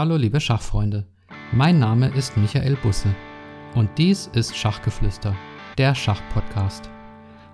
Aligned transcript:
Hallo 0.00 0.16
liebe 0.16 0.40
Schachfreunde, 0.40 1.04
mein 1.52 1.78
Name 1.78 2.08
ist 2.08 2.34
Michael 2.38 2.74
Busse 2.76 3.14
und 3.74 3.90
dies 3.98 4.30
ist 4.32 4.56
Schachgeflüster, 4.56 5.36
der 5.76 5.94
Schachpodcast. 5.94 6.88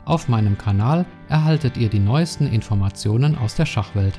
Auf 0.04 0.28
meinem 0.28 0.56
Kanal 0.56 1.06
erhaltet 1.28 1.76
ihr 1.76 1.88
die 1.88 1.98
neuesten 1.98 2.46
Informationen 2.46 3.36
aus 3.36 3.56
der 3.56 3.66
Schachwelt. 3.66 4.16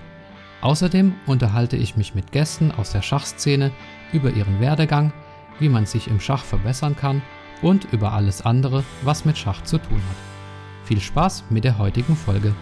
Außerdem 0.60 1.16
unterhalte 1.26 1.78
ich 1.78 1.96
mich 1.96 2.16
mit 2.16 2.34
Gästen 2.34 2.74
aus 2.74 2.92
der 2.92 3.02
Schachszene 3.02 3.71
über 4.11 4.30
ihren 4.30 4.59
Werdegang, 4.59 5.14
wie 5.59 5.70
man 5.70 5.86
sich 5.86 6.09
im 6.09 6.20
Schach 6.20 6.44
verbessern 6.44 6.98
kann 6.98 7.21
und 7.62 7.94
über 7.94 8.12
alles 8.12 8.41
andere, 8.41 8.84
was 9.04 9.23
mit 9.23 9.38
Schach 9.38 9.64
zu 9.64 9.78
tun 9.78 10.02
hat. 10.09 10.86
Viel 10.86 11.00
Spaß 11.00 11.46
mit 11.50 11.64
der 11.64 11.78
heutigen 11.78 12.18
Folge. 12.18 12.54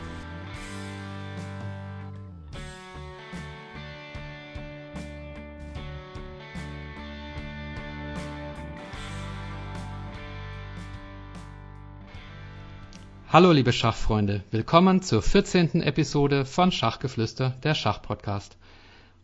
Hallo 13.36 13.52
liebe 13.52 13.74
Schachfreunde, 13.74 14.46
willkommen 14.52 15.02
zur 15.02 15.22
14. 15.22 15.82
Episode 15.82 16.46
von 16.46 16.72
Schachgeflüster, 16.72 17.54
der 17.64 17.76
Schachpodcast. 17.76 18.56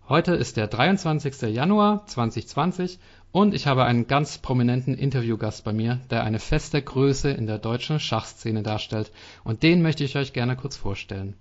Heute 0.09 0.34
ist 0.34 0.57
der 0.57 0.67
23. 0.67 1.43
Januar 1.43 2.05
2020 2.07 2.99
und 3.31 3.53
ich 3.53 3.67
habe 3.67 3.85
einen 3.85 4.07
ganz 4.07 4.37
prominenten 4.37 4.95
Interviewgast 4.95 5.63
bei 5.63 5.71
mir, 5.71 6.01
der 6.09 6.25
eine 6.25 6.39
feste 6.39 6.81
Größe 6.81 7.29
in 7.29 7.47
der 7.47 7.57
deutschen 7.57 8.01
Schachszene 8.01 8.63
darstellt 8.63 9.13
und 9.45 9.63
den 9.63 9.81
möchte 9.81 10.03
ich 10.03 10.17
euch 10.17 10.34
gerne 10.34 10.57
kurz 10.57 10.75
vorstellen. 10.75 11.37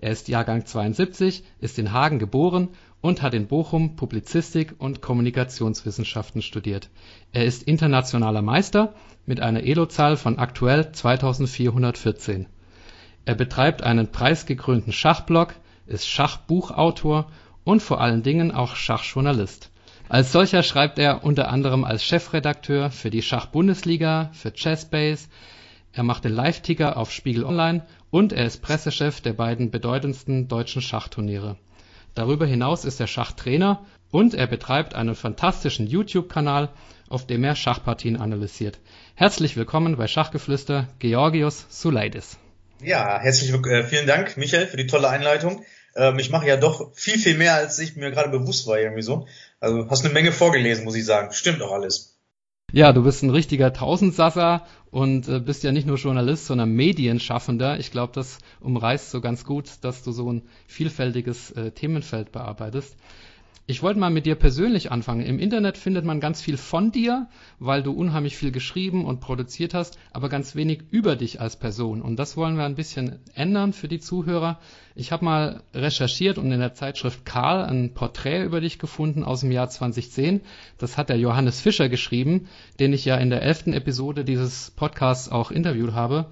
Er 0.00 0.12
ist 0.12 0.28
Jahrgang 0.28 0.64
72, 0.64 1.44
ist 1.60 1.78
in 1.78 1.92
Hagen 1.92 2.18
geboren 2.18 2.70
und 3.04 3.20
hat 3.20 3.34
in 3.34 3.48
Bochum 3.48 3.96
Publizistik 3.96 4.76
und 4.78 5.02
Kommunikationswissenschaften 5.02 6.40
studiert. 6.40 6.88
Er 7.32 7.44
ist 7.44 7.64
internationaler 7.64 8.40
Meister 8.40 8.94
mit 9.26 9.40
einer 9.40 9.62
Elo-Zahl 9.62 10.16
von 10.16 10.38
aktuell 10.38 10.90
2414. 10.90 12.46
Er 13.26 13.34
betreibt 13.34 13.82
einen 13.82 14.10
preisgekrönten 14.10 14.94
Schachblog, 14.94 15.54
ist 15.86 16.08
Schachbuchautor 16.08 17.30
und 17.62 17.82
vor 17.82 18.00
allen 18.00 18.22
Dingen 18.22 18.52
auch 18.52 18.74
Schachjournalist. 18.74 19.70
Als 20.08 20.32
solcher 20.32 20.62
schreibt 20.62 20.98
er 20.98 21.24
unter 21.24 21.50
anderem 21.50 21.84
als 21.84 22.02
Chefredakteur 22.04 22.90
für 22.90 23.10
die 23.10 23.20
Schachbundesliga, 23.20 24.30
für 24.32 24.50
Chessbase, 24.50 25.28
er 25.92 26.04
macht 26.04 26.24
den 26.24 26.32
Live-Ticker 26.32 26.96
auf 26.96 27.12
Spiegel 27.12 27.44
Online 27.44 27.84
und 28.10 28.32
er 28.32 28.46
ist 28.46 28.62
Pressechef 28.62 29.20
der 29.20 29.34
beiden 29.34 29.70
bedeutendsten 29.70 30.48
deutschen 30.48 30.80
Schachturniere. 30.80 31.58
Darüber 32.14 32.46
hinaus 32.46 32.84
ist 32.84 33.00
er 33.00 33.08
Schachtrainer 33.08 33.84
und 34.12 34.34
er 34.34 34.46
betreibt 34.46 34.94
einen 34.94 35.16
fantastischen 35.16 35.88
YouTube-Kanal, 35.88 36.68
auf 37.08 37.26
dem 37.26 37.42
er 37.42 37.56
Schachpartien 37.56 38.16
analysiert. 38.16 38.78
Herzlich 39.16 39.56
willkommen 39.56 39.96
bei 39.96 40.06
Schachgeflüster, 40.06 40.88
Georgios 41.00 41.66
Sulaidis. 41.70 42.38
Ja, 42.80 43.18
herzlich 43.18 43.52
äh, 43.66 43.82
vielen 43.82 44.06
Dank, 44.06 44.36
Michael, 44.36 44.68
für 44.68 44.76
die 44.76 44.86
tolle 44.86 45.08
Einleitung. 45.08 45.64
Ähm, 45.96 46.18
ich 46.20 46.30
mache 46.30 46.46
ja 46.46 46.56
doch 46.56 46.94
viel, 46.94 47.18
viel 47.18 47.36
mehr, 47.36 47.54
als 47.54 47.80
ich 47.80 47.96
mir 47.96 48.12
gerade 48.12 48.30
bewusst 48.30 48.68
war, 48.68 48.78
irgendwie 48.78 49.02
so. 49.02 49.26
Also 49.58 49.90
hast 49.90 50.04
eine 50.04 50.14
Menge 50.14 50.30
vorgelesen, 50.30 50.84
muss 50.84 50.94
ich 50.94 51.04
sagen. 51.04 51.32
Stimmt 51.32 51.62
auch 51.62 51.72
alles. 51.72 52.13
Ja, 52.76 52.92
du 52.92 53.04
bist 53.04 53.22
ein 53.22 53.30
richtiger 53.30 53.72
Tausendsasser 53.72 54.66
und 54.90 55.28
äh, 55.28 55.38
bist 55.38 55.62
ja 55.62 55.70
nicht 55.70 55.86
nur 55.86 55.96
Journalist, 55.96 56.46
sondern 56.46 56.72
Medienschaffender. 56.72 57.78
Ich 57.78 57.92
glaube, 57.92 58.12
das 58.12 58.40
umreißt 58.58 59.12
so 59.12 59.20
ganz 59.20 59.44
gut, 59.44 59.70
dass 59.82 60.02
du 60.02 60.10
so 60.10 60.32
ein 60.32 60.42
vielfältiges 60.66 61.52
äh, 61.52 61.70
Themenfeld 61.70 62.32
bearbeitest. 62.32 62.96
Ich 63.66 63.82
wollte 63.82 63.98
mal 63.98 64.10
mit 64.10 64.26
dir 64.26 64.34
persönlich 64.34 64.92
anfangen. 64.92 65.24
Im 65.24 65.38
Internet 65.38 65.78
findet 65.78 66.04
man 66.04 66.20
ganz 66.20 66.42
viel 66.42 66.58
von 66.58 66.92
dir, 66.92 67.28
weil 67.58 67.82
du 67.82 67.92
unheimlich 67.92 68.36
viel 68.36 68.52
geschrieben 68.52 69.06
und 69.06 69.20
produziert 69.20 69.72
hast, 69.72 69.98
aber 70.12 70.28
ganz 70.28 70.54
wenig 70.54 70.82
über 70.90 71.16
dich 71.16 71.40
als 71.40 71.56
Person. 71.56 72.02
Und 72.02 72.16
das 72.16 72.36
wollen 72.36 72.58
wir 72.58 72.66
ein 72.66 72.74
bisschen 72.74 73.20
ändern 73.34 73.72
für 73.72 73.88
die 73.88 74.00
Zuhörer. 74.00 74.60
Ich 74.94 75.12
habe 75.12 75.24
mal 75.24 75.62
recherchiert 75.72 76.36
und 76.36 76.52
in 76.52 76.60
der 76.60 76.74
Zeitschrift 76.74 77.24
Karl 77.24 77.64
ein 77.64 77.94
Porträt 77.94 78.44
über 78.44 78.60
dich 78.60 78.78
gefunden 78.78 79.24
aus 79.24 79.40
dem 79.40 79.50
Jahr 79.50 79.70
2010. 79.70 80.42
Das 80.76 80.98
hat 80.98 81.08
der 81.08 81.18
Johannes 81.18 81.62
Fischer 81.62 81.88
geschrieben, 81.88 82.48
den 82.80 82.92
ich 82.92 83.06
ja 83.06 83.16
in 83.16 83.30
der 83.30 83.40
elften 83.40 83.72
Episode 83.72 84.26
dieses 84.26 84.72
Podcasts 84.72 85.30
auch 85.30 85.50
interviewt 85.50 85.94
habe. 85.94 86.26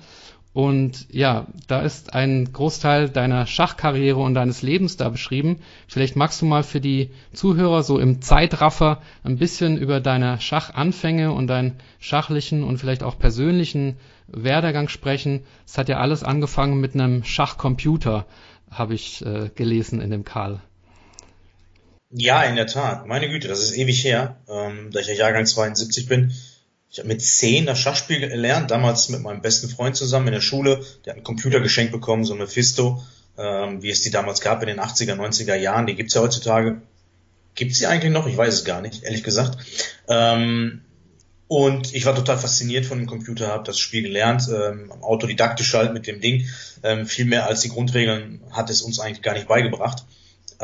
Und 0.54 1.06
ja, 1.10 1.46
da 1.66 1.80
ist 1.80 2.12
ein 2.12 2.52
Großteil 2.52 3.08
deiner 3.08 3.46
Schachkarriere 3.46 4.18
und 4.18 4.34
deines 4.34 4.60
Lebens 4.60 4.98
da 4.98 5.08
beschrieben. 5.08 5.60
Vielleicht 5.88 6.14
magst 6.14 6.42
du 6.42 6.46
mal 6.46 6.62
für 6.62 6.80
die 6.80 7.10
Zuhörer 7.32 7.82
so 7.82 7.98
im 7.98 8.20
Zeitraffer 8.20 9.00
ein 9.24 9.38
bisschen 9.38 9.78
über 9.78 10.00
deine 10.00 10.40
Schachanfänge 10.40 11.32
und 11.32 11.46
deinen 11.46 11.78
schachlichen 12.00 12.64
und 12.64 12.76
vielleicht 12.76 13.02
auch 13.02 13.18
persönlichen 13.18 13.96
Werdegang 14.26 14.88
sprechen. 14.88 15.44
Es 15.66 15.78
hat 15.78 15.88
ja 15.88 15.98
alles 15.98 16.22
angefangen 16.22 16.80
mit 16.80 16.94
einem 16.94 17.24
Schachcomputer, 17.24 18.26
habe 18.70 18.92
ich 18.92 19.24
äh, 19.24 19.48
gelesen 19.54 20.02
in 20.02 20.10
dem 20.10 20.24
Karl. 20.24 20.60
Ja, 22.10 22.42
in 22.42 22.56
der 22.56 22.66
Tat. 22.66 23.06
Meine 23.06 23.30
Güte, 23.30 23.48
das 23.48 23.60
ist 23.60 23.74
ewig 23.74 24.04
her, 24.04 24.36
ähm, 24.46 24.90
da 24.92 25.00
ich 25.00 25.06
ja 25.06 25.14
Jahrgang 25.14 25.46
72 25.46 26.08
bin 26.08 26.34
ich 26.92 26.98
habe 26.98 27.08
mit 27.08 27.22
zehn 27.22 27.64
das 27.64 27.78
Schachspiel 27.78 28.20
gelernt, 28.20 28.70
damals 28.70 29.08
mit 29.08 29.22
meinem 29.22 29.40
besten 29.40 29.70
Freund 29.70 29.96
zusammen 29.96 30.26
in 30.26 30.34
der 30.34 30.42
Schule. 30.42 30.84
Der 31.06 31.12
hat 31.12 31.16
einen 31.16 31.24
Computer 31.24 31.60
geschenkt 31.60 31.90
bekommen, 31.90 32.26
so 32.26 32.34
eine 32.34 32.46
Fisto, 32.46 33.02
ähm, 33.38 33.82
wie 33.82 33.88
es 33.88 34.02
die 34.02 34.10
damals 34.10 34.42
gab 34.42 34.60
in 34.60 34.68
den 34.68 34.78
80er, 34.78 35.14
90er 35.14 35.54
Jahren. 35.54 35.86
Die 35.86 35.94
gibt's 35.94 36.12
ja 36.12 36.20
heutzutage. 36.20 36.82
Gibt's 37.54 37.78
die 37.78 37.86
eigentlich 37.86 38.12
noch? 38.12 38.26
Ich 38.26 38.36
weiß 38.36 38.52
es 38.52 38.64
gar 38.66 38.82
nicht, 38.82 39.04
ehrlich 39.04 39.24
gesagt. 39.24 39.56
Ähm, 40.06 40.82
und 41.48 41.94
ich 41.94 42.04
war 42.04 42.14
total 42.14 42.36
fasziniert 42.36 42.84
von 42.84 42.98
dem 42.98 43.06
Computer, 43.06 43.48
habe 43.48 43.64
das 43.64 43.78
Spiel 43.78 44.02
gelernt, 44.02 44.46
ähm, 44.54 44.92
autodidaktisch 45.00 45.72
halt 45.72 45.94
mit 45.94 46.06
dem 46.06 46.20
Ding. 46.20 46.46
Ähm, 46.82 47.06
viel 47.06 47.24
mehr 47.24 47.46
als 47.46 47.62
die 47.62 47.70
Grundregeln 47.70 48.42
hat 48.50 48.68
es 48.68 48.82
uns 48.82 49.00
eigentlich 49.00 49.22
gar 49.22 49.32
nicht 49.32 49.48
beigebracht. 49.48 50.04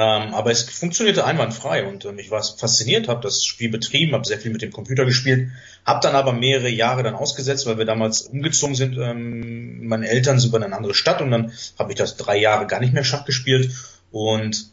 Ähm, 0.01 0.33
aber 0.33 0.53
es 0.53 0.63
funktionierte 0.63 1.25
einwandfrei 1.25 1.85
und 1.85 2.05
ähm, 2.05 2.21
ich 2.21 2.31
war 2.31 2.41
fasziniert, 2.41 3.09
habe 3.09 3.21
das 3.21 3.45
Spiel 3.45 3.69
betrieben, 3.69 4.13
habe 4.13 4.25
sehr 4.25 4.39
viel 4.39 4.53
mit 4.53 4.63
dem 4.63 4.71
Computer 4.71 5.05
gespielt, 5.05 5.49
habe 5.85 5.99
dann 6.01 6.15
aber 6.15 6.33
mehrere 6.33 6.69
Jahre 6.69 7.03
dann 7.03 7.17
ausgesetzt, 7.17 7.67
weil 7.67 7.79
wir 7.79 7.85
damals 7.85 8.21
umgezogen 8.23 8.77
sind. 8.77 8.97
Ähm, 8.97 9.89
meine 9.89 10.09
Eltern 10.09 10.39
sind 10.39 10.55
in 10.55 10.63
eine 10.63 10.77
andere 10.77 10.95
Stadt 10.95 11.21
und 11.21 11.33
dann 11.33 11.53
habe 11.81 11.91
ich 11.91 11.99
das 11.99 12.17
drei 12.17 12.39
Jahre 12.39 12.69
gar 12.69 12.79
nicht 12.79 12.93
mehr 12.93 13.03
Schach 13.03 13.25
gespielt 13.25 13.73
und 14.13 14.71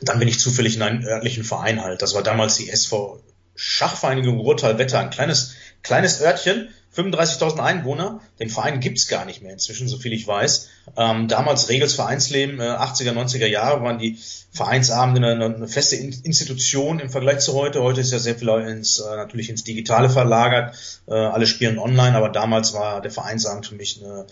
dann 0.00 0.18
bin 0.18 0.28
ich 0.28 0.40
zufällig 0.40 0.76
in 0.76 0.82
einen 0.82 1.04
örtlichen 1.04 1.44
Verein 1.44 1.82
halt. 1.82 2.00
Das 2.00 2.14
war 2.14 2.22
damals 2.22 2.54
die 2.54 2.70
SV 2.70 3.20
Schachvereinigung 3.54 4.40
Ruhrtal-Wetter, 4.40 4.98
ein 4.98 5.10
kleines, 5.10 5.56
kleines 5.82 6.22
Örtchen 6.22 6.70
35.000 6.96 7.58
Einwohner. 7.58 8.20
Den 8.38 8.50
Verein 8.50 8.80
gibt's 8.80 9.08
gar 9.08 9.24
nicht 9.24 9.42
mehr 9.42 9.52
inzwischen, 9.52 9.88
so 9.88 9.96
viel 9.96 10.12
ich 10.12 10.26
weiß. 10.26 10.68
Ähm, 10.96 11.28
damals 11.28 11.68
Regels 11.68 11.94
Vereinsleben, 11.94 12.60
äh, 12.60 12.64
80er, 12.64 13.12
90er 13.12 13.46
Jahre 13.46 13.82
waren 13.82 13.98
die 13.98 14.18
Vereinsabende 14.52 15.26
eine, 15.26 15.46
eine, 15.46 15.68
feste 15.68 15.96
Institution 15.96 17.00
im 17.00 17.08
Vergleich 17.08 17.38
zu 17.38 17.54
heute. 17.54 17.82
Heute 17.82 18.02
ist 18.02 18.12
ja 18.12 18.18
sehr 18.18 18.34
viel 18.34 18.48
ins, 18.48 18.98
äh, 18.98 19.16
natürlich 19.16 19.48
ins 19.48 19.64
Digitale 19.64 20.10
verlagert. 20.10 20.76
Äh, 21.06 21.14
alle 21.14 21.46
spielen 21.46 21.78
online, 21.78 22.14
aber 22.14 22.28
damals 22.28 22.74
war 22.74 23.00
der 23.00 23.10
Vereinsabend 23.10 23.66
für 23.66 23.74
mich 23.74 24.02
eine, 24.02 24.26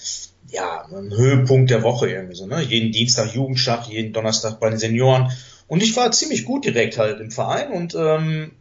ja, 0.50 0.84
ein 0.92 1.10
Höhepunkt 1.10 1.70
der 1.70 1.82
Woche 1.82 2.10
irgendwie 2.10 2.36
so. 2.36 2.46
Ne? 2.46 2.60
Jeden 2.60 2.92
Dienstag 2.92 3.34
Jugendschach, 3.34 3.88
jeden 3.88 4.12
Donnerstag 4.12 4.60
bei 4.60 4.68
den 4.68 4.78
Senioren. 4.78 5.32
Und 5.66 5.82
ich 5.82 5.96
war 5.96 6.10
ziemlich 6.10 6.44
gut 6.44 6.64
direkt 6.66 6.98
halt 6.98 7.20
im 7.20 7.30
Verein 7.30 7.70
und 7.70 7.94
ähm, 7.94 8.52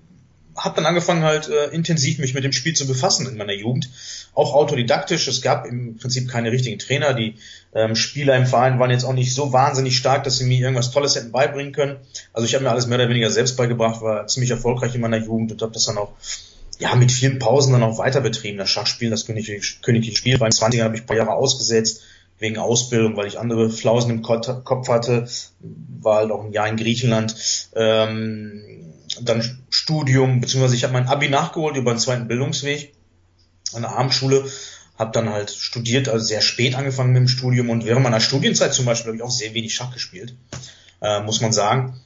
habe 0.59 0.75
dann 0.75 0.86
angefangen 0.86 1.24
halt 1.24 1.50
äh, 1.50 1.68
intensiv 1.68 2.20
mich 2.20 2.34
mit 2.34 2.44
dem 2.44 2.52
Spiel 2.52 2.74
zu 2.74 2.88
befassen 2.88 3.28
in 3.28 3.38
meiner 3.38 3.53
Jugend, 3.53 3.90
auch 4.34 4.53
autodidaktisch. 4.53 5.28
Es 5.28 5.42
gab 5.42 5.66
im 5.66 5.97
Prinzip 5.97 6.30
keine 6.30 6.52
richtigen 6.52 6.80
Trainer. 6.80 7.14
Die 7.14 7.36
ähm, 7.74 7.96
Spieler 7.96 8.36
im 8.36 8.46
Verein 8.46 8.80
waren 8.80 8.92
jetzt 8.92 9.03
auch 9.03 9.14
nicht 9.14 9.34
so 9.34 9.53
wahnsinnig 9.53 9.98
stark, 9.98 10.24
dass 10.24 10.38
sie 10.38 10.46
mir 10.46 10.59
irgendwas 10.59 10.92
Tolles 10.92 11.16
hätten 11.16 11.31
beibringen 11.31 11.74
können. 11.74 11.98
Also 12.34 12.46
ich 12.46 12.53
habe 12.56 12.64
mir 12.64 12.72
alles 12.72 12.88
mehr 12.88 12.98
oder 12.98 13.09
weniger 13.09 13.30
selbst 13.30 13.58
beigebracht, 13.58 14.02
war 14.02 14.28
ziemlich 14.28 14.52
erfolgreich 14.52 14.95
in 14.95 15.01
meiner 15.01 15.18
Jugend 15.18 15.51
und 15.51 15.62
habe 15.62 15.74
das 15.74 15.86
dann 15.86 15.98
auch 15.98 16.13
ja 16.80 16.95
mit 16.95 17.12
vielen 17.12 17.39
Pausen 17.39 17.74
dann 17.74 17.83
auch 17.83 17.98
weiter 17.98 18.22
betrieben. 18.22 18.57
Das 18.57 18.69
Schachspiel, 18.69 19.10
das 19.10 19.25
königliche, 19.25 19.81
königliche 19.81 20.18
Spiel. 20.18 20.38
Beim 20.38 20.51
20er 20.51 20.83
habe 20.83 20.95
ich 20.95 21.01
ein 21.01 21.07
paar 21.07 21.18
Jahre 21.18 21.33
ausgesetzt 21.33 22.04
wegen 22.39 22.57
Ausbildung, 22.57 23.18
weil 23.18 23.28
ich 23.28 23.38
andere 23.38 23.69
Flausen 23.69 24.12
im 24.12 24.22
Kopf 24.22 24.88
hatte, 24.88 25.28
war 26.01 26.18
halt 26.18 26.31
auch 26.31 26.44
ein 26.44 26.51
Jahr 26.51 26.68
in 26.68 26.78
Griechenland. 26.78 27.36
Ähm, 27.75 28.94
dann 29.22 29.66
Studium, 29.69 30.40
beziehungsweise 30.40 30.75
ich 30.75 30.84
habe 30.84 30.94
mein 30.94 31.07
Abi 31.07 31.30
nachgeholt 31.30 31.75
über 31.75 31.92
einen 31.92 32.00
zweiten 32.00 32.28
Bildungsweg 32.28 32.94
an 33.74 33.81
der 33.81 33.92
Abendschule, 33.92 34.46
habe 34.98 35.12
dann 35.12 35.30
halt 35.30 35.51
studiert, 35.51 36.10
also 36.10 36.25
sehr 36.25 36.42
spät 36.42 36.75
angefangen 36.75 37.13
mit 37.13 37.22
dem 37.22 37.28
Studium 37.28 37.69
und 37.69 37.86
während 37.86 38.04
meiner 38.04 38.19
Studienzeit 38.19 38.74
zum 38.74 38.86
Beispiel 38.86 39.07
habe 39.07 39.18
ich 39.18 39.24
auch 39.24 39.31
sehr 39.31 39.54
wenig 39.54 39.74
Schach 39.74 39.94
gespielt, 39.94 40.36
äh, 41.01 41.22
muss 41.22 41.42
man 41.42 41.54
sagen. 41.54 42.00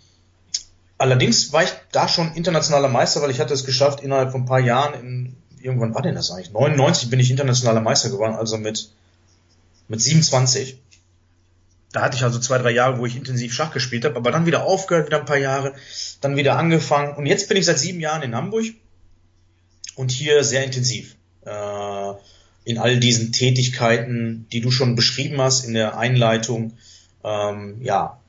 Allerdings 0.98 1.52
war 1.52 1.64
ich 1.64 1.72
da 1.92 2.08
schon 2.08 2.34
internationaler 2.34 2.90
Meister, 2.90 3.22
weil 3.22 3.32
ich 3.32 3.40
hatte 3.40 3.54
es 3.54 3.66
geschafft, 3.66 4.02
innerhalb 4.02 4.32
von 4.32 4.42
ein 4.42 4.46
paar 4.46 4.60
Jahren, 4.60 4.94
in, 4.94 5.36
irgendwann 5.60 5.96
war 5.96 6.02
denn 6.02 6.16
das 6.16 6.32
eigentlich? 6.32 6.54
99 6.54 7.10
bin 7.10 7.20
ich 7.20 7.32
internationaler 7.32 7.82
Meister 7.82 8.10
geworden, 8.10 8.36
also 8.36 8.58
mit, 8.58 8.90
mit 9.88 10.02
27. 10.02 10.80
da 11.94 12.02
hatte 12.02 12.18
ich 12.18 12.24
also 12.24 12.40
zwei, 12.40 12.58
drei 12.58 12.72
Jahre, 12.72 12.98
wo 13.00 13.06
ich 13.06 13.16
intensiv 13.16 13.54
Schach 13.54 13.72
gespielt 13.72 14.04
habe, 14.04 14.18
aber 14.18 14.32
dann 14.32 14.46
wieder 14.46 14.66
aufgehört, 14.66 15.08
wieder 15.08 15.20
ein 15.20 15.26
paar 15.26 15.38
Jahre, 15.38 15.74
dann 16.20 16.36
wieder 16.36 16.58
angefangen 16.58 17.16
und 17.16 17.26
jetzt 17.26 17.48
bin 17.48 17.56
ich 17.56 17.66
seit 17.66 17.80
sieben 17.80 18.02
Jahren 18.02 18.24
in 18.24 18.36
Hamburg 18.36 18.66
und 19.96 20.12
hier 20.12 20.44
sehr 20.44 20.66
intensiv 20.66 21.16
äh, 21.46 22.14
in 22.66 22.78
all 22.78 23.00
diesen 23.00 23.32
Tätigkeiten, 23.32 24.48
die 24.52 24.62
du 24.62 24.72
schon 24.72 24.96
beschrieben 24.96 25.40
hast 25.40 25.66
in 25.66 25.74
der 25.74 25.98
Einleitung. 25.98 26.74
Ähm, 27.24 27.78
ja, 27.82 28.20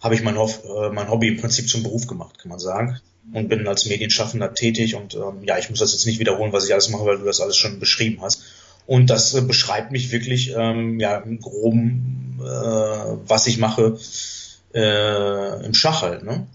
habe 0.00 0.14
ich 0.14 0.22
mein, 0.22 0.36
äh, 0.36 0.90
mein 0.92 1.08
Hobby 1.08 1.28
im 1.28 1.40
Prinzip 1.40 1.68
zum 1.68 1.82
Beruf 1.82 2.06
gemacht, 2.06 2.38
kann 2.38 2.50
man 2.50 2.58
sagen. 2.58 3.00
Und 3.32 3.48
bin 3.48 3.66
als 3.66 3.86
Medienschaffender 3.86 4.52
tätig 4.52 4.96
und 4.96 5.14
ähm, 5.14 5.44
ja, 5.44 5.56
ich 5.56 5.70
muss 5.70 5.78
das 5.78 5.92
jetzt 5.92 6.04
nicht 6.04 6.18
wiederholen, 6.18 6.52
was 6.52 6.66
ich 6.66 6.74
alles 6.74 6.90
mache, 6.90 7.06
weil 7.06 7.18
du 7.18 7.24
das 7.24 7.40
alles 7.40 7.56
schon 7.56 7.80
beschrieben 7.80 8.20
hast. 8.20 8.42
Und 8.86 9.10
das 9.10 9.34
äh, 9.34 9.40
beschreibt 9.42 9.92
mich 9.92 10.12
wirklich 10.12 10.54
ähm, 10.56 11.00
ja 11.00 11.16
im 11.16 11.40
Groben, 11.40 12.38
äh, 12.40 12.44
was 12.44 13.46
ich 13.46 13.58
mache 13.58 13.98
äh, 14.74 15.64
im 15.64 15.74
Schach 15.74 16.02
halt. 16.02 16.24
Ne? 16.24 16.46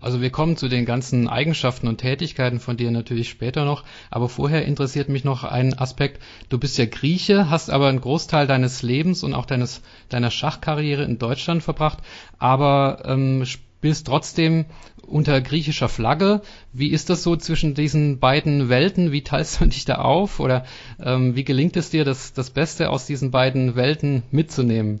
Also 0.00 0.20
wir 0.20 0.30
kommen 0.30 0.56
zu 0.56 0.68
den 0.68 0.84
ganzen 0.84 1.28
Eigenschaften 1.28 1.88
und 1.88 1.98
Tätigkeiten 1.98 2.60
von 2.60 2.76
dir 2.76 2.90
natürlich 2.90 3.28
später 3.28 3.64
noch, 3.64 3.84
aber 4.10 4.28
vorher 4.28 4.64
interessiert 4.64 5.08
mich 5.08 5.24
noch 5.24 5.44
ein 5.44 5.76
Aspekt. 5.76 6.22
Du 6.48 6.58
bist 6.58 6.78
ja 6.78 6.86
Grieche, 6.86 7.50
hast 7.50 7.70
aber 7.70 7.88
einen 7.88 8.00
Großteil 8.00 8.46
deines 8.46 8.82
Lebens 8.82 9.24
und 9.24 9.34
auch 9.34 9.46
deines 9.46 9.80
deiner 10.08 10.30
Schachkarriere 10.30 11.02
in 11.02 11.18
Deutschland 11.18 11.62
verbracht, 11.62 11.98
aber 12.38 13.02
ähm, 13.06 13.44
spielst 13.78 14.08
trotzdem 14.08 14.64
unter 15.06 15.40
griechischer 15.40 15.88
Flagge. 15.88 16.42
Wie 16.72 16.90
ist 16.90 17.10
das 17.10 17.22
so 17.22 17.36
zwischen 17.36 17.74
diesen 17.74 18.18
beiden 18.18 18.68
Welten? 18.68 19.12
Wie 19.12 19.22
teilst 19.22 19.60
du 19.60 19.66
dich 19.66 19.84
da 19.84 19.96
auf? 19.96 20.40
Oder 20.40 20.64
ähm, 21.00 21.36
wie 21.36 21.44
gelingt 21.44 21.76
es 21.76 21.90
dir, 21.90 22.04
das, 22.04 22.32
das 22.32 22.50
Beste 22.50 22.90
aus 22.90 23.06
diesen 23.06 23.30
beiden 23.30 23.76
Welten 23.76 24.24
mitzunehmen? 24.32 25.00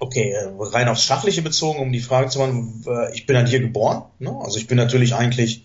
Okay, 0.00 0.32
äh, 0.32 0.50
rein 0.58 0.88
aufs 0.88 1.04
Schachliche 1.04 1.40
bezogen, 1.40 1.78
um 1.78 1.92
die 1.92 2.00
Frage 2.00 2.28
zu 2.28 2.40
machen, 2.40 2.84
äh, 2.88 3.14
ich 3.14 3.26
bin 3.26 3.34
dann 3.34 3.46
hier 3.46 3.60
geboren. 3.60 4.02
Ne? 4.18 4.36
Also 4.42 4.58
ich 4.58 4.66
bin 4.66 4.76
natürlich 4.76 5.14
eigentlich, 5.14 5.64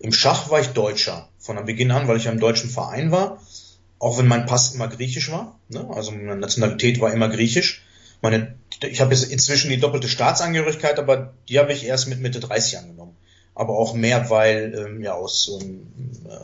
im 0.00 0.12
Schach 0.12 0.50
war 0.50 0.60
ich 0.60 0.68
Deutscher 0.68 1.28
von 1.38 1.64
Beginn 1.64 1.92
an, 1.92 2.08
weil 2.08 2.16
ich 2.16 2.24
ja 2.24 2.32
im 2.32 2.40
deutschen 2.40 2.68
Verein 2.68 3.12
war. 3.12 3.40
Auch 4.00 4.18
wenn 4.18 4.26
mein 4.26 4.46
Pass 4.46 4.74
immer 4.74 4.88
griechisch 4.88 5.30
war. 5.30 5.58
Ne? 5.68 5.88
Also 5.94 6.10
meine 6.10 6.36
Nationalität 6.36 7.00
war 7.00 7.12
immer 7.12 7.28
griechisch. 7.28 7.85
Meine, 8.30 8.54
ich 8.82 9.00
habe 9.00 9.14
jetzt 9.14 9.30
inzwischen 9.30 9.70
die 9.70 9.78
doppelte 9.78 10.08
Staatsangehörigkeit, 10.08 10.98
aber 10.98 11.34
die 11.48 11.58
habe 11.58 11.72
ich 11.72 11.84
erst 11.84 12.08
mit 12.08 12.20
Mitte 12.20 12.40
30 12.40 12.78
angenommen 12.78 13.16
aber 13.56 13.78
auch 13.78 13.94
mehr, 13.94 14.28
weil 14.28 14.74
ähm, 14.76 15.02
ja 15.02 15.14
aus 15.14 15.50
ähm, 15.62 15.86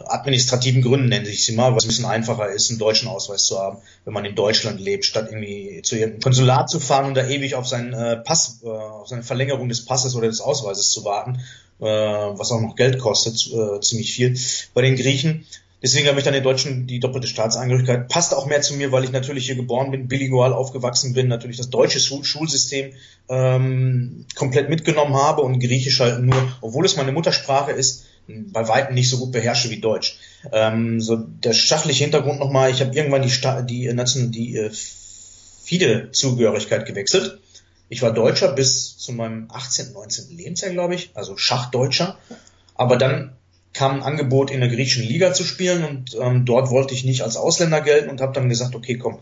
administrativen 0.06 0.80
Gründen 0.80 1.10
nenne 1.10 1.28
ich 1.28 1.44
sie 1.44 1.52
mal, 1.52 1.70
weil 1.70 1.76
es 1.76 1.84
ein 1.84 1.88
bisschen 1.88 2.06
einfacher 2.06 2.48
ist, 2.48 2.70
einen 2.70 2.78
deutschen 2.78 3.06
Ausweis 3.06 3.44
zu 3.44 3.58
haben, 3.58 3.78
wenn 4.06 4.14
man 4.14 4.24
in 4.24 4.34
Deutschland 4.34 4.80
lebt, 4.80 5.04
statt 5.04 5.26
irgendwie 5.28 5.82
zu 5.82 5.96
ihrem 5.96 6.20
Konsulat 6.20 6.70
zu 6.70 6.80
fahren 6.80 7.04
und 7.04 7.14
da 7.14 7.26
ewig 7.26 7.54
auf 7.54 7.68
seinen 7.68 7.92
äh, 7.92 8.16
Pass, 8.16 8.60
äh, 8.64 8.68
auf 8.68 9.08
seine 9.08 9.22
Verlängerung 9.22 9.68
des 9.68 9.84
Passes 9.84 10.14
oder 10.14 10.26
des 10.26 10.40
Ausweises 10.40 10.90
zu 10.90 11.04
warten, 11.04 11.40
äh, 11.80 11.84
was 11.84 12.50
auch 12.50 12.62
noch 12.62 12.76
Geld 12.76 12.98
kostet, 12.98 13.46
äh, 13.52 13.80
ziemlich 13.80 14.14
viel. 14.14 14.34
Bei 14.72 14.80
den 14.80 14.96
Griechen 14.96 15.46
Deswegen 15.82 16.06
habe 16.06 16.18
ich 16.18 16.24
dann 16.24 16.32
den 16.32 16.44
Deutschen 16.44 16.86
die 16.86 17.00
doppelte 17.00 17.26
Staatsangehörigkeit. 17.26 18.08
Passt 18.08 18.34
auch 18.34 18.46
mehr 18.46 18.62
zu 18.62 18.74
mir, 18.74 18.92
weil 18.92 19.02
ich 19.02 19.10
natürlich 19.10 19.46
hier 19.46 19.56
geboren 19.56 19.90
bin, 19.90 20.06
bilingual 20.06 20.52
aufgewachsen 20.52 21.12
bin, 21.12 21.26
natürlich 21.26 21.56
das 21.56 21.70
deutsche 21.70 21.98
Schulsystem 21.98 22.92
ähm, 23.28 24.24
komplett 24.36 24.68
mitgenommen 24.68 25.14
habe 25.14 25.42
und 25.42 25.58
Griechisch 25.58 25.98
halt 25.98 26.20
nur, 26.20 26.56
obwohl 26.60 26.86
es 26.86 26.96
meine 26.96 27.10
Muttersprache 27.10 27.72
ist, 27.72 28.04
bei 28.28 28.68
weitem 28.68 28.94
nicht 28.94 29.10
so 29.10 29.18
gut 29.18 29.32
beherrsche 29.32 29.70
wie 29.70 29.80
Deutsch. 29.80 30.18
Ähm, 30.52 31.00
so 31.00 31.16
der 31.16 31.52
schachliche 31.52 32.04
Hintergrund 32.04 32.38
nochmal, 32.38 32.70
ich 32.70 32.80
habe 32.80 32.94
irgendwann 32.94 33.22
die, 33.22 33.32
die, 33.66 33.86
äh, 33.86 34.30
die 34.30 34.56
äh, 34.56 34.70
FIDE-Zugehörigkeit 35.64 36.86
gewechselt. 36.86 37.40
Ich 37.88 38.02
war 38.02 38.12
Deutscher 38.12 38.52
bis 38.52 38.96
zu 38.96 39.12
meinem 39.12 39.48
18., 39.50 39.92
19. 39.92 40.36
Lebensjahr, 40.36 40.70
glaube 40.70 40.94
ich, 40.94 41.10
also 41.14 41.36
Schachdeutscher. 41.36 42.16
Aber 42.74 42.96
dann 42.96 43.36
kam 43.72 43.96
ein 43.96 44.02
Angebot 44.02 44.50
in 44.50 44.60
der 44.60 44.68
griechischen 44.68 45.04
Liga 45.04 45.32
zu 45.32 45.44
spielen 45.44 45.84
und 45.84 46.16
ähm, 46.20 46.44
dort 46.44 46.70
wollte 46.70 46.94
ich 46.94 47.04
nicht 47.04 47.22
als 47.22 47.36
Ausländer 47.36 47.80
gelten 47.80 48.10
und 48.10 48.20
habe 48.20 48.32
dann 48.32 48.48
gesagt, 48.48 48.74
okay, 48.74 48.96
komm, 48.96 49.18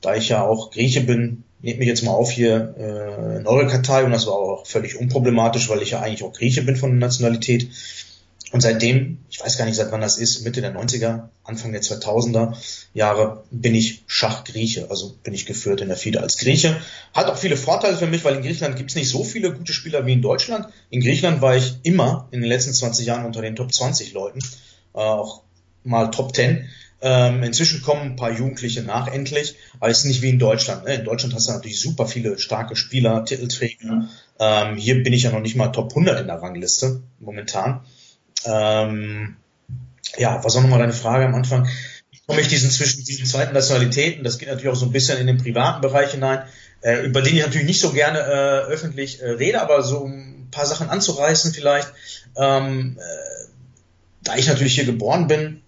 da 0.00 0.14
ich 0.14 0.28
ja 0.28 0.42
auch 0.42 0.70
Grieche 0.70 1.00
bin, 1.00 1.44
nehmt 1.62 1.78
mich 1.78 1.88
jetzt 1.88 2.02
mal 2.02 2.12
auf 2.12 2.30
hier 2.30 2.74
äh, 2.78 3.38
in 3.38 3.46
eure 3.46 3.66
Kartei 3.66 4.04
und 4.04 4.12
das 4.12 4.26
war 4.26 4.34
auch 4.34 4.66
völlig 4.66 4.98
unproblematisch, 4.98 5.68
weil 5.68 5.82
ich 5.82 5.92
ja 5.92 6.00
eigentlich 6.00 6.24
auch 6.24 6.32
Grieche 6.32 6.62
bin 6.62 6.76
von 6.76 6.90
der 6.90 6.98
Nationalität. 6.98 7.68
Und 8.54 8.60
seitdem, 8.60 9.18
ich 9.30 9.40
weiß 9.40 9.58
gar 9.58 9.64
nicht, 9.64 9.74
seit 9.74 9.90
wann 9.90 10.00
das 10.00 10.16
ist, 10.16 10.44
Mitte 10.44 10.60
der 10.60 10.72
90er, 10.72 11.24
Anfang 11.42 11.72
der 11.72 11.82
2000er 11.82 12.54
Jahre, 12.94 13.42
bin 13.50 13.74
ich 13.74 14.04
Schachgrieche. 14.06 14.86
Also 14.90 15.16
bin 15.24 15.34
ich 15.34 15.44
geführt 15.44 15.80
in 15.80 15.88
der 15.88 15.96
FIDE 15.96 16.20
als 16.20 16.38
Grieche. 16.38 16.76
Hat 17.12 17.26
auch 17.26 17.36
viele 17.36 17.56
Vorteile 17.56 17.96
für 17.96 18.06
mich, 18.06 18.22
weil 18.22 18.36
in 18.36 18.42
Griechenland 18.42 18.76
gibt 18.76 18.90
es 18.90 18.96
nicht 18.96 19.08
so 19.08 19.24
viele 19.24 19.52
gute 19.52 19.72
Spieler 19.72 20.06
wie 20.06 20.12
in 20.12 20.22
Deutschland. 20.22 20.68
In 20.90 21.00
Griechenland 21.00 21.42
war 21.42 21.56
ich 21.56 21.78
immer 21.82 22.28
in 22.30 22.42
den 22.42 22.48
letzten 22.48 22.72
20 22.72 23.06
Jahren 23.06 23.26
unter 23.26 23.42
den 23.42 23.56
Top 23.56 23.74
20 23.74 24.12
Leuten, 24.12 24.38
äh, 24.94 24.98
auch 24.98 25.42
mal 25.82 26.12
Top 26.12 26.32
10. 26.32 26.68
Ähm, 27.02 27.42
inzwischen 27.42 27.82
kommen 27.82 28.02
ein 28.02 28.16
paar 28.16 28.30
Jugendliche 28.30 28.82
nach, 28.82 29.08
endlich, 29.08 29.56
aber 29.80 29.90
es 29.90 29.98
ist 29.98 30.04
nicht 30.04 30.22
wie 30.22 30.30
in 30.30 30.38
Deutschland. 30.38 30.84
Ne? 30.84 30.94
In 30.94 31.04
Deutschland 31.04 31.34
hast 31.34 31.48
du 31.48 31.52
natürlich 31.54 31.80
super 31.80 32.06
viele 32.06 32.38
starke 32.38 32.76
Spieler, 32.76 33.24
Titelträger. 33.24 34.08
Ähm, 34.38 34.76
hier 34.76 35.02
bin 35.02 35.12
ich 35.12 35.24
ja 35.24 35.32
noch 35.32 35.40
nicht 35.40 35.56
mal 35.56 35.72
Top 35.72 35.90
100 35.90 36.20
in 36.20 36.28
der 36.28 36.40
Rangliste 36.40 37.02
momentan. 37.18 37.80
Ähm, 38.44 39.36
ja, 40.16 40.42
was 40.44 40.56
auch 40.56 40.62
nochmal 40.62 40.78
deine 40.78 40.92
Frage 40.92 41.26
am 41.26 41.34
Anfang? 41.34 41.68
Wie 42.10 42.18
komme 42.26 42.40
ich 42.40 42.48
diesen 42.48 42.70
zwischen 42.70 43.04
diesen 43.04 43.26
zweiten 43.26 43.54
Nationalitäten? 43.54 44.24
Das 44.24 44.38
geht 44.38 44.48
natürlich 44.48 44.70
auch 44.70 44.78
so 44.78 44.86
ein 44.86 44.92
bisschen 44.92 45.18
in 45.18 45.26
den 45.26 45.38
privaten 45.38 45.80
Bereich 45.80 46.12
hinein, 46.12 46.44
äh, 46.82 47.04
über 47.04 47.22
den 47.22 47.36
ich 47.36 47.42
natürlich 47.42 47.66
nicht 47.66 47.80
so 47.80 47.92
gerne 47.92 48.18
äh, 48.18 48.72
öffentlich 48.72 49.20
äh, 49.20 49.30
rede, 49.30 49.60
aber 49.60 49.82
so 49.82 49.98
um 49.98 50.12
ein 50.12 50.48
paar 50.50 50.66
Sachen 50.66 50.88
anzureißen 50.88 51.52
vielleicht. 51.52 51.92
Ähm, 52.36 52.98
äh, 52.98 53.48
da 54.22 54.36
ich 54.36 54.46
natürlich 54.46 54.74
hier 54.74 54.84
geboren 54.84 55.26
bin, 55.26 55.60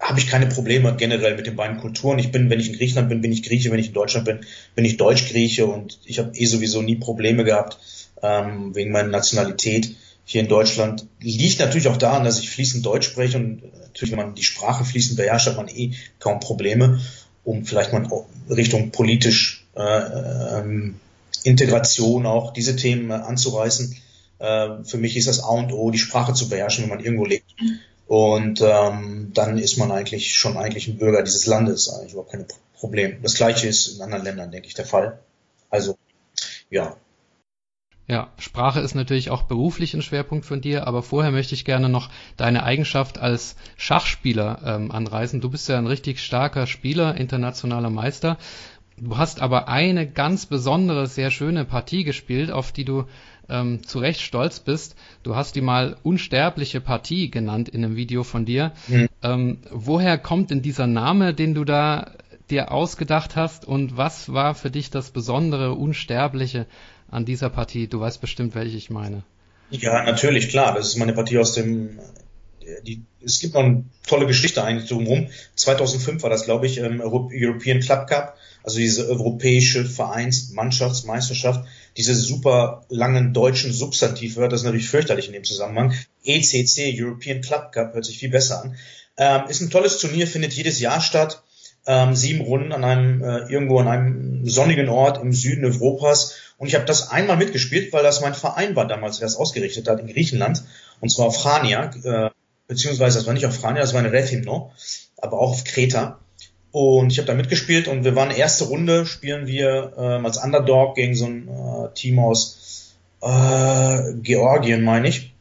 habe 0.00 0.20
ich 0.20 0.28
keine 0.28 0.46
Probleme 0.46 0.94
generell 0.96 1.36
mit 1.36 1.46
den 1.46 1.56
beiden 1.56 1.78
Kulturen. 1.78 2.18
Ich 2.18 2.30
bin, 2.30 2.50
wenn 2.50 2.60
ich 2.60 2.68
in 2.68 2.76
Griechenland 2.76 3.08
bin, 3.08 3.20
bin 3.20 3.32
ich 3.32 3.42
Grieche, 3.42 3.70
wenn 3.70 3.80
ich 3.80 3.88
in 3.88 3.94
Deutschland 3.94 4.26
bin, 4.26 4.40
bin 4.74 4.84
ich 4.84 4.96
Deutsch-Grieche 4.96 5.66
und 5.66 5.98
ich 6.04 6.18
habe 6.18 6.30
eh 6.34 6.46
sowieso 6.46 6.82
nie 6.82 6.96
Probleme 6.96 7.44
gehabt 7.44 7.78
ähm, 8.22 8.74
wegen 8.74 8.92
meiner 8.92 9.08
Nationalität 9.08 9.96
hier 10.28 10.42
in 10.42 10.48
Deutschland. 10.48 11.06
Liegt 11.20 11.58
natürlich 11.58 11.88
auch 11.88 11.96
daran, 11.96 12.22
dass 12.22 12.38
ich 12.38 12.50
fließend 12.50 12.84
Deutsch 12.84 13.06
spreche 13.06 13.38
und 13.38 13.62
natürlich, 13.86 14.12
wenn 14.12 14.18
man 14.18 14.34
die 14.34 14.42
Sprache 14.42 14.84
fließend 14.84 15.16
beherrscht, 15.16 15.46
hat 15.46 15.56
man 15.56 15.68
eh 15.68 15.92
kaum 16.18 16.38
Probleme, 16.38 17.00
um 17.44 17.64
vielleicht 17.64 17.94
mal 17.94 18.06
Richtung 18.50 18.90
politisch 18.90 19.66
äh, 19.74 19.80
ähm, 20.60 21.00
Integration 21.44 22.26
auch 22.26 22.52
diese 22.52 22.76
Themen 22.76 23.10
äh, 23.10 23.14
anzureißen. 23.14 23.96
Äh, 24.38 24.68
für 24.84 24.98
mich 24.98 25.16
ist 25.16 25.28
das 25.28 25.42
A 25.42 25.48
und 25.48 25.72
O, 25.72 25.90
die 25.90 25.98
Sprache 25.98 26.34
zu 26.34 26.50
beherrschen, 26.50 26.84
wenn 26.84 26.90
man 26.90 27.00
irgendwo 27.00 27.24
lebt. 27.24 27.46
Und 28.06 28.60
ähm, 28.60 29.30
dann 29.32 29.56
ist 29.56 29.78
man 29.78 29.90
eigentlich 29.90 30.34
schon 30.34 30.58
eigentlich 30.58 30.88
ein 30.88 30.98
Bürger 30.98 31.22
dieses 31.22 31.46
Landes, 31.46 31.88
eigentlich 31.88 32.12
überhaupt 32.12 32.32
kein 32.32 32.44
Problem. 32.74 33.16
Das 33.22 33.32
gleiche 33.32 33.66
ist 33.66 33.96
in 33.96 34.02
anderen 34.02 34.24
Ländern, 34.24 34.50
denke 34.50 34.68
ich, 34.68 34.74
der 34.74 34.84
Fall. 34.84 35.20
Also 35.70 35.96
ja, 36.68 36.96
ja, 38.08 38.28
Sprache 38.38 38.80
ist 38.80 38.94
natürlich 38.94 39.30
auch 39.30 39.42
beruflich 39.42 39.92
ein 39.92 40.00
Schwerpunkt 40.00 40.46
von 40.46 40.62
dir, 40.62 40.86
aber 40.86 41.02
vorher 41.02 41.30
möchte 41.30 41.54
ich 41.54 41.66
gerne 41.66 41.90
noch 41.90 42.08
deine 42.38 42.62
Eigenschaft 42.62 43.18
als 43.18 43.54
Schachspieler 43.76 44.60
ähm, 44.64 44.90
anreißen. 44.90 45.42
Du 45.42 45.50
bist 45.50 45.68
ja 45.68 45.76
ein 45.76 45.86
richtig 45.86 46.20
starker 46.20 46.66
Spieler, 46.66 47.16
internationaler 47.16 47.90
Meister. 47.90 48.38
Du 48.96 49.18
hast 49.18 49.42
aber 49.42 49.68
eine 49.68 50.10
ganz 50.10 50.46
besondere, 50.46 51.06
sehr 51.06 51.30
schöne 51.30 51.66
Partie 51.66 52.02
gespielt, 52.02 52.50
auf 52.50 52.72
die 52.72 52.86
du 52.86 53.04
ähm, 53.50 53.82
zu 53.86 53.98
Recht 53.98 54.22
stolz 54.22 54.60
bist. 54.60 54.96
Du 55.22 55.36
hast 55.36 55.54
die 55.54 55.60
mal 55.60 55.98
unsterbliche 56.02 56.80
Partie 56.80 57.30
genannt 57.30 57.68
in 57.68 57.84
einem 57.84 57.96
Video 57.96 58.24
von 58.24 58.46
dir. 58.46 58.72
Mhm. 58.88 59.08
Ähm, 59.22 59.58
woher 59.70 60.16
kommt 60.16 60.50
denn 60.50 60.62
dieser 60.62 60.86
Name, 60.86 61.34
den 61.34 61.54
du 61.54 61.64
da 61.64 62.12
dir 62.50 62.72
ausgedacht 62.72 63.36
hast 63.36 63.66
und 63.66 63.98
was 63.98 64.32
war 64.32 64.54
für 64.54 64.70
dich 64.70 64.88
das 64.90 65.10
besondere, 65.10 65.74
unsterbliche 65.74 66.66
an 67.10 67.24
dieser 67.24 67.50
Partie. 67.50 67.88
Du 67.88 68.00
weißt 68.00 68.20
bestimmt, 68.20 68.54
welche 68.54 68.76
ich 68.76 68.90
meine. 68.90 69.22
Ja, 69.70 70.02
natürlich, 70.04 70.48
klar. 70.48 70.74
Das 70.74 70.88
ist 70.88 70.96
meine 70.96 71.12
Partie 71.12 71.38
aus 71.38 71.52
dem. 71.52 71.98
Die, 72.86 73.02
es 73.24 73.40
gibt 73.40 73.54
noch 73.54 73.62
eine 73.62 73.84
tolle 74.06 74.26
Geschichte 74.26 74.62
eigentlich 74.62 74.88
drumherum. 74.88 75.28
2005 75.54 76.22
war 76.22 76.30
das, 76.30 76.44
glaube 76.44 76.66
ich, 76.66 76.76
im 76.78 77.00
European 77.00 77.80
Club 77.80 78.06
Cup, 78.06 78.36
also 78.62 78.78
diese 78.78 79.08
europäische 79.08 79.86
Vereinsmannschaftsmeisterschaft. 79.86 81.66
Diese 81.96 82.14
super 82.14 82.84
langen 82.90 83.32
deutschen 83.32 83.72
Substantivwörter 83.72 84.50
das 84.50 84.60
ist 84.60 84.66
natürlich 84.66 84.90
fürchterlich 84.90 85.28
in 85.28 85.32
dem 85.32 85.44
Zusammenhang. 85.44 85.94
ECC, 86.24 86.94
European 86.94 87.40
Club 87.40 87.72
Cup, 87.72 87.94
hört 87.94 88.04
sich 88.04 88.18
viel 88.18 88.30
besser 88.30 88.62
an. 88.62 88.76
Ähm, 89.16 89.48
ist 89.48 89.62
ein 89.62 89.70
tolles 89.70 89.98
Turnier, 89.98 90.26
findet 90.26 90.52
jedes 90.52 90.78
Jahr 90.78 91.00
statt. 91.00 91.42
Ähm, 91.90 92.14
sieben 92.14 92.42
Runden 92.42 92.72
an 92.72 92.84
einem 92.84 93.22
äh, 93.24 93.50
irgendwo 93.50 93.78
an 93.78 93.88
einem 93.88 94.46
sonnigen 94.46 94.90
Ort 94.90 95.22
im 95.22 95.32
Süden 95.32 95.64
Europas 95.64 96.34
und 96.58 96.66
ich 96.66 96.74
habe 96.74 96.84
das 96.84 97.10
einmal 97.10 97.36
mitgespielt, 97.36 97.92
weil 97.92 98.02
das 98.02 98.20
mein 98.20 98.34
Verein 98.34 98.74
war 98.74 98.86
damals, 98.86 99.18
der 99.18 99.28
es 99.28 99.36
ausgerichtet 99.36 99.88
hat 99.88 100.00
in 100.00 100.08
Griechenland. 100.08 100.64
Und 101.00 101.08
zwar 101.10 101.26
auf 101.26 101.42
Chania, 101.42 101.90
äh, 102.02 102.30
beziehungsweise 102.66 103.18
das 103.18 103.26
war 103.26 103.34
nicht 103.34 103.46
auf 103.46 103.60
Chania, 103.60 103.80
das 103.80 103.94
war 103.94 104.00
in 104.00 104.10
Rethymno, 104.10 104.72
aber 105.16 105.38
auch 105.38 105.52
auf 105.52 105.64
Kreta. 105.64 106.18
Und 106.72 107.12
ich 107.12 107.18
habe 107.18 107.26
da 107.26 107.34
mitgespielt 107.34 107.86
und 107.88 108.04
wir 108.04 108.14
waren 108.16 108.30
erste 108.30 108.64
Runde, 108.64 109.06
spielen 109.06 109.46
wir 109.46 109.94
ähm, 109.96 110.26
als 110.26 110.36
Underdog 110.36 110.96
gegen 110.96 111.14
so 111.14 111.26
ein 111.26 111.48
äh, 111.48 111.94
Team 111.94 112.18
aus 112.18 112.96
äh, 113.22 114.14
Georgien, 114.20 114.82
meine 114.82 115.08
ich, 115.08 115.32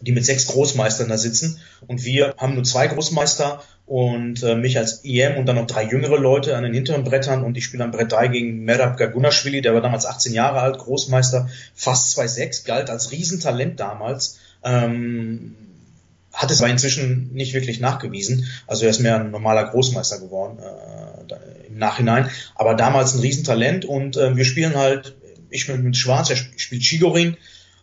die 0.00 0.12
mit 0.12 0.24
sechs 0.24 0.46
Großmeistern 0.46 1.08
da 1.08 1.18
sitzen. 1.18 1.60
Und 1.86 2.04
wir 2.04 2.34
haben 2.38 2.54
nur 2.54 2.64
zwei 2.64 2.86
Großmeister 2.86 3.62
und 3.86 4.42
äh, 4.42 4.54
mich 4.54 4.76
als 4.76 5.00
EM 5.04 5.38
und 5.38 5.46
dann 5.46 5.56
noch 5.56 5.66
drei 5.66 5.84
jüngere 5.84 6.18
Leute 6.18 6.56
an 6.56 6.62
den 6.62 6.74
hinteren 6.74 7.04
Brettern 7.04 7.42
und 7.42 7.56
ich 7.56 7.64
spiele 7.64 7.84
am 7.84 7.90
Brett 7.90 8.12
3 8.12 8.28
gegen 8.28 8.64
Merab 8.64 8.98
Gagunashvili, 8.98 9.62
der 9.62 9.72
war 9.72 9.80
damals 9.80 10.04
18 10.04 10.34
Jahre 10.34 10.60
alt, 10.60 10.78
Großmeister, 10.78 11.48
fast 11.74 12.18
2,6, 12.18 12.66
galt 12.66 12.90
als 12.90 13.12
Riesentalent 13.12 13.80
damals. 13.80 14.38
Ähm, 14.62 15.54
hat 16.34 16.50
es 16.50 16.60
aber 16.60 16.70
inzwischen 16.70 17.32
nicht 17.32 17.54
wirklich 17.54 17.80
nachgewiesen. 17.80 18.46
Also 18.66 18.84
er 18.84 18.90
ist 18.90 19.00
mehr 19.00 19.18
ein 19.18 19.30
normaler 19.30 19.64
Großmeister 19.64 20.20
geworden 20.20 20.58
äh, 20.58 21.66
im 21.66 21.78
Nachhinein. 21.78 22.28
Aber 22.54 22.74
damals 22.74 23.14
ein 23.14 23.20
Riesentalent 23.20 23.86
und 23.86 24.16
äh, 24.18 24.36
wir 24.36 24.44
spielen 24.44 24.76
halt, 24.76 25.16
ich 25.48 25.62
spiele 25.62 25.78
mit 25.78 25.96
Schwarz, 25.96 26.28
er 26.28 26.36
spielt 26.36 26.82
Chigorin, 26.82 27.38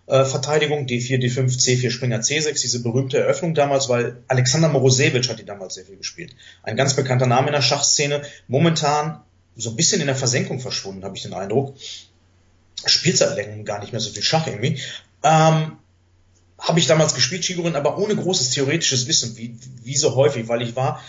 äh, 0.07 0.23
Verteidigung, 0.23 0.85
D4, 0.85 1.19
D5, 1.19 1.57
C4, 1.59 1.89
Springer, 1.89 2.19
C6, 2.19 2.61
diese 2.61 2.83
berühmte 2.83 3.17
Eröffnung 3.17 3.55
damals, 3.55 3.89
weil 3.89 4.23
Alexander 4.27 4.69
Morosewitsch 4.69 5.29
hat 5.29 5.39
die 5.39 5.45
damals 5.45 5.75
sehr 5.75 5.85
viel 5.85 5.97
gespielt. 5.97 6.35
Ein 6.63 6.75
ganz 6.77 6.93
bekannter 6.95 7.25
Name 7.25 7.47
in 7.47 7.53
der 7.53 7.61
Schachszene, 7.61 8.21
momentan 8.47 9.21
so 9.55 9.71
ein 9.71 9.75
bisschen 9.75 10.01
in 10.01 10.07
der 10.07 10.15
Versenkung 10.15 10.59
verschwunden, 10.59 11.03
habe 11.03 11.15
ich 11.15 11.23
den 11.23 11.33
Eindruck. 11.33 11.75
Spielt 12.85 13.17
seit 13.17 13.35
längerem 13.35 13.65
gar 13.65 13.79
nicht 13.79 13.93
mehr 13.93 14.01
so 14.01 14.11
viel 14.11 14.21
Schach 14.21 14.45
irgendwie. 14.47 14.79
Ähm, 15.23 15.77
habe 16.59 16.79
ich 16.79 16.87
damals 16.87 17.15
gespielt, 17.15 17.43
Chigorin, 17.43 17.75
aber 17.75 17.97
ohne 17.97 18.15
großes 18.15 18.51
theoretisches 18.51 19.07
Wissen, 19.07 19.37
wie, 19.37 19.55
wie 19.83 19.95
so 19.95 20.15
häufig, 20.15 20.47
weil 20.47 20.61
ich 20.61 20.75
war, 20.75 21.01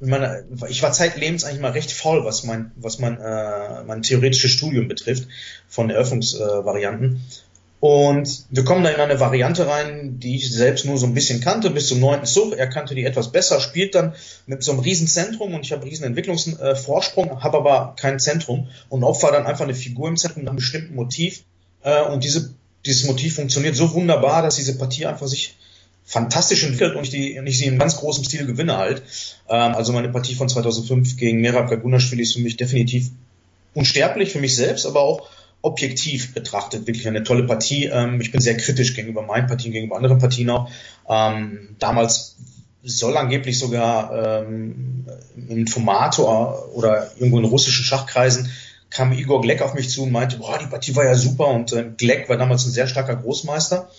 meine, 0.00 0.44
ich 0.68 0.82
war 0.82 0.92
zeitlebens 0.92 1.44
eigentlich 1.44 1.60
mal 1.60 1.72
recht 1.72 1.92
faul, 1.92 2.24
was 2.24 2.44
mein, 2.44 2.72
was 2.76 2.98
mein, 2.98 3.18
äh, 3.20 3.82
mein 3.84 4.02
theoretisches 4.02 4.50
Studium 4.50 4.86
betrifft, 4.86 5.28
von 5.68 5.90
Eröffnungsvarianten. 5.90 7.16
Äh, 7.16 7.53
und 7.84 8.46
wir 8.48 8.64
kommen 8.64 8.82
da 8.82 8.88
in 8.88 8.98
eine 8.98 9.20
Variante 9.20 9.68
rein, 9.68 10.18
die 10.18 10.36
ich 10.36 10.50
selbst 10.50 10.86
nur 10.86 10.96
so 10.96 11.04
ein 11.04 11.12
bisschen 11.12 11.42
kannte, 11.42 11.68
bis 11.68 11.88
zum 11.88 12.00
neunten 12.00 12.24
Zug. 12.24 12.56
Er 12.56 12.66
kannte 12.66 12.94
die 12.94 13.04
etwas 13.04 13.30
besser, 13.30 13.60
spielt 13.60 13.94
dann 13.94 14.14
mit 14.46 14.62
so 14.62 14.72
einem 14.72 14.80
riesen 14.80 15.06
Zentrum 15.06 15.52
und 15.52 15.66
ich 15.66 15.72
habe 15.72 15.82
einen 15.82 15.90
riesen 15.90 16.06
Entwicklungsvorsprung, 16.06 17.26
äh, 17.26 17.36
habe 17.42 17.58
aber 17.58 17.94
kein 18.00 18.18
Zentrum 18.18 18.68
und 18.88 19.04
opfer 19.04 19.32
dann 19.32 19.44
einfach 19.44 19.64
eine 19.64 19.74
Figur 19.74 20.08
im 20.08 20.16
Zentrum 20.16 20.44
mit 20.44 20.48
einem 20.48 20.56
bestimmten 20.56 20.94
Motiv. 20.94 21.42
Äh, 21.82 22.00
und 22.04 22.24
diese 22.24 22.54
dieses 22.86 23.04
Motiv 23.04 23.34
funktioniert 23.34 23.76
so 23.76 23.92
wunderbar, 23.92 24.40
dass 24.40 24.56
diese 24.56 24.78
Partie 24.78 25.04
einfach 25.04 25.26
sich 25.26 25.54
fantastisch 26.06 26.64
entwickelt 26.64 26.96
und 26.96 27.04
ich, 27.04 27.10
die, 27.10 27.38
und 27.38 27.46
ich 27.46 27.58
sie 27.58 27.66
in 27.66 27.78
ganz 27.78 27.98
großem 27.98 28.24
Stil 28.24 28.46
gewinne 28.46 28.78
halt. 28.78 29.02
Ähm, 29.46 29.74
also 29.74 29.92
meine 29.92 30.08
Partie 30.08 30.34
von 30.34 30.48
2005 30.48 31.18
gegen 31.18 31.42
Merab 31.42 31.68
Gagunashvili 31.68 32.22
ist 32.22 32.32
für 32.32 32.40
mich 32.40 32.56
definitiv 32.56 33.10
unsterblich, 33.74 34.32
für 34.32 34.40
mich 34.40 34.56
selbst, 34.56 34.86
aber 34.86 35.02
auch 35.02 35.28
objektiv 35.64 36.34
betrachtet 36.34 36.86
wirklich 36.86 37.08
eine 37.08 37.24
tolle 37.24 37.44
Partie. 37.44 37.86
Ähm, 37.86 38.20
ich 38.20 38.30
bin 38.30 38.40
sehr 38.40 38.56
kritisch 38.56 38.94
gegenüber 38.94 39.22
meinen 39.22 39.46
Partien, 39.46 39.72
gegenüber 39.72 39.96
anderen 39.96 40.18
Partien 40.18 40.50
auch. 40.50 40.70
Ähm, 41.08 41.76
damals 41.78 42.36
soll 42.82 43.16
angeblich 43.16 43.58
sogar 43.58 44.42
ähm, 44.42 45.06
im 45.36 45.58
Informator 45.58 46.74
oder 46.74 47.10
irgendwo 47.16 47.38
in 47.38 47.46
russischen 47.46 47.84
Schachkreisen 47.84 48.50
kam 48.90 49.12
Igor 49.12 49.40
Gleck 49.40 49.62
auf 49.62 49.74
mich 49.74 49.90
zu 49.90 50.04
und 50.04 50.12
meinte, 50.12 50.36
boah, 50.36 50.58
die 50.58 50.66
Partie 50.66 50.94
war 50.94 51.04
ja 51.04 51.14
super 51.14 51.48
und 51.48 51.72
äh, 51.72 51.90
Gleck 51.96 52.28
war 52.28 52.36
damals 52.36 52.66
ein 52.66 52.70
sehr 52.70 52.86
starker 52.86 53.16
Großmeister. 53.16 53.90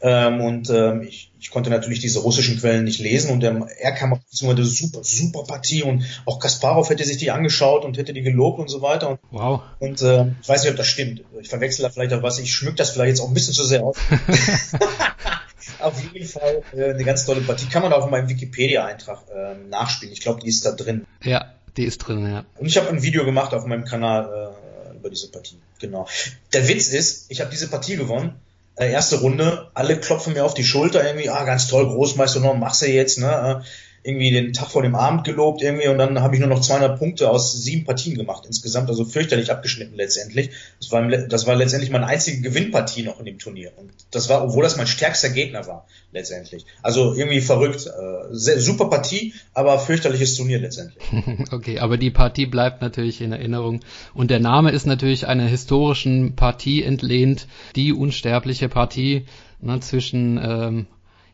Ähm, 0.00 0.40
und 0.40 0.70
ähm, 0.70 1.02
ich, 1.02 1.32
ich 1.40 1.50
konnte 1.50 1.70
natürlich 1.70 1.98
diese 1.98 2.20
russischen 2.20 2.58
Quellen 2.58 2.84
nicht 2.84 3.00
lesen 3.00 3.30
und 3.30 3.42
ähm, 3.42 3.66
er 3.80 3.92
kam 3.92 4.12
auf 4.12 4.20
und 4.42 4.64
super, 4.64 5.02
super 5.02 5.44
Partie 5.44 5.82
und 5.82 6.04
auch 6.24 6.38
Kasparov 6.38 6.88
hätte 6.90 7.04
sich 7.04 7.16
die 7.16 7.30
angeschaut 7.30 7.84
und 7.84 7.98
hätte 7.98 8.12
die 8.12 8.22
gelobt 8.22 8.60
und 8.60 8.68
so 8.68 8.80
weiter. 8.80 9.10
Und, 9.10 9.18
wow. 9.30 9.62
Und 9.80 10.00
äh, 10.02 10.26
ich 10.40 10.48
weiß 10.48 10.62
nicht, 10.62 10.70
ob 10.70 10.76
das 10.76 10.86
stimmt. 10.86 11.22
Ich 11.40 11.48
verwechsel 11.48 11.82
da 11.82 11.90
vielleicht 11.90 12.12
auch 12.12 12.22
was, 12.22 12.38
ich 12.38 12.52
schmück 12.52 12.76
das 12.76 12.90
vielleicht 12.90 13.10
jetzt 13.10 13.20
auch 13.20 13.28
ein 13.28 13.34
bisschen 13.34 13.54
zu 13.54 13.64
sehr 13.64 13.84
aus. 13.84 13.96
auf 15.80 16.12
jeden 16.12 16.26
Fall 16.26 16.62
äh, 16.72 16.90
eine 16.90 17.04
ganz 17.04 17.24
tolle 17.24 17.40
Partie. 17.40 17.66
Kann 17.66 17.82
man 17.82 17.92
auch 17.92 18.04
in 18.04 18.10
meinem 18.10 18.28
Wikipedia-Eintrag 18.28 19.22
äh, 19.34 19.54
nachspielen. 19.68 20.12
Ich 20.12 20.20
glaube, 20.20 20.40
die 20.40 20.48
ist 20.48 20.64
da 20.64 20.72
drin. 20.72 21.06
Ja, 21.22 21.54
die 21.76 21.84
ist 21.84 21.98
drin, 21.98 22.24
ja. 22.30 22.44
Und 22.56 22.66
ich 22.66 22.76
habe 22.76 22.88
ein 22.88 23.02
Video 23.02 23.24
gemacht 23.24 23.54
auf 23.54 23.66
meinem 23.66 23.84
Kanal 23.84 24.52
äh, 24.92 24.96
über 24.96 25.10
diese 25.10 25.30
Partie. 25.30 25.58
Genau. 25.80 26.08
Der 26.52 26.68
Witz 26.68 26.88
ist, 26.88 27.30
ich 27.30 27.40
habe 27.40 27.50
diese 27.50 27.68
Partie 27.68 27.96
gewonnen. 27.96 28.34
Äh, 28.78 28.92
erste 28.92 29.16
Runde, 29.16 29.70
alle 29.74 29.98
klopfen 29.98 30.34
mir 30.34 30.44
auf 30.44 30.54
die 30.54 30.64
Schulter 30.64 31.04
irgendwie, 31.04 31.30
ah, 31.30 31.44
ganz 31.44 31.66
toll, 31.66 31.86
Großmeister, 31.86 32.40
noch 32.40 32.54
machst 32.54 32.82
du 32.82 32.86
jetzt, 32.86 33.18
ne? 33.18 33.62
Irgendwie 34.08 34.30
den 34.30 34.54
Tag 34.54 34.70
vor 34.70 34.82
dem 34.82 34.94
Abend 34.94 35.24
gelobt 35.24 35.60
irgendwie 35.60 35.88
und 35.88 35.98
dann 35.98 36.22
habe 36.22 36.34
ich 36.34 36.40
nur 36.40 36.48
noch 36.48 36.62
200 36.62 36.98
Punkte 36.98 37.28
aus 37.28 37.52
sieben 37.52 37.84
Partien 37.84 38.16
gemacht 38.16 38.44
insgesamt, 38.46 38.88
also 38.88 39.04
fürchterlich 39.04 39.50
abgeschnitten 39.50 39.96
letztendlich. 39.96 40.48
Das 40.80 40.90
war, 40.90 41.06
das 41.06 41.46
war 41.46 41.56
letztendlich 41.56 41.90
meine 41.90 42.06
einzige 42.06 42.40
Gewinnpartie 42.40 43.02
noch 43.02 43.18
in 43.18 43.26
dem 43.26 43.38
Turnier 43.38 43.72
und 43.76 43.90
das 44.10 44.30
war, 44.30 44.42
obwohl 44.42 44.62
das 44.62 44.78
mein 44.78 44.86
stärkster 44.86 45.28
Gegner 45.28 45.66
war 45.66 45.86
letztendlich. 46.10 46.64
Also 46.82 47.12
irgendwie 47.12 47.42
verrückt, 47.42 47.86
äh, 47.86 47.90
sehr, 48.30 48.58
super 48.60 48.86
Partie, 48.86 49.34
aber 49.52 49.78
fürchterliches 49.78 50.34
Turnier 50.36 50.58
letztendlich. 50.58 51.04
Okay, 51.50 51.78
aber 51.78 51.98
die 51.98 52.10
Partie 52.10 52.46
bleibt 52.46 52.80
natürlich 52.80 53.20
in 53.20 53.32
Erinnerung 53.32 53.80
und 54.14 54.30
der 54.30 54.40
Name 54.40 54.70
ist 54.70 54.86
natürlich 54.86 55.26
einer 55.26 55.46
historischen 55.46 56.34
Partie 56.34 56.82
entlehnt, 56.82 57.46
die 57.76 57.92
unsterbliche 57.92 58.68
Partie 58.68 59.26
ne, 59.60 59.80
zwischen 59.80 60.40
ähm, 60.42 60.86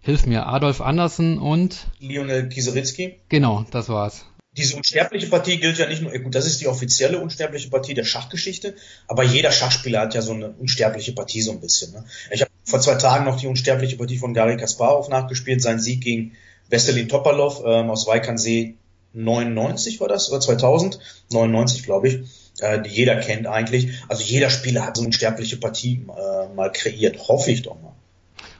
Hilf 0.04 0.26
mir, 0.26 0.46
Adolf 0.46 0.82
Andersen 0.82 1.38
und 1.38 1.86
Lionel 1.98 2.50
Kiseritzky. 2.50 3.14
Genau, 3.30 3.64
das 3.70 3.88
war's. 3.88 4.26
Diese 4.54 4.76
unsterbliche 4.76 5.28
Partie 5.28 5.56
gilt 5.56 5.78
ja 5.78 5.88
nicht 5.88 6.02
nur, 6.02 6.12
gut, 6.12 6.34
das 6.34 6.44
ist 6.44 6.60
die 6.60 6.68
offizielle 6.68 7.18
unsterbliche 7.18 7.70
Partie 7.70 7.94
der 7.94 8.04
Schachgeschichte, 8.04 8.74
aber 9.08 9.24
jeder 9.24 9.50
Schachspieler 9.50 10.02
hat 10.02 10.12
ja 10.12 10.20
so 10.20 10.34
eine 10.34 10.50
unsterbliche 10.50 11.12
Partie 11.12 11.40
so 11.40 11.52
ein 11.52 11.60
bisschen. 11.60 11.92
Ne? 11.92 12.04
Ich 12.30 12.42
habe 12.42 12.50
vor 12.64 12.80
zwei 12.80 12.96
Tagen 12.96 13.24
noch 13.24 13.40
die 13.40 13.46
unsterbliche 13.46 13.96
Partie 13.96 14.18
von 14.18 14.34
Gary 14.34 14.58
Kasparov 14.58 15.08
nachgespielt, 15.08 15.62
sein 15.62 15.80
Sieg 15.80 16.02
gegen 16.02 16.32
Veselin 16.68 17.08
Topalov 17.08 17.62
ähm, 17.64 17.88
aus 17.88 18.06
Weikernsee 18.06 18.74
99 19.14 20.00
war 20.00 20.08
das, 20.08 20.30
oder 20.30 20.40
2000, 20.40 20.98
99 21.32 21.82
glaube 21.82 22.08
ich, 22.08 22.14
äh, 22.60 22.82
die 22.82 22.90
jeder 22.90 23.16
kennt 23.16 23.46
eigentlich. 23.46 24.02
Also 24.08 24.22
jeder 24.22 24.50
Spieler 24.50 24.84
hat 24.84 24.96
so 24.96 25.00
eine 25.00 25.06
unsterbliche 25.06 25.56
Partie 25.56 26.04
äh, 26.14 26.54
mal 26.54 26.70
kreiert, 26.70 27.26
hoffe 27.26 27.50
ich 27.50 27.62
doch 27.62 27.80
mal. 27.80 27.94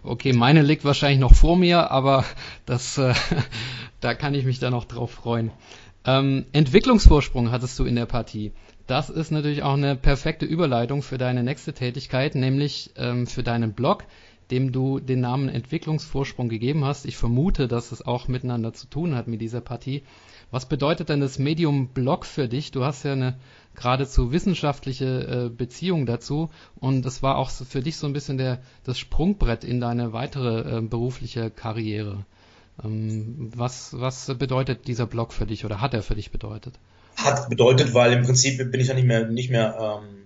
Okay, 0.07 0.35
meine 0.35 0.61
liegt 0.61 0.85
wahrscheinlich 0.85 1.19
noch 1.19 1.35
vor 1.35 1.57
mir, 1.57 1.91
aber 1.91 2.27
das, 2.67 2.99
äh, 2.99 3.15
da 4.01 4.13
kann 4.13 4.35
ich 4.35 4.45
mich 4.45 4.59
dann 4.59 4.73
noch 4.73 4.85
drauf 4.85 5.13
freuen. 5.13 5.51
Ähm, 6.05 6.45
Entwicklungsvorsprung 6.53 7.51
hattest 7.51 7.79
du 7.79 7.87
in 7.87 7.97
der 7.97 8.05
Partie. 8.05 8.53
Das 8.87 9.09
ist 9.09 9.31
natürlich 9.31 9.63
auch 9.63 9.73
eine 9.73 9.97
perfekte 9.97 10.45
Überleitung 10.45 11.01
für 11.01 11.17
deine 11.17 11.43
nächste 11.43 11.73
Tätigkeit, 11.73 12.35
nämlich 12.35 12.91
ähm, 12.97 13.27
für 13.27 13.43
deinen 13.43 13.73
Blog, 13.73 14.05
dem 14.51 14.73
du 14.73 15.01
den 15.01 15.21
Namen 15.21 15.49
Entwicklungsvorsprung 15.49 16.51
gegeben 16.51 16.85
hast. 16.85 17.07
Ich 17.07 17.17
vermute, 17.17 17.67
dass 17.67 17.91
es 17.91 18.03
auch 18.07 18.29
miteinander 18.29 18.75
zu 18.75 18.87
tun 18.89 19.15
hat 19.15 19.27
mit 19.27 19.41
dieser 19.41 19.63
Partie. 19.63 20.03
Was 20.51 20.67
bedeutet 20.67 21.09
denn 21.09 21.21
das 21.21 21.39
Medium 21.39 21.89
Blog 21.89 22.27
für 22.27 22.49
dich? 22.49 22.71
Du 22.71 22.85
hast 22.85 23.05
ja 23.05 23.13
eine 23.13 23.37
geradezu 23.75 24.33
wissenschaftliche 24.33 25.47
äh, 25.47 25.49
Beziehung 25.49 26.07
dazu 26.07 26.51
und 26.77 27.03
das 27.03 27.23
war 27.23 27.37
auch 27.37 27.51
für 27.51 27.83
dich 27.83 27.97
so 27.97 28.07
ein 28.07 28.13
bisschen 28.13 28.39
der, 28.39 28.61
das 28.85 28.99
Sprungbrett 28.99 29.65
in 29.65 29.81
deine 29.81 30.13
weitere 30.13 30.79
äh, 30.79 30.81
berufliche 30.81 31.51
Karriere. 31.51 32.25
Ähm, 32.83 33.51
was, 33.55 33.99
was 33.99 34.27
bedeutet 34.39 34.87
dieser 34.87 35.07
Blog 35.07 35.33
für 35.33 35.47
dich 35.47 35.65
oder 35.65 35.81
hat 35.81 35.95
er 35.95 36.03
für 36.03 36.15
dich 36.15 36.31
bedeutet? 36.31 36.75
Hat 37.17 37.49
bedeutet, 37.49 37.95
weil 37.95 38.13
im 38.13 38.25
Prinzip 38.25 38.59
bin 38.71 38.81
ich 38.81 38.89
ja 38.89 38.95
nicht 38.95 39.07
mehr, 39.07 39.27
nicht 39.27 39.51
mehr 39.51 40.01
ähm, 40.03 40.25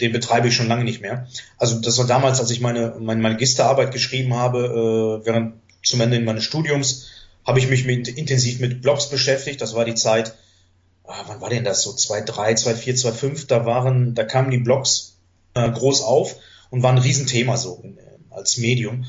den 0.00 0.12
betreibe 0.12 0.48
ich 0.48 0.56
schon 0.56 0.68
lange 0.68 0.84
nicht 0.84 1.02
mehr. 1.02 1.26
Also 1.58 1.80
das 1.80 1.98
war 1.98 2.06
damals, 2.06 2.40
als 2.40 2.50
ich 2.50 2.60
meine, 2.60 2.96
meine 2.98 3.20
Magisterarbeit 3.20 3.92
geschrieben 3.92 4.34
habe, 4.34 5.20
äh, 5.22 5.26
während 5.26 5.54
zum 5.82 6.00
Ende 6.00 6.20
meines 6.20 6.44
Studiums, 6.44 7.08
habe 7.46 7.58
ich 7.58 7.68
mich 7.68 7.84
mit, 7.84 8.08
intensiv 8.08 8.60
mit 8.60 8.82
Blogs 8.82 9.08
beschäftigt. 9.08 9.60
Das 9.60 9.74
war 9.74 9.84
die 9.84 9.94
Zeit, 9.94 10.34
ah, 11.04 11.24
wann 11.26 11.40
war 11.40 11.50
denn 11.50 11.64
das 11.64 11.82
so? 11.82 11.90
2.3, 11.90 12.62
2.4, 12.62 13.02
2.5, 13.02 13.46
da 13.46 13.66
waren, 13.66 14.14
da 14.14 14.24
kamen 14.24 14.50
die 14.50 14.58
Blogs 14.58 15.16
äh, 15.54 15.70
groß 15.70 16.02
auf 16.02 16.36
und 16.70 16.82
waren 16.82 16.96
ein 16.96 17.02
Riesenthema 17.02 17.56
so 17.56 17.80
in, 17.82 17.98
äh, 17.98 18.02
als 18.30 18.56
Medium. 18.58 19.04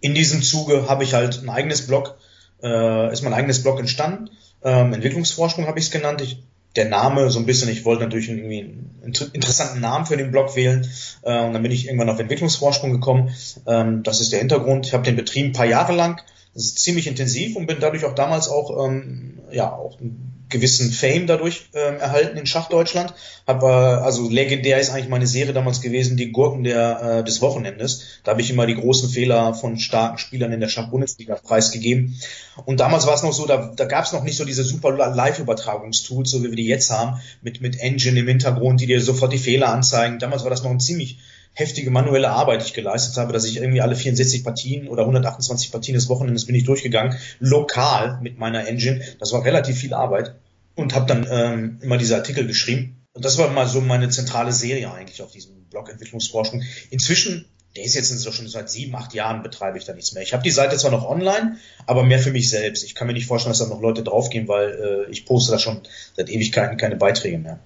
In 0.00 0.14
diesem 0.14 0.42
Zuge 0.42 0.88
habe 0.88 1.04
ich 1.04 1.14
halt 1.14 1.42
ein 1.42 1.48
eigenes 1.48 1.86
Blog, 1.86 2.18
äh, 2.62 3.12
ist 3.12 3.22
mein 3.22 3.34
eigenes 3.34 3.62
Blog 3.62 3.78
entstanden. 3.78 4.30
Ähm, 4.62 4.92
Entwicklungsforschung 4.92 5.66
habe 5.66 5.78
ich 5.78 5.86
es 5.86 5.90
genannt. 5.90 6.20
Ich, 6.20 6.42
der 6.76 6.88
Name 6.88 7.30
so 7.30 7.38
ein 7.38 7.46
bisschen, 7.46 7.68
ich 7.68 7.84
wollte 7.84 8.02
natürlich 8.02 8.28
irgendwie 8.28 8.60
einen 8.60 9.12
interessanten 9.32 9.80
Namen 9.80 10.06
für 10.06 10.16
den 10.16 10.30
Blog 10.30 10.54
wählen 10.54 10.88
äh, 11.22 11.44
und 11.44 11.52
dann 11.52 11.62
bin 11.62 11.72
ich 11.72 11.86
irgendwann 11.86 12.10
auf 12.10 12.18
Entwicklungsforschung 12.18 12.92
gekommen. 12.92 13.34
Ähm, 13.66 14.02
das 14.02 14.20
ist 14.20 14.32
der 14.32 14.40
Hintergrund. 14.40 14.86
Ich 14.86 14.92
habe 14.92 15.04
den 15.04 15.16
betrieben 15.16 15.48
ein 15.48 15.52
paar 15.52 15.66
Jahre 15.66 15.94
lang 15.94 16.20
ziemlich 16.58 17.06
intensiv 17.06 17.56
und 17.56 17.66
bin 17.66 17.78
dadurch 17.80 18.04
auch 18.04 18.14
damals 18.14 18.48
auch, 18.48 18.86
ähm, 18.86 19.40
ja, 19.50 19.72
auch 19.72 20.00
einen 20.00 20.38
gewissen 20.48 20.92
Fame 20.92 21.26
dadurch 21.26 21.68
ähm, 21.74 21.98
erhalten 21.98 22.38
in 22.38 22.46
Schachdeutschland. 22.46 23.12
Hab, 23.46 23.62
äh, 23.62 23.66
also 23.66 24.28
legendär 24.28 24.80
ist 24.80 24.90
eigentlich 24.90 25.08
meine 25.08 25.26
Serie 25.26 25.52
damals 25.52 25.80
gewesen, 25.80 26.16
die 26.16 26.32
Gurken 26.32 26.64
der, 26.64 27.02
äh, 27.02 27.24
des 27.24 27.40
Wochenendes. 27.42 28.20
Da 28.24 28.32
habe 28.32 28.40
ich 28.40 28.50
immer 28.50 28.66
die 28.66 28.74
großen 28.74 29.08
Fehler 29.08 29.54
von 29.54 29.78
starken 29.78 30.18
Spielern 30.18 30.52
in 30.52 30.60
der 30.60 30.68
Schach-Bundesliga 30.68 31.36
preisgegeben. 31.36 32.18
Und 32.64 32.80
damals 32.80 33.06
war 33.06 33.14
es 33.14 33.22
noch 33.22 33.32
so, 33.32 33.46
da, 33.46 33.72
da 33.76 33.84
gab 33.84 34.04
es 34.04 34.12
noch 34.12 34.24
nicht 34.24 34.36
so 34.36 34.44
diese 34.44 34.64
super 34.64 34.92
Live-Übertragungstools, 34.92 36.30
so 36.30 36.42
wie 36.42 36.48
wir 36.48 36.56
die 36.56 36.66
jetzt 36.66 36.90
haben, 36.90 37.20
mit, 37.42 37.60
mit 37.60 37.78
Engine 37.80 38.20
im 38.20 38.28
Hintergrund, 38.28 38.80
die 38.80 38.86
dir 38.86 39.00
sofort 39.00 39.32
die 39.32 39.38
Fehler 39.38 39.68
anzeigen. 39.68 40.18
Damals 40.18 40.44
war 40.44 40.50
das 40.50 40.62
noch 40.62 40.70
ein 40.70 40.80
ziemlich 40.80 41.18
heftige 41.58 41.90
manuelle 41.90 42.30
Arbeit 42.30 42.62
ich 42.64 42.72
geleistet 42.72 43.16
habe, 43.16 43.32
dass 43.32 43.44
ich 43.44 43.56
irgendwie 43.56 43.80
alle 43.80 43.96
64 43.96 44.44
Partien 44.44 44.86
oder 44.86 45.02
128 45.02 45.72
Partien 45.72 45.94
des 45.94 46.08
Wochenendes 46.08 46.46
bin 46.46 46.54
ich 46.54 46.64
durchgegangen, 46.64 47.18
lokal 47.40 48.20
mit 48.22 48.38
meiner 48.38 48.68
Engine. 48.68 49.02
Das 49.18 49.32
war 49.32 49.44
relativ 49.44 49.76
viel 49.76 49.92
Arbeit 49.92 50.36
und 50.76 50.94
habe 50.94 51.06
dann 51.06 51.26
ähm, 51.28 51.78
immer 51.80 51.98
diese 51.98 52.14
Artikel 52.14 52.46
geschrieben. 52.46 53.02
Und 53.12 53.24
das 53.24 53.38
war 53.38 53.50
mal 53.50 53.66
so 53.66 53.80
meine 53.80 54.08
zentrale 54.08 54.52
Serie 54.52 54.92
eigentlich 54.92 55.20
auf 55.20 55.32
diesem 55.32 55.64
Blog 55.64 55.90
Entwicklungsforschung. 55.90 56.62
Inzwischen, 56.90 57.46
der 57.74 57.82
ist 57.82 57.96
jetzt 57.96 58.32
schon 58.32 58.46
seit 58.46 58.70
sieben, 58.70 58.94
acht 58.94 59.12
Jahren 59.12 59.42
betreibe 59.42 59.78
ich 59.78 59.84
da 59.84 59.94
nichts 59.94 60.12
mehr. 60.12 60.22
Ich 60.22 60.32
habe 60.32 60.44
die 60.44 60.52
Seite 60.52 60.76
zwar 60.76 60.92
noch 60.92 61.08
online, 61.08 61.56
aber 61.86 62.04
mehr 62.04 62.20
für 62.20 62.30
mich 62.30 62.48
selbst. 62.50 62.84
Ich 62.84 62.94
kann 62.94 63.08
mir 63.08 63.14
nicht 63.14 63.26
vorstellen, 63.26 63.50
dass 63.50 63.58
da 63.58 63.66
noch 63.66 63.82
Leute 63.82 64.04
draufgehen, 64.04 64.46
weil 64.46 65.06
äh, 65.08 65.10
ich 65.10 65.26
poste 65.26 65.50
da 65.50 65.58
schon 65.58 65.80
seit 66.16 66.30
Ewigkeiten 66.30 66.76
keine 66.76 66.94
Beiträge 66.94 67.38
mehr. 67.38 67.58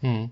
Hm. 0.00 0.30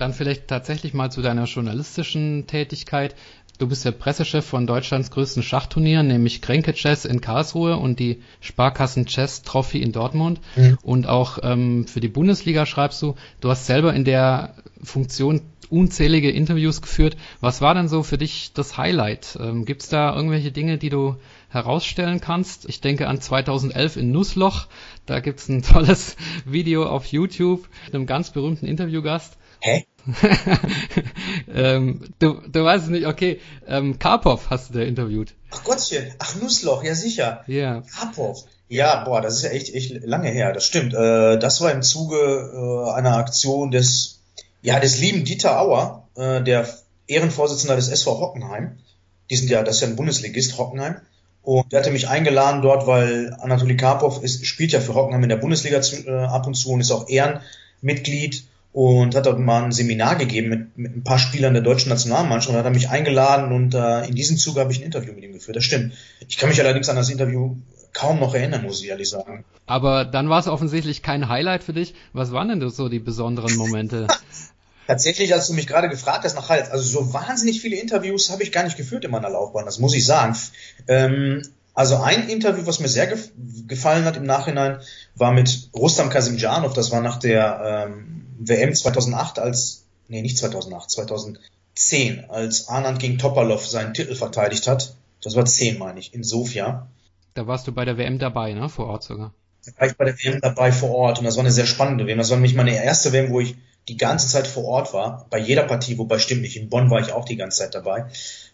Dann 0.00 0.14
vielleicht 0.14 0.48
tatsächlich 0.48 0.94
mal 0.94 1.12
zu 1.12 1.20
deiner 1.20 1.44
journalistischen 1.44 2.46
Tätigkeit. 2.46 3.14
Du 3.58 3.68
bist 3.68 3.84
der 3.84 3.90
Pressechef 3.90 4.46
von 4.46 4.66
Deutschlands 4.66 5.10
größten 5.10 5.42
Schachturnier, 5.42 6.02
nämlich 6.02 6.40
Kränke 6.40 6.72
Chess 6.72 7.04
in 7.04 7.20
Karlsruhe 7.20 7.76
und 7.76 7.98
die 7.98 8.22
Sparkassen 8.40 9.04
Chess 9.04 9.42
Trophy 9.42 9.82
in 9.82 9.92
Dortmund. 9.92 10.40
Mhm. 10.56 10.78
Und 10.80 11.06
auch 11.06 11.40
ähm, 11.42 11.86
für 11.86 12.00
die 12.00 12.08
Bundesliga 12.08 12.64
schreibst 12.64 13.02
du. 13.02 13.14
Du 13.42 13.50
hast 13.50 13.66
selber 13.66 13.92
in 13.92 14.06
der 14.06 14.54
Funktion 14.82 15.42
unzählige 15.68 16.30
Interviews 16.30 16.80
geführt. 16.80 17.18
Was 17.42 17.60
war 17.60 17.74
denn 17.74 17.86
so 17.86 18.02
für 18.02 18.16
dich 18.16 18.54
das 18.54 18.78
Highlight? 18.78 19.38
Ähm, 19.38 19.66
Gibt 19.66 19.82
es 19.82 19.90
da 19.90 20.16
irgendwelche 20.16 20.50
Dinge, 20.50 20.78
die 20.78 20.88
du 20.88 21.16
herausstellen 21.50 22.22
kannst? 22.22 22.66
Ich 22.70 22.80
denke 22.80 23.06
an 23.06 23.20
2011 23.20 23.98
in 23.98 24.12
Nussloch. 24.12 24.66
Da 25.04 25.20
gibt's 25.20 25.50
ein 25.50 25.60
tolles 25.62 26.16
Video 26.46 26.86
auf 26.86 27.04
YouTube 27.04 27.68
mit 27.84 27.94
einem 27.94 28.06
ganz 28.06 28.30
berühmten 28.30 28.64
Interviewgast. 28.64 29.36
Hä? 29.60 29.84
ähm, 31.54 32.00
du, 32.18 32.40
du 32.48 32.64
weißt 32.64 32.84
es 32.84 32.90
nicht, 32.90 33.06
okay. 33.06 33.40
Ähm, 33.66 33.98
Karpov 33.98 34.48
hast 34.50 34.70
du 34.70 34.74
da 34.74 34.80
interviewt. 34.80 35.34
Ach 35.50 35.62
Gottchen, 35.64 36.12
ach 36.18 36.34
Nussloch, 36.36 36.82
ja 36.82 36.94
sicher. 36.94 37.44
Ja. 37.46 37.74
Yeah. 37.74 37.82
Karpov. 37.82 38.44
Ja, 38.68 39.04
boah, 39.04 39.20
das 39.20 39.34
ist 39.34 39.42
ja 39.42 39.50
echt, 39.50 39.74
echt 39.74 40.04
lange 40.04 40.30
her, 40.30 40.52
das 40.52 40.64
stimmt. 40.64 40.94
Äh, 40.94 41.38
das 41.38 41.60
war 41.60 41.72
im 41.72 41.82
Zuge 41.82 42.16
äh, 42.16 42.90
einer 42.92 43.16
Aktion 43.16 43.70
des, 43.70 44.20
ja, 44.62 44.78
des 44.78 44.98
lieben 44.98 45.24
Dieter 45.24 45.60
Auer, 45.60 46.08
äh, 46.16 46.42
der 46.42 46.68
Ehrenvorsitzender 47.08 47.76
des 47.76 47.88
SV 47.88 48.20
Hockenheim. 48.20 48.78
Die 49.28 49.36
sind 49.36 49.50
ja, 49.50 49.62
das 49.62 49.76
ist 49.76 49.82
ja 49.82 49.88
ein 49.88 49.96
Bundesligist, 49.96 50.56
Hockenheim. 50.56 51.00
Und 51.42 51.72
der 51.72 51.80
hatte 51.80 51.90
mich 51.90 52.08
eingeladen 52.08 52.62
dort, 52.62 52.86
weil 52.86 53.34
Anatoly 53.40 53.76
Karpov 53.76 54.22
ist, 54.22 54.46
spielt 54.46 54.72
ja 54.72 54.80
für 54.80 54.94
Hockenheim 54.94 55.22
in 55.22 55.30
der 55.30 55.36
Bundesliga 55.36 55.82
zu, 55.82 56.06
äh, 56.06 56.24
ab 56.24 56.46
und 56.46 56.54
zu 56.54 56.70
und 56.70 56.80
ist 56.80 56.92
auch 56.92 57.08
Ehrenmitglied 57.08 58.44
und 58.72 59.14
hat 59.16 59.26
dort 59.26 59.38
mal 59.38 59.64
ein 59.64 59.72
Seminar 59.72 60.16
gegeben 60.16 60.48
mit, 60.48 60.78
mit 60.78 60.96
ein 60.96 61.04
paar 61.04 61.18
Spielern 61.18 61.54
der 61.54 61.62
deutschen 61.62 61.88
Nationalmannschaft 61.88 62.50
und 62.50 62.58
hat 62.58 62.64
er 62.64 62.70
mich 62.70 62.88
eingeladen 62.88 63.52
und 63.52 63.74
äh, 63.74 64.06
in 64.06 64.14
diesem 64.14 64.36
Zuge 64.36 64.60
habe 64.60 64.72
ich 64.72 64.80
ein 64.80 64.84
Interview 64.84 65.12
mit 65.12 65.24
ihm 65.24 65.32
geführt. 65.32 65.56
Das 65.56 65.64
stimmt. 65.64 65.94
Ich 66.28 66.38
kann 66.38 66.48
mich 66.48 66.60
allerdings 66.60 66.88
an 66.88 66.96
das 66.96 67.10
Interview 67.10 67.56
kaum 67.92 68.20
noch 68.20 68.34
erinnern, 68.34 68.62
muss 68.62 68.82
ich 68.82 68.88
ehrlich 68.88 69.10
sagen. 69.10 69.44
Aber 69.66 70.04
dann 70.04 70.28
war 70.28 70.38
es 70.38 70.46
offensichtlich 70.46 71.02
kein 71.02 71.28
Highlight 71.28 71.64
für 71.64 71.72
dich. 71.72 71.94
Was 72.12 72.30
waren 72.32 72.48
denn 72.48 72.70
so 72.70 72.88
die 72.88 73.00
besonderen 73.00 73.56
Momente? 73.56 74.06
Tatsächlich, 74.86 75.32
als 75.34 75.46
du 75.46 75.54
mich 75.54 75.66
gerade 75.66 75.88
gefragt 75.88 76.24
hast 76.24 76.34
nach 76.34 76.48
Halt, 76.48 76.70
also 76.70 76.84
so 76.84 77.12
wahnsinnig 77.12 77.60
viele 77.60 77.76
Interviews 77.76 78.30
habe 78.30 78.42
ich 78.42 78.50
gar 78.50 78.64
nicht 78.64 78.76
geführt 78.76 79.04
in 79.04 79.10
meiner 79.10 79.30
Laufbahn, 79.30 79.64
das 79.64 79.78
muss 79.78 79.94
ich 79.94 80.04
sagen. 80.04 80.36
Ähm, 80.88 81.42
also 81.74 81.96
ein 81.96 82.28
Interview, 82.28 82.66
was 82.66 82.80
mir 82.80 82.88
sehr 82.88 83.06
gef 83.06 83.30
gefallen 83.68 84.04
hat 84.04 84.16
im 84.16 84.24
Nachhinein, 84.24 84.78
war 85.14 85.32
mit 85.32 85.70
Rustam 85.74 86.10
Kasimjanov, 86.10 86.72
das 86.72 86.90
war 86.90 87.00
nach 87.00 87.18
der 87.18 87.88
ähm, 87.88 88.20
WM 88.40 88.74
2008 88.74 89.38
als, 89.38 89.84
nee, 90.08 90.22
nicht 90.22 90.38
2008, 90.38 90.90
2010, 90.90 92.24
als 92.28 92.68
Anand 92.68 92.98
gegen 92.98 93.18
Topalov 93.18 93.66
seinen 93.66 93.94
Titel 93.94 94.14
verteidigt 94.14 94.66
hat. 94.66 94.96
Das 95.22 95.36
war 95.36 95.44
10, 95.44 95.78
meine 95.78 96.00
ich, 96.00 96.14
in 96.14 96.24
Sofia. 96.24 96.88
Da 97.34 97.46
warst 97.46 97.66
du 97.66 97.72
bei 97.72 97.84
der 97.84 97.98
WM 97.98 98.18
dabei, 98.18 98.54
ne? 98.54 98.68
Vor 98.68 98.86
Ort 98.86 99.04
sogar. 99.04 99.34
Da 99.66 99.72
war 99.78 99.86
ich 99.86 99.96
bei 99.96 100.06
der 100.06 100.18
WM 100.18 100.40
dabei 100.40 100.72
vor 100.72 100.90
Ort 100.90 101.18
und 101.18 101.26
das 101.26 101.36
war 101.36 101.42
eine 101.42 101.52
sehr 101.52 101.66
spannende 101.66 102.06
WM. 102.06 102.18
Das 102.18 102.30
war 102.30 102.38
nämlich 102.38 102.54
meine 102.54 102.82
erste 102.82 103.12
WM, 103.12 103.30
wo 103.30 103.40
ich 103.40 103.56
die 103.88 103.96
ganze 103.96 104.28
Zeit 104.28 104.46
vor 104.46 104.64
Ort 104.64 104.92
war, 104.94 105.26
bei 105.30 105.38
jeder 105.38 105.64
Partie, 105.64 105.98
wobei 105.98 106.18
stimmt 106.18 106.42
nicht, 106.42 106.56
in 106.56 106.68
Bonn 106.68 106.90
war 106.90 107.00
ich 107.00 107.12
auch 107.12 107.24
die 107.24 107.36
ganze 107.36 107.58
Zeit 107.58 107.74
dabei, 107.74 108.06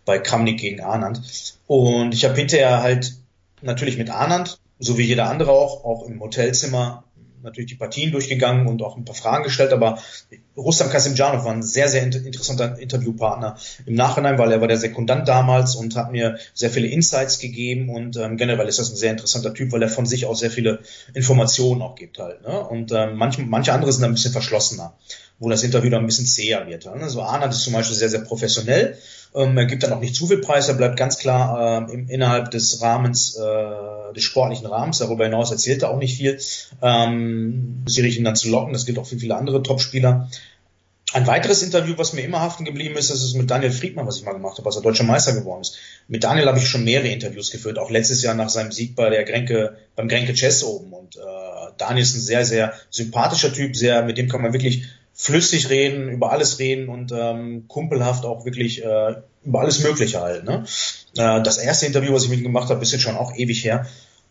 bei 0.04 0.18
Kramnik 0.18 0.58
gegen 0.58 0.80
Anand. 0.80 1.20
Und 1.66 2.14
ich 2.14 2.24
habe 2.24 2.36
hinterher 2.36 2.82
halt 2.82 3.16
natürlich 3.62 3.98
mit 3.98 4.10
Anand, 4.10 4.58
so 4.78 4.98
wie 4.98 5.02
jeder 5.02 5.28
andere 5.28 5.52
auch, 5.52 5.84
auch 5.84 6.06
im 6.06 6.20
Hotelzimmer 6.20 7.04
natürlich 7.46 7.70
die 7.70 7.76
Partien 7.76 8.12
durchgegangen 8.12 8.66
und 8.66 8.82
auch 8.82 8.96
ein 8.96 9.04
paar 9.06 9.14
Fragen 9.14 9.44
gestellt, 9.44 9.72
aber 9.72 9.98
Rustam 10.56 10.90
Kasimjanov 10.90 11.44
war 11.44 11.52
ein 11.52 11.62
sehr, 11.62 11.88
sehr 11.88 12.02
interessanter 12.02 12.78
Interviewpartner 12.78 13.56
im 13.86 13.94
Nachhinein, 13.94 14.38
weil 14.38 14.52
er 14.52 14.60
war 14.60 14.68
der 14.68 14.76
Sekundant 14.76 15.26
damals 15.28 15.74
und 15.74 15.96
hat 15.96 16.12
mir 16.12 16.38
sehr 16.52 16.70
viele 16.70 16.88
Insights 16.88 17.38
gegeben 17.38 17.88
und 17.88 18.16
ähm, 18.16 18.36
generell 18.36 18.68
ist 18.68 18.78
das 18.78 18.90
ein 18.90 18.96
sehr 18.96 19.12
interessanter 19.12 19.54
Typ, 19.54 19.72
weil 19.72 19.82
er 19.82 19.88
von 19.88 20.06
sich 20.06 20.26
aus 20.26 20.40
sehr 20.40 20.50
viele 20.50 20.80
Informationen 21.14 21.82
auch 21.82 21.94
gibt 21.94 22.18
halt. 22.18 22.42
Ne? 22.42 22.60
Und 22.60 22.92
ähm, 22.92 23.16
manche, 23.16 23.42
manche 23.42 23.72
andere 23.72 23.92
sind 23.92 24.04
ein 24.04 24.12
bisschen 24.12 24.32
verschlossener, 24.32 24.94
wo 25.38 25.48
das 25.50 25.62
Interview 25.62 25.90
dann 25.90 26.00
ein 26.00 26.06
bisschen 26.06 26.26
zäher 26.26 26.66
wird. 26.66 26.86
Also 26.86 27.22
Arndt 27.22 27.52
ist 27.52 27.62
zum 27.62 27.72
Beispiel 27.72 27.96
sehr, 27.96 28.08
sehr 28.08 28.20
professionell 28.20 28.98
ähm, 29.36 29.56
er 29.58 29.66
gibt 29.66 29.82
dann 29.82 29.92
auch 29.92 30.00
nicht 30.00 30.14
zu 30.14 30.26
viel 30.26 30.38
Preis, 30.38 30.68
er 30.68 30.74
bleibt 30.74 30.96
ganz 30.96 31.18
klar 31.18 31.88
äh, 31.88 31.92
im, 31.92 32.08
innerhalb 32.08 32.50
des 32.50 32.80
Rahmens, 32.80 33.36
äh, 33.36 34.14
des 34.14 34.24
sportlichen 34.24 34.66
Rahmens. 34.66 34.98
Darüber 34.98 35.24
hinaus 35.24 35.50
erzählt 35.50 35.82
er 35.82 35.90
auch 35.90 35.98
nicht 35.98 36.16
viel. 36.16 36.40
Ähm, 36.80 37.84
schwierig 37.88 38.16
ihn 38.16 38.24
dann 38.24 38.36
zu 38.36 38.48
locken, 38.48 38.72
das 38.72 38.86
gilt 38.86 38.98
auch 38.98 39.06
für 39.06 39.18
viele 39.18 39.36
andere 39.36 39.62
Topspieler. 39.62 40.30
Ein 41.12 41.26
weiteres 41.26 41.62
Interview, 41.62 41.94
was 41.96 42.14
mir 42.14 42.22
immer 42.22 42.40
haften 42.40 42.64
geblieben 42.64 42.96
ist, 42.96 43.10
das 43.10 43.22
ist 43.22 43.36
mit 43.36 43.48
Daniel 43.50 43.70
Friedmann, 43.70 44.06
was 44.06 44.18
ich 44.18 44.24
mal 44.24 44.32
gemacht 44.32 44.58
habe, 44.58 44.66
als 44.66 44.76
er 44.76 44.82
deutscher 44.82 45.04
Meister 45.04 45.34
geworden 45.34 45.60
ist. 45.60 45.76
Mit 46.08 46.24
Daniel 46.24 46.48
habe 46.48 46.58
ich 46.58 46.68
schon 46.68 46.82
mehrere 46.82 47.08
Interviews 47.08 47.50
geführt, 47.50 47.78
auch 47.78 47.90
letztes 47.90 48.22
Jahr 48.22 48.34
nach 48.34 48.48
seinem 48.48 48.72
Sieg 48.72 48.96
bei 48.96 49.08
der 49.08 49.24
Grenke, 49.24 49.76
beim 49.94 50.08
Grenke 50.08 50.32
Chess 50.32 50.64
oben. 50.64 50.92
Und 50.92 51.16
äh, 51.16 51.20
Daniel 51.76 52.02
ist 52.02 52.16
ein 52.16 52.20
sehr, 52.20 52.44
sehr 52.44 52.72
sympathischer 52.90 53.52
Typ, 53.52 53.76
sehr, 53.76 54.02
mit 54.02 54.18
dem 54.18 54.28
kann 54.28 54.42
man 54.42 54.52
wirklich 54.52 54.86
flüssig 55.16 55.70
reden, 55.70 56.10
über 56.10 56.30
alles 56.30 56.58
reden 56.58 56.88
und 56.88 57.10
ähm, 57.10 57.64
kumpelhaft 57.68 58.26
auch 58.26 58.44
wirklich 58.44 58.84
äh, 58.84 59.14
über 59.44 59.60
alles 59.60 59.82
Mögliche 59.82 60.20
halt. 60.20 60.44
Ne? 60.44 60.64
Äh, 61.16 61.42
das 61.42 61.56
erste 61.56 61.86
Interview, 61.86 62.12
was 62.12 62.24
ich 62.24 62.28
mit 62.28 62.40
ihm 62.40 62.44
gemacht 62.44 62.68
habe, 62.68 62.82
ist 62.82 62.92
jetzt 62.92 63.00
schon 63.00 63.16
auch 63.16 63.34
ewig 63.34 63.64
her. 63.64 63.86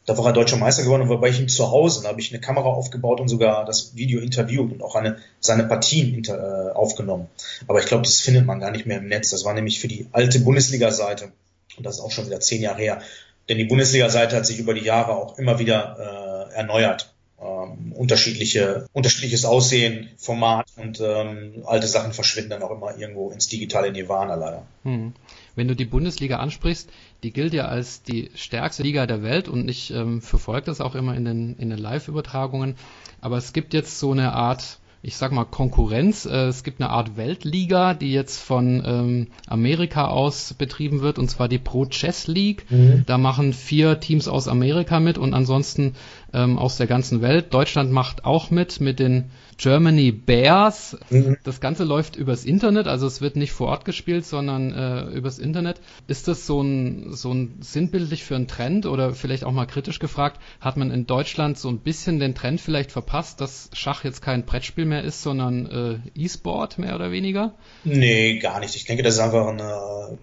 Da 0.05 0.15
war 0.15 0.27
er 0.27 0.33
deutscher 0.33 0.57
Meister 0.57 0.83
geworden 0.83 1.01
und 1.01 1.09
war 1.09 1.19
bei 1.19 1.29
ihm 1.29 1.47
zu 1.47 1.71
Hause. 1.71 2.03
Da 2.03 2.09
habe 2.09 2.21
ich 2.21 2.31
eine 2.31 2.39
Kamera 2.39 2.67
aufgebaut 2.67 3.19
und 3.19 3.27
sogar 3.27 3.65
das 3.65 3.95
Video 3.95 4.19
interviewt 4.19 4.71
und 4.71 4.83
auch 4.83 4.93
eine, 4.93 5.17
seine 5.39 5.63
Partien 5.63 6.13
inter, 6.13 6.69
äh, 6.69 6.71
aufgenommen. 6.73 7.27
Aber 7.67 7.79
ich 7.79 7.87
glaube, 7.87 8.03
das 8.03 8.19
findet 8.19 8.45
man 8.45 8.59
gar 8.59 8.69
nicht 8.69 8.85
mehr 8.85 8.99
im 8.99 9.07
Netz. 9.07 9.31
Das 9.31 9.43
war 9.43 9.55
nämlich 9.55 9.79
für 9.79 9.87
die 9.87 10.05
alte 10.11 10.39
Bundesliga-Seite. 10.39 11.31
Und 11.77 11.85
das 11.85 11.95
ist 11.95 12.01
auch 12.01 12.11
schon 12.11 12.27
wieder 12.27 12.39
zehn 12.39 12.61
Jahre 12.61 12.77
her. 12.77 13.01
Denn 13.49 13.57
die 13.57 13.65
Bundesliga-Seite 13.65 14.35
hat 14.35 14.45
sich 14.45 14.59
über 14.59 14.75
die 14.75 14.85
Jahre 14.85 15.13
auch 15.15 15.39
immer 15.39 15.57
wieder 15.57 16.51
äh, 16.51 16.53
erneuert 16.53 17.14
ähm, 17.41 17.91
unterschiedliche, 17.93 18.87
unterschiedliches 18.93 19.45
Aussehen, 19.45 20.09
Format 20.17 20.67
und 20.77 21.01
ähm, 21.01 21.63
alte 21.65 21.87
Sachen 21.87 22.13
verschwinden 22.13 22.51
dann 22.51 22.63
auch 22.63 22.71
immer 22.71 22.97
irgendwo 22.97 23.31
ins 23.31 23.47
digitale 23.47 23.91
Nirvana 23.91 24.35
leider. 24.35 24.65
Hm. 24.83 25.13
Wenn 25.55 25.67
du 25.67 25.75
die 25.75 25.85
Bundesliga 25.85 26.37
ansprichst, 26.37 26.89
die 27.23 27.31
gilt 27.31 27.53
ja 27.53 27.65
als 27.65 28.03
die 28.03 28.31
stärkste 28.35 28.83
Liga 28.83 29.05
der 29.05 29.23
Welt 29.23 29.47
und 29.49 29.67
ich 29.69 29.91
ähm, 29.91 30.21
verfolge 30.21 30.67
das 30.67 30.81
auch 30.81 30.95
immer 30.95 31.15
in 31.15 31.25
den, 31.25 31.57
in 31.57 31.69
den 31.69 31.79
Live-Übertragungen. 31.79 32.75
Aber 33.21 33.37
es 33.37 33.53
gibt 33.53 33.73
jetzt 33.73 33.99
so 33.99 34.11
eine 34.11 34.33
Art 34.33 34.79
ich 35.05 35.17
sag 35.17 35.31
mal, 35.31 35.45
Konkurrenz. 35.45 36.25
Äh, 36.25 36.47
es 36.47 36.63
gibt 36.63 36.81
eine 36.81 36.89
Art 36.89 37.15
Weltliga, 37.15 37.93
die 37.93 38.11
jetzt 38.11 38.39
von 38.39 38.81
ähm, 38.83 39.27
Amerika 39.45 40.07
aus 40.07 40.55
betrieben 40.55 41.01
wird, 41.01 41.19
und 41.19 41.29
zwar 41.29 41.47
die 41.47 41.59
Pro 41.59 41.85
Chess 41.85 42.25
League. 42.25 42.65
Mhm. 42.71 43.03
Da 43.05 43.19
machen 43.19 43.53
vier 43.53 43.99
Teams 43.99 44.27
aus 44.27 44.47
Amerika 44.47 44.99
mit 44.99 45.19
und 45.19 45.35
ansonsten 45.35 45.93
ähm, 46.35 46.59
aus 46.59 46.77
der 46.77 46.85
ganzen 46.85 47.21
Welt. 47.21 47.53
Deutschland 47.53 47.91
macht 47.91 48.25
auch 48.25 48.51
mit, 48.51 48.81
mit 48.81 48.99
den 48.99 49.31
Germany 49.57 50.11
Bears. 50.11 50.97
Mhm. 51.09 51.37
Das 51.43 51.61
Ganze 51.61 51.85
läuft 51.85 52.17
übers 52.17 52.43
Internet, 52.43 52.87
also 52.87 53.07
es 53.07 53.21
wird 53.21 53.37
nicht 53.37 53.53
vor 53.53 53.67
Ort 53.69 53.85
gespielt, 53.85 54.25
sondern 54.25 54.73
äh, 54.73 55.05
übers 55.15 55.39
Internet. 55.39 55.79
Ist 56.07 56.27
das 56.27 56.45
so 56.45 56.61
ein, 56.61 57.13
so 57.13 57.33
ein 57.33 57.57
sinnbildlich 57.61 58.25
für 58.25 58.35
einen 58.35 58.47
Trend 58.47 58.85
oder 58.85 59.13
vielleicht 59.13 59.45
auch 59.45 59.53
mal 59.53 59.65
kritisch 59.65 59.99
gefragt, 59.99 60.41
hat 60.59 60.75
man 60.75 60.91
in 60.91 61.07
Deutschland 61.07 61.57
so 61.57 61.69
ein 61.69 61.79
bisschen 61.79 62.19
den 62.19 62.35
Trend 62.35 62.59
vielleicht 62.59 62.91
verpasst, 62.91 63.39
dass 63.39 63.69
Schach 63.73 64.03
jetzt 64.03 64.21
kein 64.21 64.45
Brettspiel 64.45 64.85
mehr 64.85 65.03
ist, 65.03 65.23
sondern 65.23 66.01
äh, 66.15 66.19
E-Sport 66.19 66.77
mehr 66.77 66.95
oder 66.95 67.11
weniger? 67.11 67.53
Nee, 67.85 68.39
gar 68.39 68.59
nicht. 68.59 68.75
Ich 68.75 68.85
denke, 68.85 69.03
das 69.03 69.15
ist 69.15 69.19
einfach 69.21 69.47
eine 69.47 70.17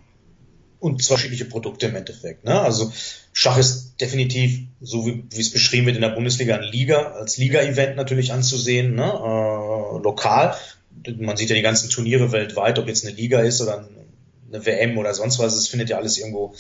und 0.83 1.01
zwei 1.03 1.15
unterschiedliche 1.15 1.45
Produkte 1.45 1.87
im 1.87 1.95
Endeffekt. 1.95 2.45
Ne? 2.45 2.61
Also 2.61 2.93
Schach 3.33 3.57
ist 3.57 4.01
definitiv, 4.01 4.63
so 4.81 5.07
wie, 5.07 5.25
wie 5.31 5.41
es 5.41 5.53
beschrieben 5.53 5.87
wird 5.87 5.97
in 5.97 6.03
der 6.03 6.09
Bundesliga, 6.09 6.57
ein 6.57 6.65
Liga, 6.65 7.13
als 7.13 7.37
Liga-Event 7.37 7.97
natürlich 7.97 8.33
anzusehen, 8.33 8.97
ne? 8.97 9.05
äh, 9.05 10.03
lokal. 10.03 10.57
Man 11.19 11.37
sieht 11.37 11.51
ja 11.51 11.57
die 11.57 11.63
ganzen 11.63 11.89
Turniere 11.89 12.33
weltweit, 12.33 12.79
ob 12.81 12.89
jetzt 12.89 13.07
eine 13.07 13.15
Liga 13.15 13.41
ist 13.41 13.61
oder 13.61 13.89
eine 14.49 14.67
WM 14.67 14.99
oder 14.99 15.15
sonst 15.15 15.39
was, 15.39 15.55
es 15.55 15.69
findet 15.69 15.89
ja 15.89 15.99
alles 15.99 16.19
irgendwo 16.19 16.55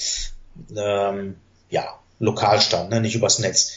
ähm, 0.76 1.34
ja, 1.68 1.98
lokal 2.20 2.60
statt, 2.60 2.90
ne? 2.90 3.00
nicht 3.00 3.16
übers 3.16 3.40
Netz. 3.40 3.72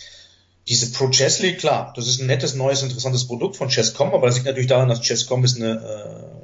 Diese 0.68 0.92
Pro 0.92 1.10
Chess 1.10 1.40
League, 1.40 1.60
klar, 1.60 1.92
das 1.96 2.08
ist 2.08 2.22
ein 2.22 2.28
nettes, 2.28 2.54
neues, 2.54 2.84
interessantes 2.84 3.26
Produkt 3.26 3.56
von 3.56 3.70
Chess.com, 3.70 4.14
aber 4.14 4.28
das 4.28 4.36
liegt 4.36 4.46
natürlich 4.46 4.70
daran, 4.70 4.90
dass 4.90 5.02
Chess.com 5.02 5.44
ist 5.44 5.58
eine 5.58 5.74
äh, 5.74 6.35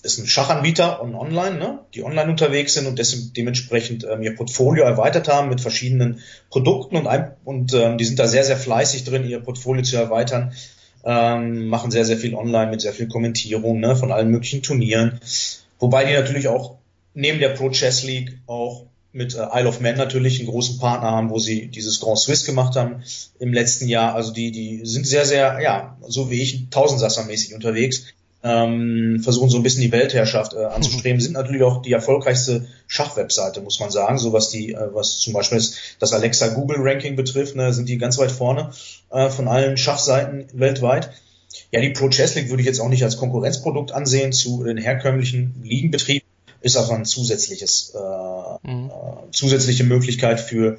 ist 0.00 0.18
ein 0.18 0.26
Schachanbieter 0.26 1.02
und 1.02 1.14
online, 1.14 1.58
ne, 1.58 1.78
die 1.94 2.04
online 2.04 2.30
unterwegs 2.30 2.74
sind 2.74 2.86
und 2.86 2.98
des, 2.98 3.32
dementsprechend 3.32 4.04
ähm, 4.04 4.22
ihr 4.22 4.34
Portfolio 4.34 4.84
erweitert 4.84 5.28
haben 5.28 5.48
mit 5.48 5.60
verschiedenen 5.60 6.20
Produkten 6.50 6.96
und, 6.96 7.06
ein, 7.06 7.32
und 7.44 7.74
ähm, 7.74 7.98
die 7.98 8.04
sind 8.04 8.18
da 8.18 8.28
sehr, 8.28 8.44
sehr 8.44 8.56
fleißig 8.56 9.04
drin, 9.04 9.28
ihr 9.28 9.40
Portfolio 9.40 9.82
zu 9.82 9.96
erweitern, 9.96 10.52
ähm, 11.04 11.68
machen 11.68 11.90
sehr, 11.90 12.04
sehr 12.04 12.16
viel 12.16 12.34
online 12.34 12.70
mit 12.70 12.80
sehr 12.80 12.92
viel 12.92 13.08
Kommentierung 13.08 13.80
ne, 13.80 13.96
von 13.96 14.12
allen 14.12 14.30
möglichen 14.30 14.62
Turnieren, 14.62 15.20
wobei 15.78 16.04
die 16.04 16.12
natürlich 16.12 16.48
auch 16.48 16.76
neben 17.14 17.40
der 17.40 17.50
Pro 17.50 17.70
Chess 17.70 18.02
League 18.04 18.38
auch 18.46 18.84
mit 19.12 19.34
äh, 19.34 19.46
Isle 19.52 19.68
of 19.68 19.80
Man 19.80 19.96
natürlich 19.96 20.38
einen 20.38 20.48
großen 20.48 20.78
Partner 20.78 21.10
haben, 21.10 21.30
wo 21.30 21.38
sie 21.38 21.68
dieses 21.68 22.00
Grand 22.00 22.18
Swiss 22.18 22.44
gemacht 22.44 22.76
haben 22.76 23.02
im 23.38 23.52
letzten 23.52 23.88
Jahr. 23.88 24.14
Also 24.14 24.32
die, 24.32 24.52
die 24.52 24.80
sind 24.84 25.06
sehr, 25.06 25.24
sehr, 25.24 25.60
ja, 25.60 25.96
so 26.06 26.30
wie 26.30 26.42
ich, 26.42 26.66
Tausendsasser-mäßig 26.70 27.54
unterwegs 27.54 28.04
ähm, 28.42 29.20
versuchen 29.22 29.50
so 29.50 29.56
ein 29.56 29.62
bisschen 29.62 29.82
die 29.82 29.92
Weltherrschaft 29.92 30.54
äh, 30.54 30.64
anzustreben, 30.64 31.20
sind 31.20 31.32
natürlich 31.32 31.62
auch 31.62 31.82
die 31.82 31.92
erfolgreichste 31.92 32.68
Schachwebseite, 32.86 33.60
muss 33.60 33.80
man 33.80 33.90
sagen. 33.90 34.18
So 34.18 34.32
was 34.32 34.50
die, 34.50 34.74
äh, 34.74 34.94
was 34.94 35.18
zum 35.18 35.32
Beispiel 35.32 35.60
das 35.98 36.12
Alexa 36.12 36.48
Google 36.48 36.78
Ranking 36.80 37.16
betrifft, 37.16 37.56
ne, 37.56 37.72
sind 37.72 37.88
die 37.88 37.98
ganz 37.98 38.16
weit 38.18 38.30
vorne 38.30 38.70
äh, 39.10 39.28
von 39.28 39.48
allen 39.48 39.76
Schachseiten 39.76 40.46
weltweit. 40.52 41.10
Ja, 41.72 41.80
die 41.80 41.90
Pro 41.90 42.08
Chess 42.10 42.34
League 42.34 42.48
würde 42.48 42.60
ich 42.60 42.66
jetzt 42.66 42.80
auch 42.80 42.88
nicht 42.88 43.02
als 43.02 43.16
Konkurrenzprodukt 43.16 43.92
ansehen 43.92 44.32
zu 44.32 44.64
den 44.64 44.76
herkömmlichen 44.78 45.60
Ligenbetrieben, 45.64 46.26
ist 46.60 46.76
aber 46.76 46.94
ein 46.94 47.04
zusätzliches, 47.04 47.94
äh, 47.94 48.68
mhm. 48.68 48.90
äh, 48.90 49.30
zusätzliche 49.32 49.84
Möglichkeit 49.84 50.40
für 50.40 50.78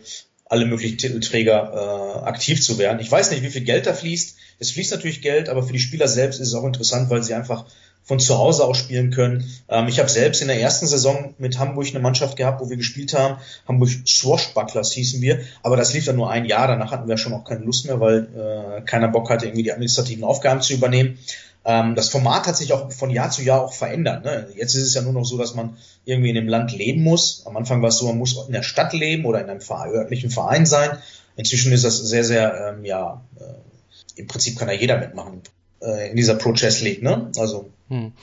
alle 0.50 0.66
möglichen 0.66 0.98
Titelträger 0.98 1.72
äh, 1.74 2.28
aktiv 2.28 2.62
zu 2.62 2.78
werden. 2.78 3.00
Ich 3.00 3.12
weiß 3.12 3.32
nicht, 3.32 3.44
wie 3.44 3.50
viel 3.50 3.64
Geld 3.64 3.86
da 3.86 3.94
fließt. 3.94 4.36
Es 4.58 4.72
fließt 4.72 4.92
natürlich 4.92 5.22
Geld, 5.22 5.48
aber 5.48 5.64
für 5.64 5.74
die 5.74 5.80
Spieler 5.80 6.08
selbst 6.08 6.40
ist 6.40 6.50
es 6.50 6.54
auch 6.56 6.66
interessant, 6.66 7.10
weil 7.10 7.24
sie 7.24 7.36
einfach 7.36 7.66
von 8.04 8.20
zu 8.20 8.40
Hause 8.40 8.66
aus 8.66 8.80
spielen 8.80 9.12
können. 9.12 9.46
Ähm, 9.70 9.88
ich 9.88 10.00
habe 10.00 10.10
selbst 10.10 10.42
in 10.42 10.48
der 10.48 10.60
ersten 10.60 10.88
Saison 10.88 11.36
mit 11.38 11.60
Hamburg 11.60 11.88
eine 11.90 12.00
Mannschaft 12.00 12.36
gehabt, 12.36 12.60
wo 12.60 12.68
wir 12.68 12.78
gespielt 12.78 13.14
haben. 13.14 13.38
Hamburg 13.68 13.90
Swashbucklers 14.08 14.92
hießen 14.94 15.22
wir, 15.22 15.42
aber 15.62 15.78
das 15.78 15.94
lief 15.94 16.06
dann 16.06 16.16
nur 16.16 16.32
ein 16.32 16.46
Jahr. 16.46 16.68
Danach 16.68 16.92
hatten 16.92 17.08
wir 17.08 17.18
schon 17.18 17.34
auch 17.34 17.46
keine 17.46 17.64
Lust 17.64 17.86
mehr, 17.86 18.00
weil 18.00 18.28
äh, 18.36 18.82
keiner 18.82 19.10
Bock 19.10 19.30
hatte, 19.30 19.46
irgendwie 19.46 19.64
die 19.64 19.72
administrativen 19.72 20.24
Aufgaben 20.24 20.62
zu 20.62 20.74
übernehmen. 20.74 21.20
Ähm, 21.66 21.96
das 21.96 22.10
Format 22.10 22.48
hat 22.48 22.58
sich 22.58 22.74
auch 22.74 22.92
von 22.92 23.10
Jahr 23.10 23.30
zu 23.30 23.44
Jahr 23.44 23.64
auch 23.64 23.74
verändert. 23.74 24.24
Ne? 24.24 24.48
Jetzt 24.56 24.76
ist 24.76 24.84
es 24.84 24.94
ja 24.94 25.02
nur 25.02 25.14
noch 25.14 25.26
so, 25.26 25.38
dass 25.38 25.56
man 25.56 25.78
irgendwie 26.06 26.30
in 26.30 26.36
dem 26.36 26.48
Land 26.48 26.72
leben 26.72 27.04
muss. 27.04 27.44
Am 27.46 27.58
Anfang 27.58 27.82
war 27.82 27.90
es 27.90 27.98
so, 27.98 28.08
man 28.08 28.18
muss 28.18 28.46
in 28.48 28.54
der 28.54 28.64
Stadt 28.64 28.94
leben 28.94 29.26
oder 29.26 29.42
in 29.42 29.50
einem 29.50 29.62
örtlichen 29.70 30.30
Verein 30.30 30.66
sein. 30.66 30.98
Inzwischen 31.36 31.72
ist 31.72 31.84
das 31.84 31.98
sehr, 31.98 32.24
sehr, 32.24 32.76
ähm, 32.76 32.86
ja, 32.86 33.22
äh, 33.40 34.20
im 34.20 34.28
Prinzip 34.28 34.58
kann 34.58 34.68
da 34.68 34.74
jeder 34.74 34.98
mitmachen 34.98 35.42
äh, 35.82 36.10
in 36.10 36.16
dieser 36.16 36.36
Pro 36.36 36.54
Chess 36.54 36.82
League. 36.82 37.02
Ne? 37.02 37.32
Also 37.38 37.70
hm. 37.90 38.14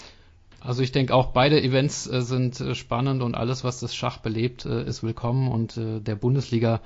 Also 0.66 0.82
ich 0.82 0.90
denke 0.90 1.14
auch 1.14 1.26
beide 1.26 1.62
Events 1.62 2.08
äh, 2.08 2.22
sind 2.22 2.60
äh, 2.60 2.74
spannend 2.74 3.22
und 3.22 3.36
alles, 3.36 3.62
was 3.62 3.78
das 3.78 3.94
Schach 3.94 4.18
belebt, 4.18 4.64
äh, 4.64 4.84
ist 4.84 5.04
willkommen 5.04 5.48
und 5.48 5.76
der 5.76 6.16
Bundesliga, 6.16 6.80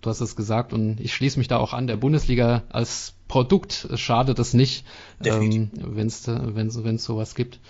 du 0.00 0.10
hast 0.10 0.20
es 0.20 0.34
gesagt 0.34 0.72
und 0.72 0.98
ich 1.00 1.14
schließe 1.14 1.38
mich 1.38 1.46
da 1.46 1.58
auch 1.58 1.72
an, 1.72 1.86
der 1.86 1.96
Bundesliga 1.96 2.64
als 2.70 3.14
Produkt 3.30 3.88
schadet 3.94 4.40
es 4.40 4.54
nicht, 4.54 4.84
ähm, 5.24 5.70
wenn 5.72 6.08
es 6.08 6.26
wenn's, 6.26 6.82
wenn's 6.82 7.04
sowas 7.04 7.36
gibt. 7.36 7.60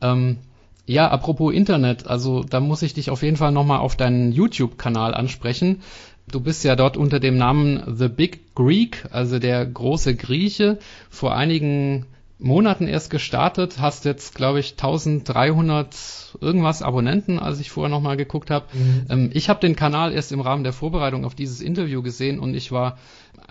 Ähm, 0.00 0.38
ja, 0.86 1.10
apropos 1.10 1.52
Internet, 1.52 2.06
also 2.06 2.42
da 2.42 2.60
muss 2.60 2.80
ich 2.80 2.94
dich 2.94 3.10
auf 3.10 3.22
jeden 3.22 3.36
Fall 3.36 3.52
nochmal 3.52 3.80
auf 3.80 3.94
deinen 3.94 4.32
YouTube-Kanal 4.32 5.14
ansprechen. 5.14 5.82
Du 6.30 6.40
bist 6.40 6.64
ja 6.64 6.76
dort 6.76 6.96
unter 6.96 7.20
dem 7.20 7.36
Namen 7.36 7.82
The 7.94 8.08
Big 8.08 8.54
Greek, 8.54 9.04
also 9.10 9.38
der 9.38 9.66
große 9.66 10.16
Grieche. 10.16 10.78
Vor 11.10 11.36
einigen 11.36 12.06
Monaten 12.38 12.88
erst 12.88 13.10
gestartet, 13.10 13.80
hast 13.80 14.06
jetzt, 14.06 14.34
glaube 14.34 14.60
ich, 14.60 14.72
1300 14.72 16.38
irgendwas 16.40 16.80
Abonnenten, 16.80 17.38
als 17.38 17.60
ich 17.60 17.70
vorher 17.70 17.90
nochmal 17.90 18.16
geguckt 18.16 18.50
habe. 18.50 18.64
Mhm. 18.72 19.06
Ähm, 19.10 19.30
ich 19.34 19.50
habe 19.50 19.60
den 19.60 19.76
Kanal 19.76 20.12
erst 20.12 20.32
im 20.32 20.40
Rahmen 20.40 20.64
der 20.64 20.72
Vorbereitung 20.72 21.26
auf 21.26 21.34
dieses 21.34 21.60
Interview 21.60 22.00
gesehen 22.00 22.38
und 22.40 22.54
ich 22.54 22.72
war 22.72 22.96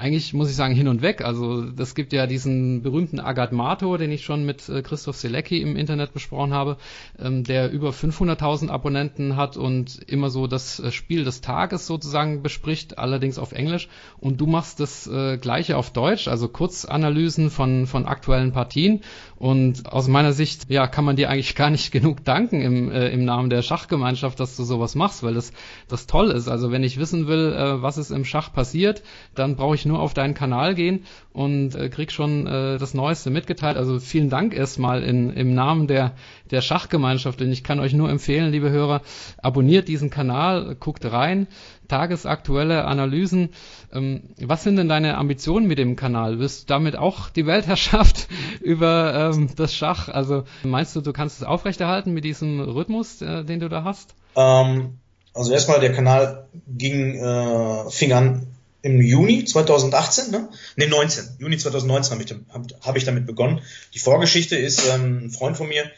eigentlich, 0.02 0.34
muss 0.34 0.50
ich 0.50 0.56
sagen, 0.56 0.74
hin 0.74 0.88
und 0.88 1.02
weg. 1.02 1.24
Also 1.24 1.64
das 1.64 1.96
gibt 1.96 2.14
ja 2.14 2.28
diesen 2.28 2.82
berühmten 2.82 3.20
Agat 3.20 3.52
Mato, 3.52 3.98
den 3.98 4.12
ich 4.12 4.24
schon 4.24 4.46
mit 4.46 4.68
äh, 4.70 4.82
Christoph 4.82 5.16
Selecki 5.16 5.62
im 5.62 5.76
Internet 5.76 6.14
besprochen 6.14 6.54
habe, 6.54 6.78
ähm, 7.20 7.44
der 7.44 7.72
über 7.72 7.90
500.000 7.90 8.70
Abonnenten 8.70 9.36
hat 9.36 9.58
und 9.58 10.00
immer 10.08 10.30
so 10.30 10.48
das 10.48 10.80
äh, 10.80 10.92
Spiel 10.92 11.24
des 11.24 11.42
Tages 11.42 11.88
sozusagen 11.88 12.42
bespricht, 12.42 12.98
allerdings 12.98 13.38
auf 13.38 13.52
Englisch. 13.52 13.90
Und 14.20 14.40
du 14.40 14.48
machst 14.48 14.80
das 14.80 15.08
äh, 15.08 15.38
gleiche 15.38 15.78
auf 15.78 15.92
Deutsch, 15.92 16.28
also 16.28 16.48
Kurzanalysen 16.48 17.50
von, 17.50 17.86
von 17.86 18.06
aktuellen 18.06 18.52
Partien. 18.52 19.02
Und 19.38 19.92
aus 19.92 20.08
meiner 20.08 20.34
Sicht, 20.34 20.70
ja, 20.70 20.88
kann 20.88 21.06
man 21.06 21.16
dir 21.16 21.30
eigentlich 21.30 21.56
gar 21.56 21.70
nicht 21.70 21.92
genug 21.92 22.24
danken 22.24 22.62
im, 22.62 22.92
im 22.92 23.26
Namen 23.26 23.50
der 23.50 23.62
Schachgemeinschaft, 23.62 24.40
dass 24.40 24.56
du 24.56 24.64
sowas 24.64 24.96
machst, 24.96 25.24
weil 25.24 25.34
das, 25.34 25.52
das 25.88 26.08
toll 26.08 26.32
ist. 26.32 26.48
Also 26.48 26.72
wenn 26.72 26.84
ich 26.84 26.98
wissen 26.98 27.28
will, 27.28 27.54
was 27.82 27.98
ist 27.98 28.12
im 28.12 28.26
Schach 28.26 28.54
passiert, 28.54 29.02
dann 29.34 29.56
brauche 29.56 29.71
ich 29.74 29.86
nur 29.86 30.00
auf 30.00 30.14
deinen 30.14 30.34
Kanal 30.34 30.76
gehen 30.76 31.06
und 31.34 31.76
äh, 31.76 31.90
krieg 31.90 32.12
schon 32.12 32.48
äh, 32.48 32.78
das 32.78 32.94
Neueste 32.94 33.30
mitgeteilt. 33.30 33.78
Also 33.78 34.00
vielen 34.00 34.30
Dank 34.30 34.54
erstmal 34.54 35.04
in, 35.04 35.32
im 35.32 35.54
Namen 35.54 35.88
der, 35.88 36.14
der 36.50 36.62
Schachgemeinschaft. 36.62 37.42
Und 37.42 37.52
ich 37.52 37.64
kann 37.64 37.80
euch 37.80 37.94
nur 37.94 38.10
empfehlen, 38.10 38.52
liebe 38.52 38.70
Hörer, 38.70 39.02
abonniert 39.42 39.88
diesen 39.88 40.10
Kanal, 40.10 40.76
guckt 40.80 41.06
rein, 41.06 41.48
tagesaktuelle 41.88 42.86
Analysen. 42.86 43.50
Ähm, 43.94 44.24
was 44.40 44.64
sind 44.64 44.78
denn 44.78 44.90
deine 44.90 45.18
Ambitionen 45.18 45.68
mit 45.68 45.78
dem 45.78 45.96
Kanal? 45.96 46.40
Wirst 46.40 46.64
du 46.64 46.74
damit 46.74 46.96
auch 46.96 47.30
die 47.30 47.46
Weltherrschaft 47.46 48.28
über 48.62 49.32
ähm, 49.34 49.50
das 49.56 49.76
Schach? 49.76 50.10
Also 50.10 50.44
meinst 50.64 50.96
du, 50.96 51.02
du 51.02 51.14
kannst 51.14 51.42
es 51.42 51.48
aufrechterhalten 51.48 52.14
mit 52.14 52.24
diesem 52.24 52.60
Rhythmus, 52.60 53.22
äh, 53.22 53.44
den 53.44 53.60
du 53.60 53.70
da 53.70 53.84
hast? 53.84 54.16
Ähm, 54.36 55.00
also 55.34 55.54
erstmal 55.54 55.80
der 55.80 55.94
Kanal 55.94 56.48
ging, 56.68 57.16
äh, 57.16 57.90
fing 57.90 58.14
an 58.14 58.48
im 58.82 59.02
Juni 59.02 59.46
2018, 59.46 60.32
ne? 60.32 60.50
Ne, 60.76 60.88
19. 60.88 61.38
Juni 61.40 61.58
2019 61.58 62.14
habe 62.14 62.24
ich, 62.24 62.36
hab, 62.50 62.86
hab 62.86 62.98
ich 62.98 63.04
damit 63.04 63.26
begonnen. 63.26 63.62
Die 63.94 64.00
Vorgeschichte 64.00 64.56
ist, 64.56 64.88
ähm, 64.88 65.26
ein 65.26 65.30
Freund 65.30 65.58
von 65.58 65.68
mir 65.68 65.90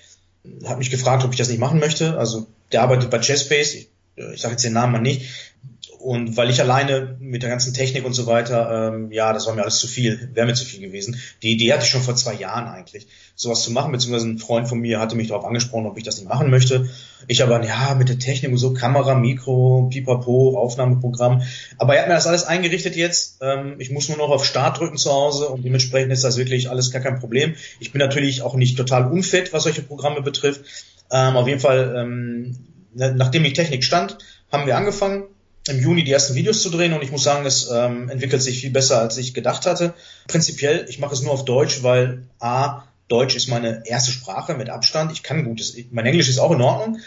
hat 0.66 0.78
mich 0.78 0.90
gefragt, 0.90 1.24
ob 1.24 1.32
ich 1.32 1.38
das 1.38 1.50
nicht 1.50 1.60
machen 1.60 1.80
möchte. 1.80 2.18
Also 2.18 2.48
der 2.72 2.82
arbeitet 2.82 3.10
bei 3.10 3.20
Chessbase, 3.20 3.78
ich, 3.78 3.90
äh, 4.18 4.34
ich 4.34 4.42
sage 4.42 4.54
jetzt 4.54 4.66
den 4.66 4.74
Namen 4.74 4.92
mal 4.92 5.02
nicht, 5.02 5.30
und 6.04 6.36
weil 6.36 6.50
ich 6.50 6.60
alleine 6.60 7.16
mit 7.20 7.44
der 7.44 7.50
ganzen 7.50 7.74
Technik 7.74 8.04
und 8.04 8.14
so 8.14 8.28
weiter, 8.28 8.92
ähm, 8.94 9.12
ja, 9.12 9.32
das 9.32 9.48
war 9.48 9.56
mir 9.56 9.62
alles 9.62 9.80
zu 9.80 9.88
viel, 9.88 10.30
wäre 10.34 10.46
mir 10.46 10.54
zu 10.54 10.66
viel 10.66 10.82
gewesen. 10.82 11.18
Die 11.42 11.52
Idee 11.52 11.72
hatte 11.72 11.84
ich 11.84 11.90
schon 11.90 12.02
vor 12.02 12.16
zwei 12.16 12.34
Jahren 12.34 12.68
eigentlich, 12.68 13.08
sowas 13.36 13.64
zu 13.64 13.72
machen, 13.72 13.94
beziehungsweise 13.94 14.28
ein 14.28 14.38
Freund 14.38 14.68
von 14.68 14.80
mir 14.80 15.00
hatte 15.00 15.16
mich 15.16 15.30
darauf 15.30 15.46
angesprochen, 15.46 15.86
ob 15.86 15.98
ich 15.98 16.04
das 16.04 16.18
nicht 16.18 16.28
machen 16.28 16.50
möchte. 16.50 16.90
Ich 17.28 17.42
aber, 17.42 17.64
ja, 17.64 17.96
mit 17.96 18.10
der 18.10 18.20
Technik 18.20 18.52
und 18.52 18.58
so, 18.58 18.74
Kamera, 18.74 19.16
Mikro, 19.16 19.88
Pipapo, 19.90 20.58
Aufnahmeprogramm. 20.58 21.42
Aber 21.78 21.96
er 21.96 22.02
hat 22.02 22.10
mir 22.10 22.16
das 22.16 22.28
alles 22.28 22.44
eingerichtet 22.44 22.98
jetzt. 22.98 23.38
Ähm, 23.42 23.76
ich 23.80 23.90
muss 23.90 24.10
nur 24.10 24.18
noch 24.18 24.30
auf 24.30 24.46
Start 24.46 24.80
drücken 24.80 24.98
zu 24.98 25.10
Hause 25.10 25.48
und 25.48 25.64
dementsprechend 25.64 26.12
ist 26.12 26.26
das 26.26 26.36
wirklich 26.36 26.70
alles 26.70 26.92
gar 26.92 27.02
kein 27.02 27.20
Problem. 27.22 27.56
Ich 27.80 27.94
bin 27.94 28.00
natürlich 28.00 28.42
auch 28.42 28.56
nicht 28.56 28.76
total 28.76 29.10
unfit, 29.10 29.54
was 29.54 29.64
solche 29.64 29.84
Programme 29.84 30.22
betrifft. 30.22 30.66
Ähm, 31.10 31.38
auf 31.38 31.48
jeden 31.48 31.62
Fall, 31.62 31.96
ähm, 31.96 32.58
nachdem 32.94 33.44
die 33.46 33.54
Technik 33.54 33.86
stand, 33.86 34.18
haben 34.52 34.68
wir 34.68 34.76
angefangen 34.76 35.24
im 35.68 35.80
Juni 35.80 36.04
die 36.04 36.12
ersten 36.12 36.36
Videos 36.36 36.62
zu 36.62 36.70
drehen 36.70 36.94
und 36.94 37.04
ich 37.04 37.12
muss 37.12 37.24
sagen, 37.24 37.46
es 37.46 37.70
ähm, 37.72 38.10
entwickelt 38.10 38.42
sich 38.42 38.60
viel 38.60 38.72
besser, 38.72 39.00
als 39.00 39.18
ich 39.18 39.34
gedacht 39.34 39.66
hatte. 39.66 39.94
Prinzipiell, 40.28 40.86
ich 40.90 41.00
mache 41.00 41.14
es 41.14 41.22
nur 41.22 41.32
auf 41.32 41.46
Deutsch, 41.46 41.84
weil 41.84 42.24
A, 42.40 42.84
Deutsch 43.08 43.36
ist 43.36 43.48
meine 43.48 43.84
erste 43.86 44.12
Sprache 44.12 44.56
mit 44.56 44.70
Abstand. 44.70 45.12
Ich 45.12 45.24
kann 45.24 45.46
gutes, 45.46 45.76
mein 45.92 46.06
Englisch 46.06 46.30
ist 46.30 46.40
auch 46.40 46.52
in 46.52 46.62
Ordnung, 46.62 47.00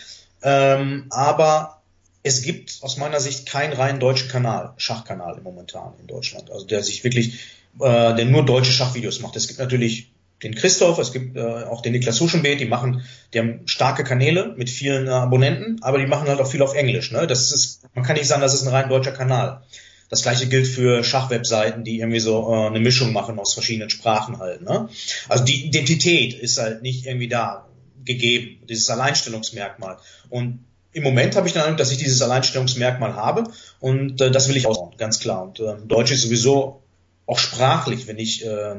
ähm, 0.42 1.06
aber 1.10 1.80
es 2.22 2.42
gibt 2.42 2.78
aus 2.80 2.96
meiner 2.96 3.20
Sicht 3.20 3.46
keinen 3.46 3.72
rein 3.72 4.00
deutschen 4.00 4.28
Kanal, 4.28 4.72
Schachkanal 4.78 5.40
momentan 5.42 5.92
in 6.00 6.06
Deutschland, 6.06 6.50
also 6.50 6.66
der 6.66 6.82
sich 6.82 7.04
wirklich, 7.04 7.40
äh, 7.80 8.14
der 8.14 8.24
nur 8.24 8.44
deutsche 8.44 8.72
Schachvideos 8.72 9.20
macht. 9.20 9.36
Es 9.36 9.48
gibt 9.48 9.60
natürlich 9.60 10.08
den 10.42 10.54
Christoph, 10.54 10.98
es 10.98 11.12
gibt 11.12 11.36
äh, 11.36 11.40
auch 11.40 11.80
den 11.80 11.92
Niklas 11.92 12.20
Huschenbeet, 12.20 12.60
die 12.60 12.66
machen, 12.66 13.02
die 13.32 13.38
haben 13.38 13.60
starke 13.64 14.04
Kanäle 14.04 14.54
mit 14.56 14.68
vielen 14.68 15.06
äh, 15.06 15.10
Abonnenten, 15.10 15.78
aber 15.82 15.98
die 15.98 16.06
machen 16.06 16.28
halt 16.28 16.40
auch 16.40 16.50
viel 16.50 16.62
auf 16.62 16.74
Englisch. 16.74 17.10
Ne? 17.10 17.26
Das 17.26 17.52
ist, 17.52 17.80
man 17.94 18.04
kann 18.04 18.16
nicht 18.16 18.26
sagen, 18.26 18.42
das 18.42 18.54
ist 18.54 18.62
ein 18.66 18.74
rein 18.74 18.88
deutscher 18.88 19.12
Kanal. 19.12 19.62
Das 20.08 20.22
gleiche 20.22 20.46
gilt 20.46 20.66
für 20.66 21.02
Schachwebseiten, 21.02 21.84
die 21.84 21.98
irgendwie 21.98 22.20
so 22.20 22.52
äh, 22.52 22.66
eine 22.66 22.80
Mischung 22.80 23.12
machen 23.12 23.38
aus 23.38 23.54
verschiedenen 23.54 23.90
Sprachen 23.90 24.38
halt. 24.38 24.62
Ne? 24.62 24.88
Also 25.28 25.44
die 25.44 25.64
Identität 25.64 26.34
ist 26.34 26.58
halt 26.58 26.82
nicht 26.82 27.06
irgendwie 27.06 27.28
da 27.28 27.66
gegeben, 28.04 28.58
dieses 28.68 28.88
Alleinstellungsmerkmal. 28.90 29.96
Und 30.28 30.64
im 30.92 31.02
Moment 31.02 31.34
habe 31.34 31.46
ich 31.46 31.54
den 31.54 31.62
Eindruck, 31.62 31.78
dass 31.78 31.92
ich 31.92 31.98
dieses 31.98 32.22
Alleinstellungsmerkmal 32.22 33.16
habe 33.16 33.44
und 33.80 34.20
äh, 34.20 34.30
das 34.30 34.48
will 34.48 34.56
ich 34.56 34.66
ausbauen, 34.66 34.94
ganz 34.96 35.18
klar. 35.18 35.42
Und 35.42 35.60
äh, 35.60 35.74
Deutsch 35.86 36.12
ist 36.12 36.22
sowieso 36.22 36.82
auch 37.26 37.38
sprachlich, 37.38 38.06
wenn 38.06 38.18
ich 38.18 38.46
äh, 38.46 38.76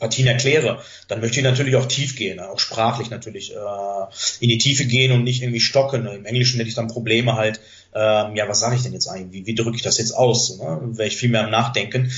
Partien 0.00 0.26
erkläre, 0.26 0.80
dann 1.06 1.20
möchte 1.20 1.38
ich 1.38 1.44
natürlich 1.44 1.76
auch 1.76 1.86
tief 1.86 2.16
gehen, 2.16 2.40
auch 2.40 2.58
sprachlich 2.58 3.10
natürlich 3.10 3.52
äh, 3.52 3.56
in 4.40 4.48
die 4.48 4.58
Tiefe 4.58 4.86
gehen 4.86 5.12
und 5.12 5.22
nicht 5.22 5.42
irgendwie 5.42 5.60
stocken. 5.60 6.06
Im 6.06 6.24
Englischen 6.24 6.58
hätte 6.58 6.68
ich 6.68 6.74
dann 6.74 6.88
Probleme 6.88 7.36
halt, 7.36 7.60
ähm, 7.94 8.34
ja, 8.34 8.48
was 8.48 8.60
sage 8.60 8.74
ich 8.76 8.82
denn 8.82 8.92
jetzt 8.92 9.06
eigentlich, 9.06 9.44
wie, 9.44 9.46
wie 9.46 9.54
drücke 9.54 9.76
ich 9.76 9.82
das 9.82 9.98
jetzt 9.98 10.12
aus? 10.12 10.58
Ne? 10.58 10.80
Wäre 10.96 11.08
ich 11.08 11.16
viel 11.16 11.28
mehr 11.28 11.44
am 11.44 11.50
Nachdenken. 11.50 12.10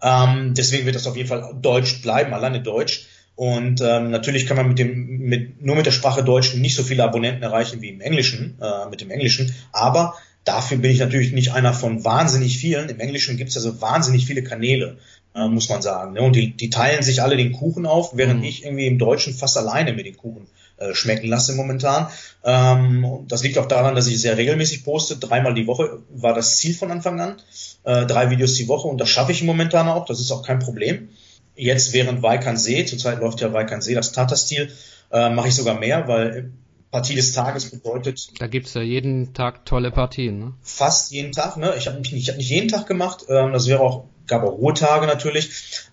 Ähm, 0.00 0.54
deswegen 0.54 0.86
wird 0.86 0.96
das 0.96 1.06
auf 1.06 1.16
jeden 1.16 1.28
Fall 1.28 1.56
Deutsch 1.60 2.00
bleiben, 2.02 2.32
alleine 2.32 2.62
Deutsch. 2.62 3.06
Und 3.36 3.80
ähm, 3.80 4.10
natürlich 4.10 4.46
kann 4.46 4.56
man 4.56 4.68
mit 4.68 4.78
dem, 4.78 5.18
mit, 5.18 5.60
nur 5.60 5.74
mit 5.74 5.86
der 5.86 5.92
Sprache 5.92 6.22
Deutsch 6.22 6.54
nicht 6.54 6.76
so 6.76 6.84
viele 6.84 7.02
Abonnenten 7.02 7.42
erreichen 7.42 7.82
wie 7.82 7.88
im 7.88 8.00
Englischen, 8.00 8.56
äh, 8.62 8.88
mit 8.88 9.00
dem 9.00 9.10
Englischen. 9.10 9.54
Aber 9.72 10.14
dafür 10.44 10.78
bin 10.78 10.92
ich 10.92 11.00
natürlich 11.00 11.32
nicht 11.32 11.52
einer 11.52 11.72
von 11.72 12.04
wahnsinnig 12.04 12.58
vielen. 12.58 12.88
Im 12.88 13.00
Englischen 13.00 13.36
gibt 13.36 13.50
es 13.50 13.56
also 13.56 13.80
wahnsinnig 13.80 14.26
viele 14.26 14.44
Kanäle 14.44 14.98
äh, 15.34 15.48
muss 15.48 15.68
man 15.68 15.82
sagen. 15.82 16.14
Ne? 16.14 16.22
Und 16.22 16.36
die, 16.36 16.56
die 16.56 16.70
teilen 16.70 17.02
sich 17.02 17.22
alle 17.22 17.36
den 17.36 17.52
Kuchen 17.52 17.86
auf, 17.86 18.16
während 18.16 18.40
mhm. 18.40 18.46
ich 18.46 18.64
irgendwie 18.64 18.86
im 18.86 18.98
Deutschen 18.98 19.34
fast 19.34 19.56
alleine 19.56 19.92
mir 19.92 20.04
den 20.04 20.16
Kuchen 20.16 20.46
äh, 20.76 20.94
schmecken 20.94 21.28
lasse 21.28 21.54
momentan. 21.54 22.08
Ähm, 22.44 23.24
das 23.28 23.42
liegt 23.42 23.58
auch 23.58 23.66
daran, 23.66 23.94
dass 23.94 24.06
ich 24.06 24.20
sehr 24.20 24.36
regelmäßig 24.36 24.84
poste. 24.84 25.16
Dreimal 25.16 25.54
die 25.54 25.66
Woche 25.66 25.98
war 26.10 26.34
das 26.34 26.56
Ziel 26.56 26.74
von 26.74 26.90
Anfang 26.90 27.20
an. 27.20 27.36
Äh, 27.84 28.06
drei 28.06 28.30
Videos 28.30 28.54
die 28.54 28.68
Woche 28.68 28.88
und 28.88 29.00
das 29.00 29.08
schaffe 29.08 29.32
ich 29.32 29.42
momentan 29.42 29.88
auch. 29.88 30.06
Das 30.06 30.20
ist 30.20 30.30
auch 30.30 30.42
kein 30.42 30.58
Problem. 30.58 31.10
Jetzt 31.56 31.92
während 31.92 32.22
Weikan 32.22 32.56
See, 32.56 32.84
zurzeit 32.84 33.20
läuft 33.20 33.40
ja 33.40 33.52
Weikan 33.52 33.80
See, 33.80 33.94
das 33.94 34.12
Tata-Stil, 34.12 34.72
äh, 35.12 35.30
mache 35.30 35.48
ich 35.48 35.54
sogar 35.54 35.78
mehr, 35.78 36.08
weil 36.08 36.50
Partie 36.90 37.14
des 37.14 37.32
Tages 37.32 37.70
bedeutet. 37.70 38.28
Da 38.38 38.46
gibt's 38.46 38.74
ja 38.74 38.82
jeden 38.82 39.34
Tag 39.34 39.64
tolle 39.64 39.90
Partien, 39.90 40.38
ne? 40.38 40.54
Fast 40.62 41.12
jeden 41.12 41.32
Tag, 41.32 41.56
ne? 41.56 41.74
Ich 41.76 41.86
habe 41.86 41.98
nicht, 41.98 42.12
ich 42.12 42.28
hab 42.28 42.36
nicht 42.36 42.50
jeden 42.50 42.68
Tag 42.68 42.86
gemacht. 42.86 43.24
Ähm, 43.28 43.52
das 43.52 43.68
wäre 43.68 43.80
auch 43.80 44.04
gab 44.26 44.42
auch 44.44 44.58
Ruhetage 44.58 45.06
natürlich. 45.06 45.50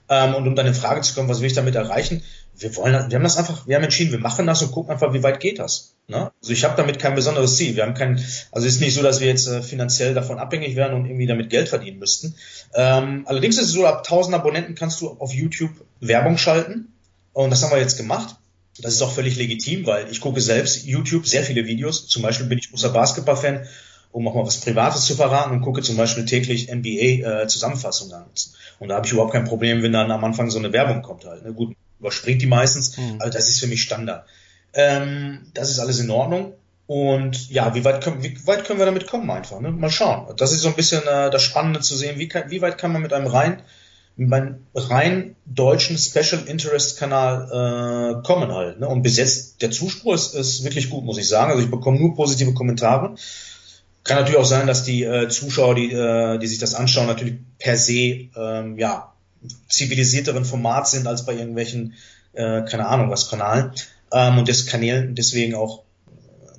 Ähm, 0.09 0.35
und 0.35 0.47
um 0.47 0.55
deine 0.55 0.73
Frage 0.73 1.01
zu 1.01 1.13
kommen, 1.13 1.29
was 1.29 1.39
will 1.39 1.47
ich 1.47 1.53
damit 1.53 1.75
erreichen? 1.75 2.23
Wir 2.57 2.75
wollen, 2.75 3.09
wir 3.09 3.15
haben 3.15 3.23
das 3.23 3.37
einfach, 3.37 3.65
wir 3.65 3.75
haben 3.75 3.83
entschieden, 3.83 4.11
wir 4.11 4.19
machen 4.19 4.45
das 4.45 4.61
und 4.61 4.71
gucken 4.71 4.91
einfach, 4.91 5.13
wie 5.13 5.23
weit 5.23 5.39
geht 5.39 5.57
das. 5.59 5.95
Ne? 6.07 6.31
Also 6.41 6.53
ich 6.53 6.63
habe 6.63 6.75
damit 6.75 6.99
kein 6.99 7.15
besonderes 7.15 7.55
Ziel. 7.55 7.75
Wir 7.75 7.83
haben 7.83 7.93
kein, 7.93 8.23
also 8.51 8.67
es 8.67 8.75
ist 8.75 8.81
nicht 8.81 8.93
so, 8.93 9.01
dass 9.01 9.21
wir 9.21 9.27
jetzt 9.27 9.47
äh, 9.47 9.61
finanziell 9.61 10.13
davon 10.13 10.37
abhängig 10.37 10.75
werden 10.75 10.93
und 10.93 11.05
irgendwie 11.05 11.27
damit 11.27 11.49
Geld 11.49 11.69
verdienen 11.69 11.99
müssten. 11.99 12.35
Ähm, 12.75 13.23
allerdings 13.25 13.57
ist 13.57 13.67
es 13.67 13.71
so, 13.71 13.85
ab 13.85 13.99
1000 13.99 14.35
Abonnenten 14.35 14.75
kannst 14.75 15.01
du 15.01 15.09
auf 15.09 15.33
YouTube 15.33 15.71
Werbung 16.01 16.37
schalten. 16.37 16.93
Und 17.33 17.49
das 17.49 17.63
haben 17.63 17.71
wir 17.71 17.79
jetzt 17.79 17.97
gemacht. 17.97 18.35
Das 18.79 18.93
ist 18.93 19.01
auch 19.01 19.11
völlig 19.11 19.37
legitim, 19.37 19.85
weil 19.85 20.09
ich 20.11 20.21
gucke 20.21 20.41
selbst 20.41 20.85
YouTube 20.85 21.25
sehr 21.27 21.43
viele 21.43 21.65
Videos. 21.65 22.07
Zum 22.07 22.21
Beispiel 22.21 22.47
bin 22.47 22.57
ich 22.57 22.69
großer 22.69 22.89
Basketball-Fan 22.89 23.65
um 24.11 24.27
auch 24.27 24.35
mal 24.35 24.45
was 24.45 24.59
Privates 24.59 25.05
zu 25.05 25.15
verraten 25.15 25.51
und 25.51 25.61
gucke 25.61 25.81
zum 25.81 25.97
Beispiel 25.97 26.25
täglich 26.25 26.71
NBA-Zusammenfassungen 26.71 28.13
äh, 28.13 28.17
an. 28.17 28.25
Und 28.79 28.89
da 28.89 28.95
habe 28.95 29.05
ich 29.05 29.13
überhaupt 29.13 29.33
kein 29.33 29.45
Problem, 29.45 29.83
wenn 29.83 29.93
dann 29.93 30.11
am 30.11 30.23
Anfang 30.23 30.49
so 30.49 30.59
eine 30.59 30.73
Werbung 30.73 31.01
kommt 31.01 31.25
halt. 31.25 31.43
Ne? 31.43 31.53
Gut, 31.53 31.75
überspringt 31.99 32.41
die 32.41 32.47
meistens, 32.47 32.97
mhm. 32.97 33.17
aber 33.19 33.29
das 33.29 33.49
ist 33.49 33.59
für 33.59 33.67
mich 33.67 33.81
Standard. 33.83 34.25
Ähm, 34.73 35.47
das 35.53 35.69
ist 35.69 35.79
alles 35.79 35.99
in 35.99 36.09
Ordnung. 36.09 36.53
Und 36.87 37.49
ja, 37.49 37.73
wie 37.73 37.85
weit 37.85 38.03
können, 38.03 38.21
wie 38.21 38.35
weit 38.45 38.65
können 38.65 38.79
wir 38.79 38.85
damit 38.85 39.07
kommen 39.07 39.29
einfach? 39.29 39.61
Ne? 39.61 39.71
Mal 39.71 39.89
schauen. 39.89 40.35
Das 40.35 40.51
ist 40.51 40.61
so 40.61 40.67
ein 40.67 40.75
bisschen 40.75 41.03
äh, 41.03 41.29
das 41.29 41.41
Spannende 41.41 41.79
zu 41.79 41.95
sehen, 41.95 42.19
wie, 42.19 42.27
kann, 42.27 42.51
wie 42.51 42.61
weit 42.61 42.77
kann 42.77 42.91
man 42.91 43.01
mit 43.01 43.13
einem 43.13 43.27
rein, 43.27 43.61
mit 44.17 44.33
einem 44.33 44.65
rein 44.75 45.35
deutschen 45.45 45.97
Special 45.97 46.43
Interest 46.47 46.97
Kanal 46.97 47.45
äh, 48.19 48.27
kommen 48.27 48.51
halt. 48.51 48.79
Ne? 48.79 48.89
Und 48.89 49.03
bis 49.03 49.15
jetzt 49.15 49.61
der 49.61 49.71
Zuspruch 49.71 50.15
ist, 50.15 50.35
ist 50.35 50.65
wirklich 50.65 50.89
gut, 50.89 51.05
muss 51.05 51.17
ich 51.17 51.29
sagen. 51.29 51.51
Also 51.51 51.63
ich 51.63 51.71
bekomme 51.71 51.97
nur 51.97 52.13
positive 52.13 52.53
Kommentare. 52.53 53.15
Kann 54.03 54.17
natürlich 54.17 54.39
auch 54.39 54.45
sein, 54.45 54.67
dass 54.67 54.83
die 54.83 55.03
äh, 55.03 55.29
Zuschauer, 55.29 55.75
die, 55.75 55.91
äh, 55.91 56.39
die 56.39 56.47
sich 56.47 56.57
das 56.57 56.73
anschauen, 56.73 57.07
natürlich 57.07 57.35
per 57.59 57.77
se 57.77 58.29
ähm, 58.35 58.77
ja 58.77 59.13
zivilisierteren 59.69 60.45
Format 60.45 60.87
sind 60.87 61.07
als 61.07 61.25
bei 61.25 61.33
irgendwelchen, 61.33 61.93
äh, 62.33 62.61
keine 62.63 62.87
Ahnung 62.87 63.09
was 63.09 63.29
Kanalen 63.29 63.71
ähm, 64.11 64.37
und 64.37 64.47
des 64.47 64.67
Kanälen 64.67 65.15
deswegen 65.15 65.55
auch 65.55 65.83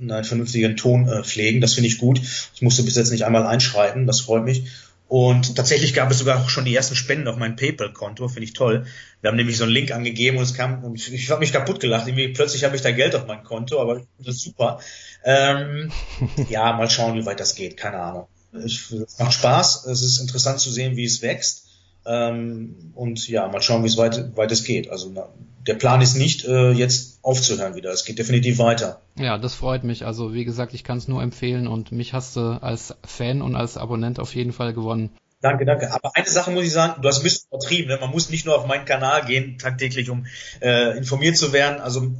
einen 0.01 0.25
vernünftigen 0.25 0.77
Ton 0.77 1.09
äh, 1.09 1.23
pflegen. 1.23 1.61
Das 1.61 1.75
finde 1.75 1.89
ich 1.89 1.99
gut. 1.99 2.21
Ich 2.55 2.63
musste 2.63 2.83
bis 2.83 2.97
jetzt 2.97 3.13
nicht 3.13 3.25
einmal 3.25 3.47
einschreiten, 3.47 4.07
das 4.07 4.21
freut 4.21 4.45
mich. 4.45 4.65
Und 5.13 5.57
tatsächlich 5.57 5.93
gab 5.93 6.11
es 6.11 6.21
sogar 6.21 6.43
auch 6.43 6.49
schon 6.49 6.65
die 6.65 6.75
ersten 6.75 6.97
Spenden 6.97 7.29
auf 7.29 7.37
mein 7.37 7.55
PayPal-Konto, 7.55 8.29
finde 8.29 8.45
ich 8.45 8.55
toll. 8.55 8.87
Wir 9.21 9.29
haben 9.29 9.37
nämlich 9.37 9.59
so 9.59 9.65
einen 9.65 9.73
Link 9.75 9.91
angegeben 9.91 10.39
und 10.39 10.45
es 10.45 10.55
kam, 10.55 10.83
und 10.83 11.07
ich 11.07 11.31
habe 11.31 11.41
mich 11.41 11.53
kaputt 11.53 11.81
gelacht. 11.81 12.07
Irgendwie 12.07 12.29
plötzlich 12.29 12.65
habe 12.65 12.77
ich 12.77 12.81
da 12.81 12.93
Geld 12.93 13.15
auf 13.15 13.27
mein 13.27 13.45
Konto, 13.45 13.79
aber 13.79 14.01
das 14.19 14.37
ist 14.37 14.41
super. 14.41 14.81
Ähm, 15.23 15.93
ja, 16.49 16.73
mal 16.73 16.89
schauen, 16.89 17.15
wie 17.15 17.27
weit 17.27 17.41
das 17.41 17.55
geht, 17.55 17.77
keine 17.77 17.99
Ahnung. 17.99 18.27
Ich, 18.65 18.91
es 18.91 19.19
macht 19.19 19.35
Spaß, 19.35 19.85
es 19.85 20.01
ist 20.01 20.19
interessant 20.19 20.61
zu 20.61 20.71
sehen, 20.71 20.97
wie 20.97 21.05
es 21.05 21.21
wächst. 21.21 21.67
Ähm, 22.07 22.95
und 22.95 23.29
ja, 23.29 23.47
mal 23.49 23.61
schauen, 23.61 23.83
wie 23.83 23.89
es 23.89 23.99
weit, 23.99 24.35
weit 24.39 24.51
es 24.51 24.65
geht. 24.65 24.89
Also 24.89 25.13
na, 25.15 25.29
der 25.67 25.75
Plan 25.75 26.01
ist 26.01 26.17
nicht, 26.17 26.47
äh, 26.47 26.71
jetzt 26.71 27.12
aufzuhören 27.23 27.75
wieder. 27.75 27.91
Es 27.91 28.05
geht 28.05 28.19
definitiv 28.19 28.59
weiter. 28.59 29.01
Ja, 29.17 29.39
das 29.39 29.55
freut 29.55 29.85
mich. 29.85 30.05
Also 30.05 30.35
wie 30.35 30.45
gesagt, 30.45 30.75
ich 30.75 30.85
kann 30.85 30.99
es 30.99 31.09
nur 31.09 31.23
empfehlen 31.23 31.67
und 31.67 31.93
mich 31.93 32.13
hast 32.13 32.37
du 32.37 32.59
als 32.61 32.95
Fan 33.05 33.43
und 33.43 33.57
als 33.57 33.77
Abonnent 33.77 34.19
auf 34.19 34.35
jeden 34.35 34.53
Fall 34.53 34.73
gewonnen. 34.73 35.11
Danke, 35.41 35.65
danke. 35.65 35.93
Aber 35.93 36.13
eine 36.15 36.29
Sache 36.29 36.51
muss 36.53 36.65
ich 36.65 36.73
sagen, 36.73 37.03
du 37.03 37.09
hast 37.09 37.19
ein 37.19 37.25
bisschen 37.25 37.49
übertrieben. 37.51 37.89
Ne? 37.89 37.99
Man 38.01 38.11
muss 38.11 38.31
nicht 38.31 38.47
nur 38.47 38.57
auf 38.57 38.67
meinen 38.67 38.85
Kanal 38.85 39.25
gehen, 39.25 39.59
tagtäglich, 39.59 40.09
um 40.11 40.27
äh, 40.61 40.97
informiert 40.97 41.37
zu 41.37 41.53
werden. 41.53 41.81
Also 41.81 42.13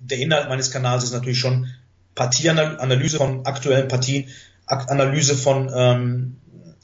der 0.00 0.18
Inhalt 0.18 0.48
meines 0.48 0.70
Kanals 0.70 1.02
ist 1.04 1.12
natürlich 1.12 1.38
schon 1.38 1.68
Partieanalyse 2.14 3.16
von 3.16 3.46
aktuellen 3.46 3.88
Partien, 3.88 4.28
Analyse 4.66 5.34
von 5.34 5.70
ähm, 5.74 6.36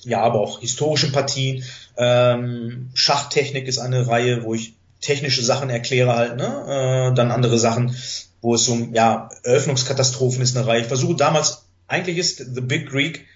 ja, 0.04 0.22
aber 0.22 0.40
auch 0.40 0.60
historischen 0.60 1.12
Partien. 1.12 1.64
Ähm, 1.96 2.90
Schachtechnik 2.94 3.66
ist 3.66 3.78
eine 3.78 4.06
Reihe, 4.06 4.44
wo 4.44 4.54
ich 4.54 4.74
technische 5.04 5.44
Sachen 5.44 5.70
erkläre 5.70 6.16
halt, 6.16 6.36
ne? 6.36 7.10
Äh, 7.12 7.14
dann 7.14 7.30
andere 7.30 7.58
Sachen, 7.58 7.94
wo 8.40 8.54
es 8.54 8.68
um 8.68 8.94
ja, 8.94 9.28
Eröffnungskatastrophen 9.42 10.42
ist 10.42 10.56
eine 10.56 10.66
Reihe. 10.66 10.80
Ich 10.80 10.86
versuche 10.86 11.14
damals, 11.14 11.66
eigentlich 11.86 12.18
ist 12.18 12.38
The 12.54 12.60
Big 12.60 12.88
Greek 12.88 13.26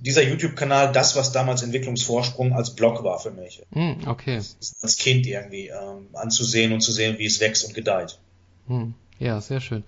dieser 0.00 0.22
YouTube-Kanal 0.22 0.92
das, 0.92 1.16
was 1.16 1.32
damals 1.32 1.62
Entwicklungsvorsprung 1.62 2.52
als 2.52 2.74
Blog 2.74 3.04
war 3.04 3.18
für 3.18 3.30
mich. 3.30 3.62
Mm, 3.70 4.06
okay. 4.06 4.36
Als 4.36 4.96
Kind 4.96 5.26
irgendwie 5.26 5.68
ähm, 5.68 6.08
anzusehen 6.12 6.72
und 6.72 6.80
zu 6.80 6.92
sehen, 6.92 7.18
wie 7.18 7.26
es 7.26 7.40
wächst 7.40 7.64
und 7.64 7.74
gedeiht. 7.74 8.18
Mm, 8.66 8.90
ja, 9.18 9.40
sehr 9.40 9.60
schön. 9.60 9.84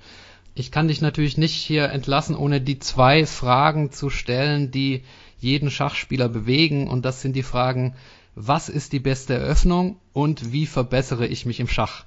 Ich 0.55 0.71
kann 0.71 0.89
dich 0.89 1.01
natürlich 1.01 1.37
nicht 1.37 1.55
hier 1.55 1.91
entlassen, 1.91 2.37
ohne 2.37 2.61
die 2.61 2.79
zwei 2.79 3.27
Fragen 3.27 3.93
zu 3.93 4.11
stellen, 4.11 4.71
die 4.71 5.03
jeden 5.41 5.71
Schachspieler 5.71 6.29
bewegen. 6.29 6.89
Und 6.89 7.05
das 7.05 7.21
sind 7.23 7.35
die 7.35 7.43
Fragen, 7.43 7.95
was 8.41 8.69
ist 8.69 8.93
die 8.93 9.01
beste 9.01 9.35
Eröffnung 9.35 9.99
und 10.13 10.53
wie 10.53 10.67
verbessere 10.67 11.27
ich 11.27 11.45
mich 11.45 11.59
im 11.59 11.67
Schach? 11.67 12.05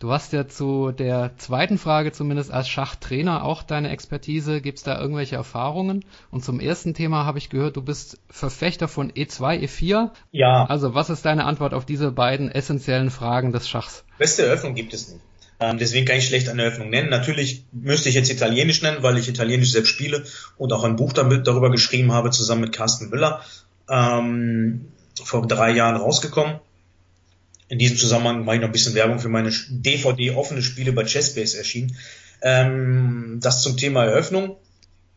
Du 0.00 0.12
hast 0.12 0.32
ja 0.32 0.46
zu 0.48 0.90
der 0.90 1.36
zweiten 1.38 1.78
Frage 1.78 2.10
zumindest 2.10 2.50
als 2.50 2.68
Schachtrainer 2.68 3.44
auch 3.44 3.62
deine 3.62 3.90
Expertise. 3.90 4.60
Gibt 4.60 4.78
es 4.78 4.84
da 4.84 5.00
irgendwelche 5.00 5.36
Erfahrungen? 5.36 6.04
Und 6.30 6.44
zum 6.44 6.58
ersten 6.60 6.94
Thema 6.94 7.24
habe 7.26 7.38
ich 7.38 7.48
gehört, 7.48 7.76
du 7.76 7.82
bist 7.82 8.18
Verfechter 8.28 8.88
von 8.88 9.12
E2, 9.12 9.60
E4. 9.60 10.10
Ja. 10.32 10.66
Also 10.66 10.94
was 10.94 11.10
ist 11.10 11.24
deine 11.24 11.44
Antwort 11.44 11.74
auf 11.74 11.84
diese 11.84 12.10
beiden 12.10 12.50
essentiellen 12.50 13.10
Fragen 13.10 13.52
des 13.52 13.68
Schachs? 13.68 14.04
Beste 14.18 14.46
Eröffnung 14.46 14.74
gibt 14.74 14.94
es 14.94 15.08
nicht. 15.08 15.20
Ähm, 15.60 15.78
deswegen 15.78 16.06
kann 16.06 16.18
ich 16.18 16.26
schlecht 16.26 16.48
eine 16.48 16.62
Eröffnung 16.62 16.90
nennen. 16.90 17.08
Natürlich 17.08 17.64
müsste 17.72 18.08
ich 18.08 18.16
jetzt 18.16 18.30
Italienisch 18.30 18.82
nennen, 18.82 19.02
weil 19.02 19.18
ich 19.18 19.28
Italienisch 19.28 19.72
selbst 19.72 19.90
spiele 19.90 20.24
und 20.56 20.72
auch 20.72 20.84
ein 20.84 20.96
Buch 20.96 21.12
damit, 21.12 21.46
darüber 21.46 21.70
geschrieben 21.70 22.12
habe, 22.12 22.30
zusammen 22.30 22.62
mit 22.62 22.72
Carsten 22.72 23.10
Müller. 23.10 23.42
Ähm, 23.88 24.92
vor 25.24 25.46
drei 25.46 25.70
Jahren 25.70 25.96
rausgekommen. 25.96 26.60
In 27.68 27.78
diesem 27.78 27.96
Zusammenhang 27.98 28.44
mache 28.44 28.56
ich 28.56 28.62
noch 28.62 28.68
ein 28.68 28.72
bisschen 28.72 28.94
Werbung 28.94 29.18
für 29.18 29.28
meine 29.28 29.52
DVD 29.68 30.30
offene 30.30 30.62
Spiele 30.62 30.92
bei 30.92 31.04
Chessbase 31.04 31.58
erschienen. 31.58 31.96
Ähm, 32.40 33.38
das 33.42 33.62
zum 33.62 33.76
Thema 33.76 34.04
Eröffnung. 34.04 34.56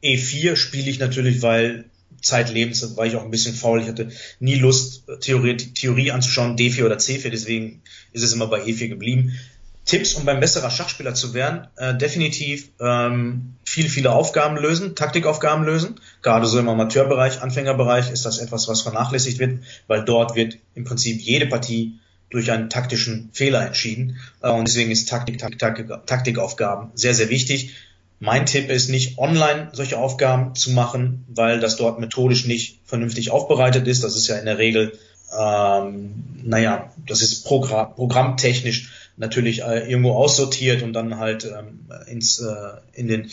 E4 0.04 0.56
spiele 0.56 0.90
ich 0.90 1.00
natürlich, 1.00 1.42
weil 1.42 1.86
zeitlebens 2.22 2.98
war 2.98 3.06
ich 3.06 3.16
auch 3.16 3.24
ein 3.24 3.32
bisschen 3.32 3.56
faul. 3.56 3.82
Ich 3.82 3.88
hatte 3.88 4.10
nie 4.40 4.56
Lust, 4.56 5.04
Theorie, 5.22 5.58
Theorie 5.58 6.12
anzuschauen, 6.12 6.58
D4 6.58 6.86
oder 6.86 6.98
C4, 6.98 7.30
deswegen 7.30 7.82
ist 8.12 8.24
es 8.24 8.34
immer 8.34 8.48
bei 8.48 8.64
E4 8.64 8.90
geblieben. 8.90 9.40
Tipps, 9.86 10.14
um 10.14 10.26
beim 10.26 10.40
besserer 10.40 10.70
Schachspieler 10.70 11.14
zu 11.14 11.34
werden, 11.34 11.68
äh, 11.76 11.96
definitiv 11.96 12.70
ähm, 12.80 13.56
viele, 13.66 13.90
viele 13.90 14.12
Aufgaben 14.12 14.58
lösen, 14.58 14.96
Taktikaufgaben 14.96 15.66
lösen. 15.66 16.00
Gerade 16.22 16.46
so 16.46 16.60
im 16.60 16.70
Amateurbereich, 16.70 17.42
Anfängerbereich 17.42 18.12
ist 18.12 18.26
das 18.26 18.38
etwas, 18.38 18.68
was 18.68 18.82
vernachlässigt 18.82 19.40
wird, 19.40 19.64
weil 19.88 20.06
dort 20.06 20.36
wird 20.36 20.58
im 20.76 20.84
Prinzip 20.84 21.20
jede 21.20 21.48
Partie 21.48 22.00
durch 22.30 22.52
einen 22.52 22.70
taktischen 22.70 23.30
Fehler 23.34 23.66
entschieden. 23.66 24.20
Äh, 24.42 24.52
und 24.52 24.68
deswegen 24.68 24.92
ist 24.92 25.10
Taktik, 25.10 25.40
Taktik, 25.40 25.60
Taktik, 25.60 25.88
Taktikaufgaben 26.06 26.92
sehr, 26.94 27.16
sehr 27.16 27.30
wichtig. 27.30 27.76
Mein 28.20 28.46
Tipp 28.46 28.70
ist 28.70 28.90
nicht 28.90 29.18
online 29.18 29.70
solche 29.74 29.98
Aufgaben 29.98 30.54
zu 30.54 30.72
machen, 30.72 31.26
weil 31.28 31.60
das 31.60 31.76
dort 31.76 32.00
methodisch 32.00 32.46
nicht 32.46 32.80
vernünftig 32.86 33.32
aufbereitet 33.32 33.88
ist. 33.88 34.04
Das 34.04 34.16
ist 34.16 34.28
ja 34.28 34.38
in 34.38 34.46
der 34.46 34.60
Regel, 34.60 34.94
ähm, 35.38 36.24
naja, 36.44 36.92
das 37.08 37.24
ist 37.24 37.46
Programm, 37.46 37.96
programmtechnisch 37.96 39.01
natürlich 39.18 39.64
äh, 39.64 39.90
irgendwo 39.90 40.14
aussortiert 40.14 40.84
und 40.84 40.94
dann 40.94 41.18
halt 41.18 41.46
ähm, 41.46 41.88
ins, 42.08 42.40
äh, 42.40 42.54
in 42.94 43.08
den 43.08 43.30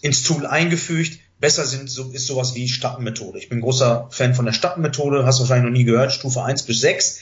ins 0.00 0.22
Tool 0.22 0.46
eingefügt. 0.46 1.18
Besser 1.38 1.64
sind, 1.64 1.88
so, 1.90 2.10
ist 2.10 2.26
sowas 2.26 2.54
wie 2.54 2.68
Stappenmethode. 2.68 3.38
Ich 3.38 3.48
bin 3.48 3.62
großer 3.62 4.08
Fan 4.10 4.34
von 4.34 4.44
der 4.44 4.52
Stappenmethode, 4.52 5.24
hast 5.24 5.38
du 5.38 5.42
wahrscheinlich 5.42 5.70
noch 5.70 5.76
nie 5.76 5.84
gehört, 5.84 6.12
Stufe 6.12 6.42
1 6.42 6.64
bis 6.64 6.80
6. 6.80 7.20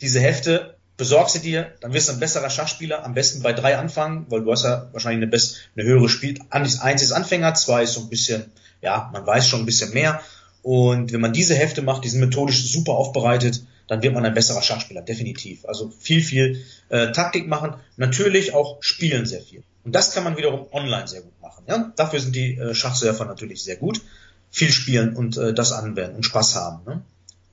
Diese 0.00 0.20
Hefte 0.20 0.76
besorgst 0.96 1.36
du 1.36 1.38
dir, 1.40 1.72
dann 1.80 1.92
wirst 1.92 2.08
du 2.08 2.14
ein 2.14 2.20
besserer 2.20 2.50
Schachspieler, 2.50 3.04
am 3.04 3.14
besten 3.14 3.42
bei 3.42 3.52
drei 3.52 3.76
anfangen, 3.76 4.26
weil 4.30 4.42
du 4.42 4.50
hast 4.50 4.64
ja 4.64 4.88
wahrscheinlich 4.92 5.22
eine, 5.22 5.30
best, 5.30 5.56
eine 5.76 5.86
höhere 5.86 6.08
Spiel. 6.08 6.38
Eins 6.50 7.02
ist 7.02 7.12
Anfänger, 7.12 7.54
zwei 7.54 7.84
ist 7.84 7.92
so 7.92 8.00
ein 8.00 8.08
bisschen, 8.08 8.50
ja, 8.80 9.10
man 9.12 9.26
weiß 9.26 9.46
schon 9.46 9.60
ein 9.60 9.66
bisschen 9.66 9.92
mehr. 9.92 10.20
Und 10.62 11.12
wenn 11.12 11.20
man 11.20 11.32
diese 11.32 11.54
Hefte 11.54 11.82
macht, 11.82 12.04
die 12.04 12.08
sind 12.08 12.20
methodisch 12.20 12.70
super 12.72 12.92
aufbereitet, 12.92 13.62
dann 13.88 14.02
wird 14.02 14.14
man 14.14 14.24
ein 14.24 14.34
besserer 14.34 14.62
Schachspieler, 14.62 15.02
definitiv. 15.02 15.64
Also 15.64 15.90
viel, 15.98 16.22
viel 16.22 16.64
äh, 16.90 17.10
Taktik 17.12 17.48
machen, 17.48 17.74
natürlich 17.96 18.54
auch 18.54 18.76
spielen 18.80 19.26
sehr 19.26 19.40
viel. 19.40 19.64
Und 19.84 19.94
das 19.94 20.12
kann 20.12 20.24
man 20.24 20.36
wiederum 20.36 20.66
online 20.70 21.08
sehr 21.08 21.22
gut 21.22 21.40
machen. 21.40 21.64
Ja? 21.66 21.92
Dafür 21.96 22.20
sind 22.20 22.36
die 22.36 22.58
äh, 22.58 22.74
Schachsurfer 22.74 23.24
natürlich 23.24 23.64
sehr 23.64 23.76
gut. 23.76 24.02
Viel 24.50 24.70
spielen 24.70 25.16
und 25.16 25.36
äh, 25.36 25.52
das 25.52 25.72
anwenden 25.72 26.16
und 26.16 26.22
Spaß 26.24 26.54
haben. 26.54 26.84
Ne? 26.86 27.02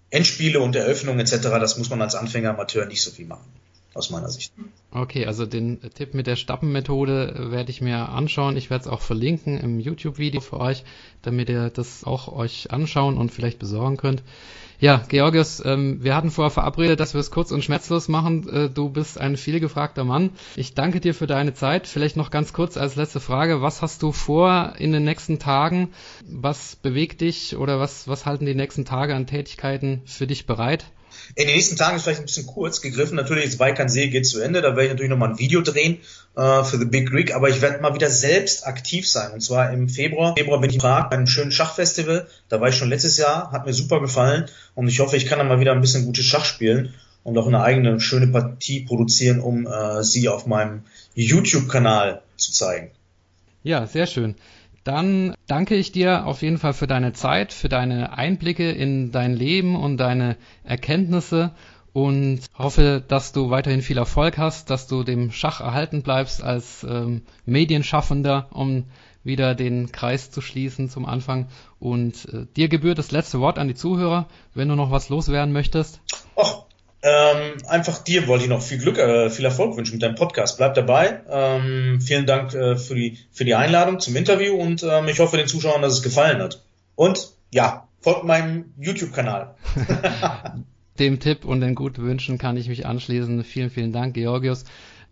Endspiele 0.09 0.59
und 0.59 0.75
Eröffnungen 0.75 1.19
etc., 1.19 1.41
das 1.59 1.77
muss 1.77 1.89
man 1.89 2.01
als 2.01 2.15
Anfänger, 2.15 2.51
Amateur 2.51 2.85
nicht 2.85 3.01
so 3.01 3.11
viel 3.11 3.25
machen, 3.25 3.45
aus 3.95 4.10
meiner 4.10 4.29
Sicht. 4.29 4.53
Okay, 4.91 5.25
also 5.25 5.45
den 5.45 5.79
Tipp 5.95 6.13
mit 6.13 6.27
der 6.27 6.36
Stappenmethode 6.36 7.49
werde 7.49 7.71
ich 7.71 7.81
mir 7.81 8.10
anschauen. 8.10 8.58
Ich 8.58 8.69
werde 8.69 8.84
es 8.84 8.88
auch 8.89 9.01
verlinken 9.01 9.58
im 9.58 9.79
YouTube-Video 9.79 10.41
für 10.41 10.60
euch, 10.60 10.84
damit 11.21 11.49
ihr 11.49 11.69
das 11.69 12.03
auch 12.03 12.27
euch 12.27 12.71
anschauen 12.71 13.17
und 13.17 13.31
vielleicht 13.31 13.58
besorgen 13.58 13.97
könnt. 13.97 14.21
Ja, 14.79 15.01
Georgios, 15.08 15.63
ähm, 15.63 16.03
wir 16.03 16.13
hatten 16.13 16.29
vorher 16.29 16.51
verabredet, 16.51 16.99
dass 16.99 17.13
wir 17.13 17.21
es 17.21 17.31
kurz 17.31 17.51
und 17.51 17.63
schmerzlos 17.63 18.10
machen. 18.10 18.49
Äh, 18.49 18.69
du 18.69 18.89
bist 18.89 19.17
ein 19.17 19.38
vielgefragter 19.38 20.03
Mann. 20.03 20.31
Ich 20.58 20.73
danke 20.73 20.99
dir 20.99 21.13
für 21.13 21.27
deine 21.27 21.53
Zeit. 21.53 21.88
Vielleicht 21.88 22.17
noch 22.17 22.29
ganz 22.29 22.51
kurz 22.51 22.75
als 22.75 22.97
letzte 22.97 23.21
Frage. 23.21 23.62
Was 23.62 23.81
hast 23.81 24.03
du 24.03 24.12
vor 24.12 24.73
in 24.77 24.91
den 24.91 25.05
nächsten 25.05 25.39
Tagen? 25.39 25.93
Was 26.27 26.75
bewegt 26.75 27.21
dich 27.21 27.55
oder 27.55 27.79
was, 27.79 28.10
was 28.10 28.25
halten 28.25 28.45
die 28.45 28.55
nächsten 28.55 28.84
Tage 28.84 29.15
an 29.15 29.27
Tätigkeiten 29.27 30.01
für 30.05 30.27
dich 30.27 30.45
bereit? 30.45 30.86
In 31.35 31.47
den 31.47 31.55
nächsten 31.55 31.75
Tagen 31.75 31.97
ist 31.97 32.03
vielleicht 32.03 32.19
ein 32.19 32.25
bisschen 32.25 32.45
kurz 32.45 32.81
gegriffen. 32.81 33.15
Natürlich, 33.15 33.45
das 33.45 33.57
Balkansee 33.57 34.09
geht 34.09 34.27
zu 34.27 34.39
Ende. 34.39 34.61
Da 34.61 34.69
werde 34.69 34.83
ich 34.83 34.89
natürlich 34.89 35.09
nochmal 35.09 35.29
ein 35.29 35.39
Video 35.39 35.61
drehen 35.61 35.97
äh, 36.35 36.63
für 36.63 36.77
The 36.77 36.85
Big 36.85 37.11
Rig. 37.11 37.33
Aber 37.33 37.49
ich 37.49 37.61
werde 37.61 37.81
mal 37.81 37.95
wieder 37.95 38.09
selbst 38.09 38.67
aktiv 38.67 39.09
sein. 39.09 39.31
Und 39.31 39.41
zwar 39.41 39.71
im 39.71 39.89
Februar. 39.89 40.29
Im 40.29 40.35
Februar 40.35 40.61
bin 40.61 40.69
ich 40.69 40.75
in 40.75 40.81
Prag 40.81 41.09
bei 41.09 41.17
einem 41.17 41.27
schönen 41.27 41.51
Schachfestival. 41.51 42.27
Da 42.49 42.61
war 42.61 42.69
ich 42.69 42.75
schon 42.75 42.89
letztes 42.89 43.17
Jahr. 43.17 43.51
Hat 43.51 43.65
mir 43.65 43.73
super 43.73 43.99
gefallen. 43.99 44.45
Und 44.75 44.88
ich 44.88 44.99
hoffe, 44.99 45.17
ich 45.17 45.25
kann 45.25 45.39
dann 45.39 45.47
mal 45.47 45.59
wieder 45.59 45.71
ein 45.71 45.81
bisschen 45.81 46.05
gutes 46.05 46.25
Schach 46.25 46.45
spielen 46.45 46.93
und 47.23 47.38
auch 47.39 47.47
eine 47.47 47.63
eigene 47.63 47.99
schöne 47.99 48.27
Partie 48.27 48.81
produzieren, 48.81 49.39
um 49.39 49.65
äh, 49.65 50.03
sie 50.03 50.29
auf 50.29 50.45
meinem 50.45 50.83
YouTube-Kanal 51.15 52.21
zu 52.38 52.53
zeigen. 52.53 52.91
Ja, 53.63 53.88
sehr 53.88 54.05
schön. 54.05 54.35
Dann 54.85 55.33
danke 55.47 55.73
ich 55.75 55.91
dir 55.91 56.27
auf 56.27 56.43
jeden 56.43 56.59
Fall 56.59 56.73
für 56.73 56.85
deine 56.85 57.11
Zeit, 57.11 57.53
für 57.53 57.69
deine 57.69 58.15
Einblicke 58.15 58.69
in 58.69 59.11
dein 59.11 59.35
Leben 59.35 59.75
und 59.75 59.97
deine 59.97 60.37
Erkenntnisse 60.63 61.51
und 61.91 62.41
hoffe, 62.55 63.03
dass 63.05 63.31
du 63.31 63.49
weiterhin 63.49 63.81
viel 63.81 63.97
Erfolg 63.97 64.37
hast, 64.37 64.69
dass 64.69 64.85
du 64.85 65.03
dem 65.03 65.31
Schach 65.31 65.59
erhalten 65.59 66.03
bleibst 66.03 66.43
als 66.43 66.83
ähm, 66.83 67.23
Medienschaffender, 67.47 68.47
um 68.51 68.83
wieder 69.23 69.55
den 69.55 69.91
Kreis 69.91 70.29
zu 70.29 70.39
schließen 70.39 70.87
zum 70.87 71.07
Anfang. 71.07 71.47
Und 71.79 72.31
äh, 72.31 72.45
dir 72.55 72.67
gebührt 72.69 72.99
das 72.99 73.09
letzte 73.09 73.39
Wort 73.39 73.57
an 73.57 73.67
die 73.67 73.73
Zuhörer, 73.73 74.27
wenn 74.53 74.69
du 74.69 74.75
noch 74.75 74.91
was 74.91 75.09
loswerden 75.09 75.51
möchtest. 75.51 75.99
Och, 76.35 76.67
ähm, 77.07 77.57
einfach 77.67 77.99
dir 77.99 78.27
wollte 78.27 78.45
ich 78.45 78.49
noch 78.49 78.63
viel 78.63 78.79
Glück, 78.79 78.97
äh, 78.97 79.29
viel 79.29 79.45
Erfolg 79.45 79.77
wünschen 79.77 79.93
mit 79.93 80.01
deinem 80.01 80.15
Podcast. 80.15 80.57
Bleib 80.57 80.73
dabei. 80.73 81.21
Ähm, 81.29 82.01
vielen 82.01 82.25
Dank 82.25 82.55
äh, 82.55 82.77
für, 82.77 82.95
die, 82.95 83.19
für 83.31 83.45
die 83.45 83.53
Einladung 83.53 83.99
zum 83.99 84.15
Interview 84.15 84.55
und 84.55 84.81
ähm, 84.81 85.07
ich 85.07 85.19
hoffe 85.19 85.37
den 85.37 85.47
Zuschauern, 85.47 85.83
dass 85.83 85.93
es 85.93 86.01
gefallen 86.01 86.41
hat. 86.41 86.63
Und 86.95 87.29
ja, 87.53 87.87
folgt 88.01 88.23
meinem 88.23 88.73
YouTube-Kanal. 88.79 89.53
Dem 90.99 91.19
Tipp 91.19 91.45
und 91.45 91.61
den 91.61 91.75
guten 91.75 92.01
Wünschen 92.01 92.39
kann 92.39 92.57
ich 92.57 92.69
mich 92.69 92.87
anschließen. 92.87 93.43
Vielen, 93.43 93.69
vielen 93.69 93.91
Dank, 93.91 94.15
Georgios. 94.15 94.63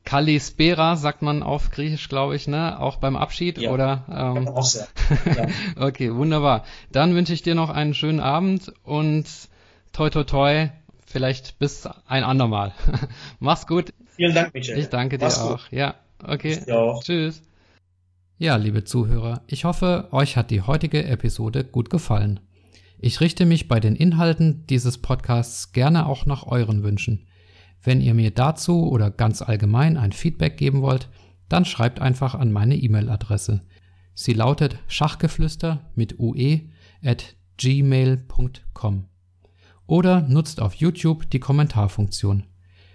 Kalispera 0.04 0.96
sagt 0.96 1.22
man 1.22 1.44
auf 1.44 1.70
Griechisch, 1.70 2.10
glaube 2.10 2.36
ich, 2.36 2.48
ne? 2.48 2.80
Auch 2.80 2.96
beim 2.96 3.16
Abschied, 3.16 3.60
ja, 3.60 3.72
oder? 3.72 4.06
Ähm, 4.10 4.48
auch 4.48 4.66
sehr. 4.66 4.88
Ja. 5.26 5.48
okay, 5.86 6.14
wunderbar. 6.16 6.64
Dann 6.92 7.14
wünsche 7.14 7.34
ich 7.34 7.44
dir 7.44 7.54
noch 7.54 7.70
einen 7.70 7.94
schönen 7.94 8.20
Abend 8.20 8.74
und 8.84 9.26
toi 9.92 10.10
toi 10.10 10.24
toi 10.24 10.70
vielleicht 11.14 11.60
bis 11.60 11.88
ein 12.08 12.24
andermal. 12.24 12.74
Mach's 13.40 13.68
gut. 13.68 13.94
Vielen 14.16 14.34
Dank, 14.34 14.54
Michael. 14.54 14.80
Ich 14.80 14.90
danke 14.90 15.18
dir 15.18 15.26
Mach's 15.26 15.40
auch. 15.40 15.70
Gut. 15.70 15.72
Ja, 15.72 15.96
okay. 16.22 16.60
Tschüss. 17.02 17.42
Ja, 18.40 18.58
liebe 18.58 18.84
Zuhörer, 18.84 19.42
ich 19.48 19.64
hoffe, 19.64 20.10
euch 20.12 20.36
hat 20.36 20.52
die 20.52 20.62
heutige 20.62 21.06
Episode 21.06 21.64
gut 21.64 21.90
gefallen. 21.90 22.42
Ich 23.00 23.22
richte 23.22 23.46
mich 23.46 23.68
bei 23.68 23.80
den 23.80 23.96
Inhalten 23.96 24.66
dieses 24.68 24.98
Podcasts 24.98 25.72
gerne 25.72 26.08
auch 26.08 26.26
nach 26.26 26.48
euren 26.48 26.84
Wünschen. 26.84 27.28
Wenn 27.82 28.02
ihr 28.02 28.14
mir 28.14 28.32
dazu 28.32 28.90
oder 28.90 29.12
ganz 29.12 29.42
allgemein 29.42 29.98
ein 29.98 30.14
Feedback 30.14 30.58
geben 30.58 30.82
wollt, 30.82 31.10
dann 31.48 31.64
schreibt 31.64 32.02
einfach 32.02 32.34
an 32.34 32.52
meine 32.52 32.76
E-Mail-Adresse. 32.76 33.62
Sie 34.16 34.34
lautet 34.34 34.80
schachgeflüster 34.88 35.92
mit 35.96 36.20
ue 36.20 36.62
at 37.04 37.36
gmail.com 37.58 39.06
oder 39.88 40.22
nutzt 40.22 40.62
auf 40.62 40.76
YouTube 40.76 41.30
die 41.30 41.40
Kommentarfunktion. 41.40 42.44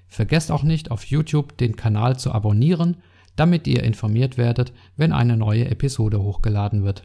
Vergesst 0.06 0.50
auch 0.50 0.62
nicht 0.62 0.90
auf 0.90 1.04
YouTube 1.04 1.56
den 1.58 1.76
Kanal 1.76 2.18
zu 2.18 2.32
abonnieren, 2.32 2.96
damit 3.36 3.66
ihr 3.66 3.84
informiert 3.84 4.38
werdet, 4.38 4.72
wenn 4.96 5.12
eine 5.12 5.36
neue 5.36 5.70
Episode 5.70 6.20
hochgeladen 6.20 6.82
wird. 6.82 7.04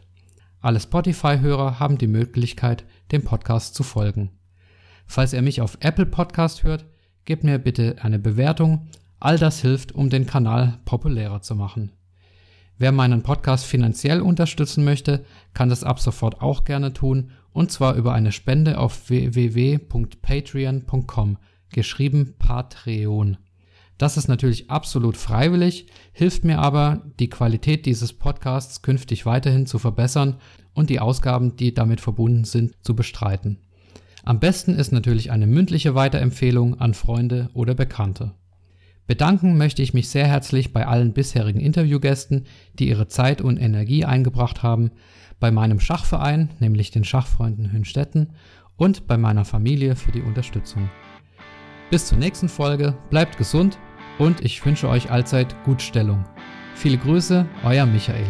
Alle 0.60 0.80
Spotify-Hörer 0.80 1.78
haben 1.78 1.98
die 1.98 2.06
Möglichkeit, 2.06 2.84
dem 3.12 3.22
Podcast 3.22 3.74
zu 3.74 3.82
folgen. 3.82 4.30
Falls 5.06 5.34
ihr 5.34 5.42
mich 5.42 5.60
auf 5.60 5.76
Apple 5.80 6.06
Podcast 6.06 6.62
hört, 6.62 6.86
gebt 7.26 7.44
mir 7.44 7.58
bitte 7.58 7.96
eine 8.00 8.18
Bewertung. 8.18 8.88
All 9.20 9.38
das 9.38 9.60
hilft, 9.60 9.92
um 9.92 10.08
den 10.08 10.26
Kanal 10.26 10.78
populärer 10.86 11.42
zu 11.42 11.54
machen. 11.54 11.92
Wer 12.78 12.90
meinen 12.90 13.22
Podcast 13.22 13.66
finanziell 13.66 14.20
unterstützen 14.20 14.84
möchte, 14.84 15.24
kann 15.52 15.68
das 15.68 15.84
ab 15.84 16.00
sofort 16.00 16.40
auch 16.40 16.64
gerne 16.64 16.92
tun 16.92 17.30
und 17.54 17.72
zwar 17.72 17.94
über 17.94 18.12
eine 18.12 18.32
Spende 18.32 18.76
auf 18.78 19.08
www.patreon.com, 19.08 21.38
geschrieben 21.70 22.34
Patreon. 22.38 23.38
Das 23.96 24.16
ist 24.16 24.26
natürlich 24.26 24.70
absolut 24.70 25.16
freiwillig, 25.16 25.86
hilft 26.12 26.42
mir 26.44 26.58
aber, 26.58 27.02
die 27.20 27.30
Qualität 27.30 27.86
dieses 27.86 28.12
Podcasts 28.12 28.82
künftig 28.82 29.24
weiterhin 29.24 29.66
zu 29.66 29.78
verbessern 29.78 30.38
und 30.74 30.90
die 30.90 30.98
Ausgaben, 30.98 31.54
die 31.56 31.72
damit 31.72 32.00
verbunden 32.00 32.42
sind, 32.42 32.74
zu 32.82 32.96
bestreiten. 32.96 33.60
Am 34.24 34.40
besten 34.40 34.74
ist 34.74 34.90
natürlich 34.90 35.30
eine 35.30 35.46
mündliche 35.46 35.94
Weiterempfehlung 35.94 36.80
an 36.80 36.92
Freunde 36.92 37.50
oder 37.54 37.74
Bekannte. 37.74 38.34
Bedanken 39.06 39.56
möchte 39.58 39.82
ich 39.82 39.94
mich 39.94 40.08
sehr 40.08 40.26
herzlich 40.26 40.72
bei 40.72 40.88
allen 40.88 41.12
bisherigen 41.12 41.60
Interviewgästen, 41.60 42.46
die 42.78 42.88
ihre 42.88 43.06
Zeit 43.06 43.42
und 43.42 43.58
Energie 43.58 44.04
eingebracht 44.04 44.64
haben, 44.64 44.90
bei 45.44 45.50
meinem 45.50 45.78
Schachverein, 45.78 46.48
nämlich 46.58 46.90
den 46.90 47.04
Schachfreunden 47.04 47.70
Hünstetten, 47.70 48.30
und 48.78 49.06
bei 49.06 49.18
meiner 49.18 49.44
Familie 49.44 49.94
für 49.94 50.10
die 50.10 50.22
Unterstützung. 50.22 50.88
Bis 51.90 52.06
zur 52.06 52.16
nächsten 52.16 52.48
Folge, 52.48 52.96
bleibt 53.10 53.36
gesund 53.36 53.78
und 54.18 54.42
ich 54.42 54.64
wünsche 54.64 54.88
euch 54.88 55.10
allzeit 55.10 55.54
Gutstellung. 55.64 56.24
Viele 56.74 56.96
Grüße, 56.96 57.44
euer 57.62 57.84
Michael. 57.84 58.24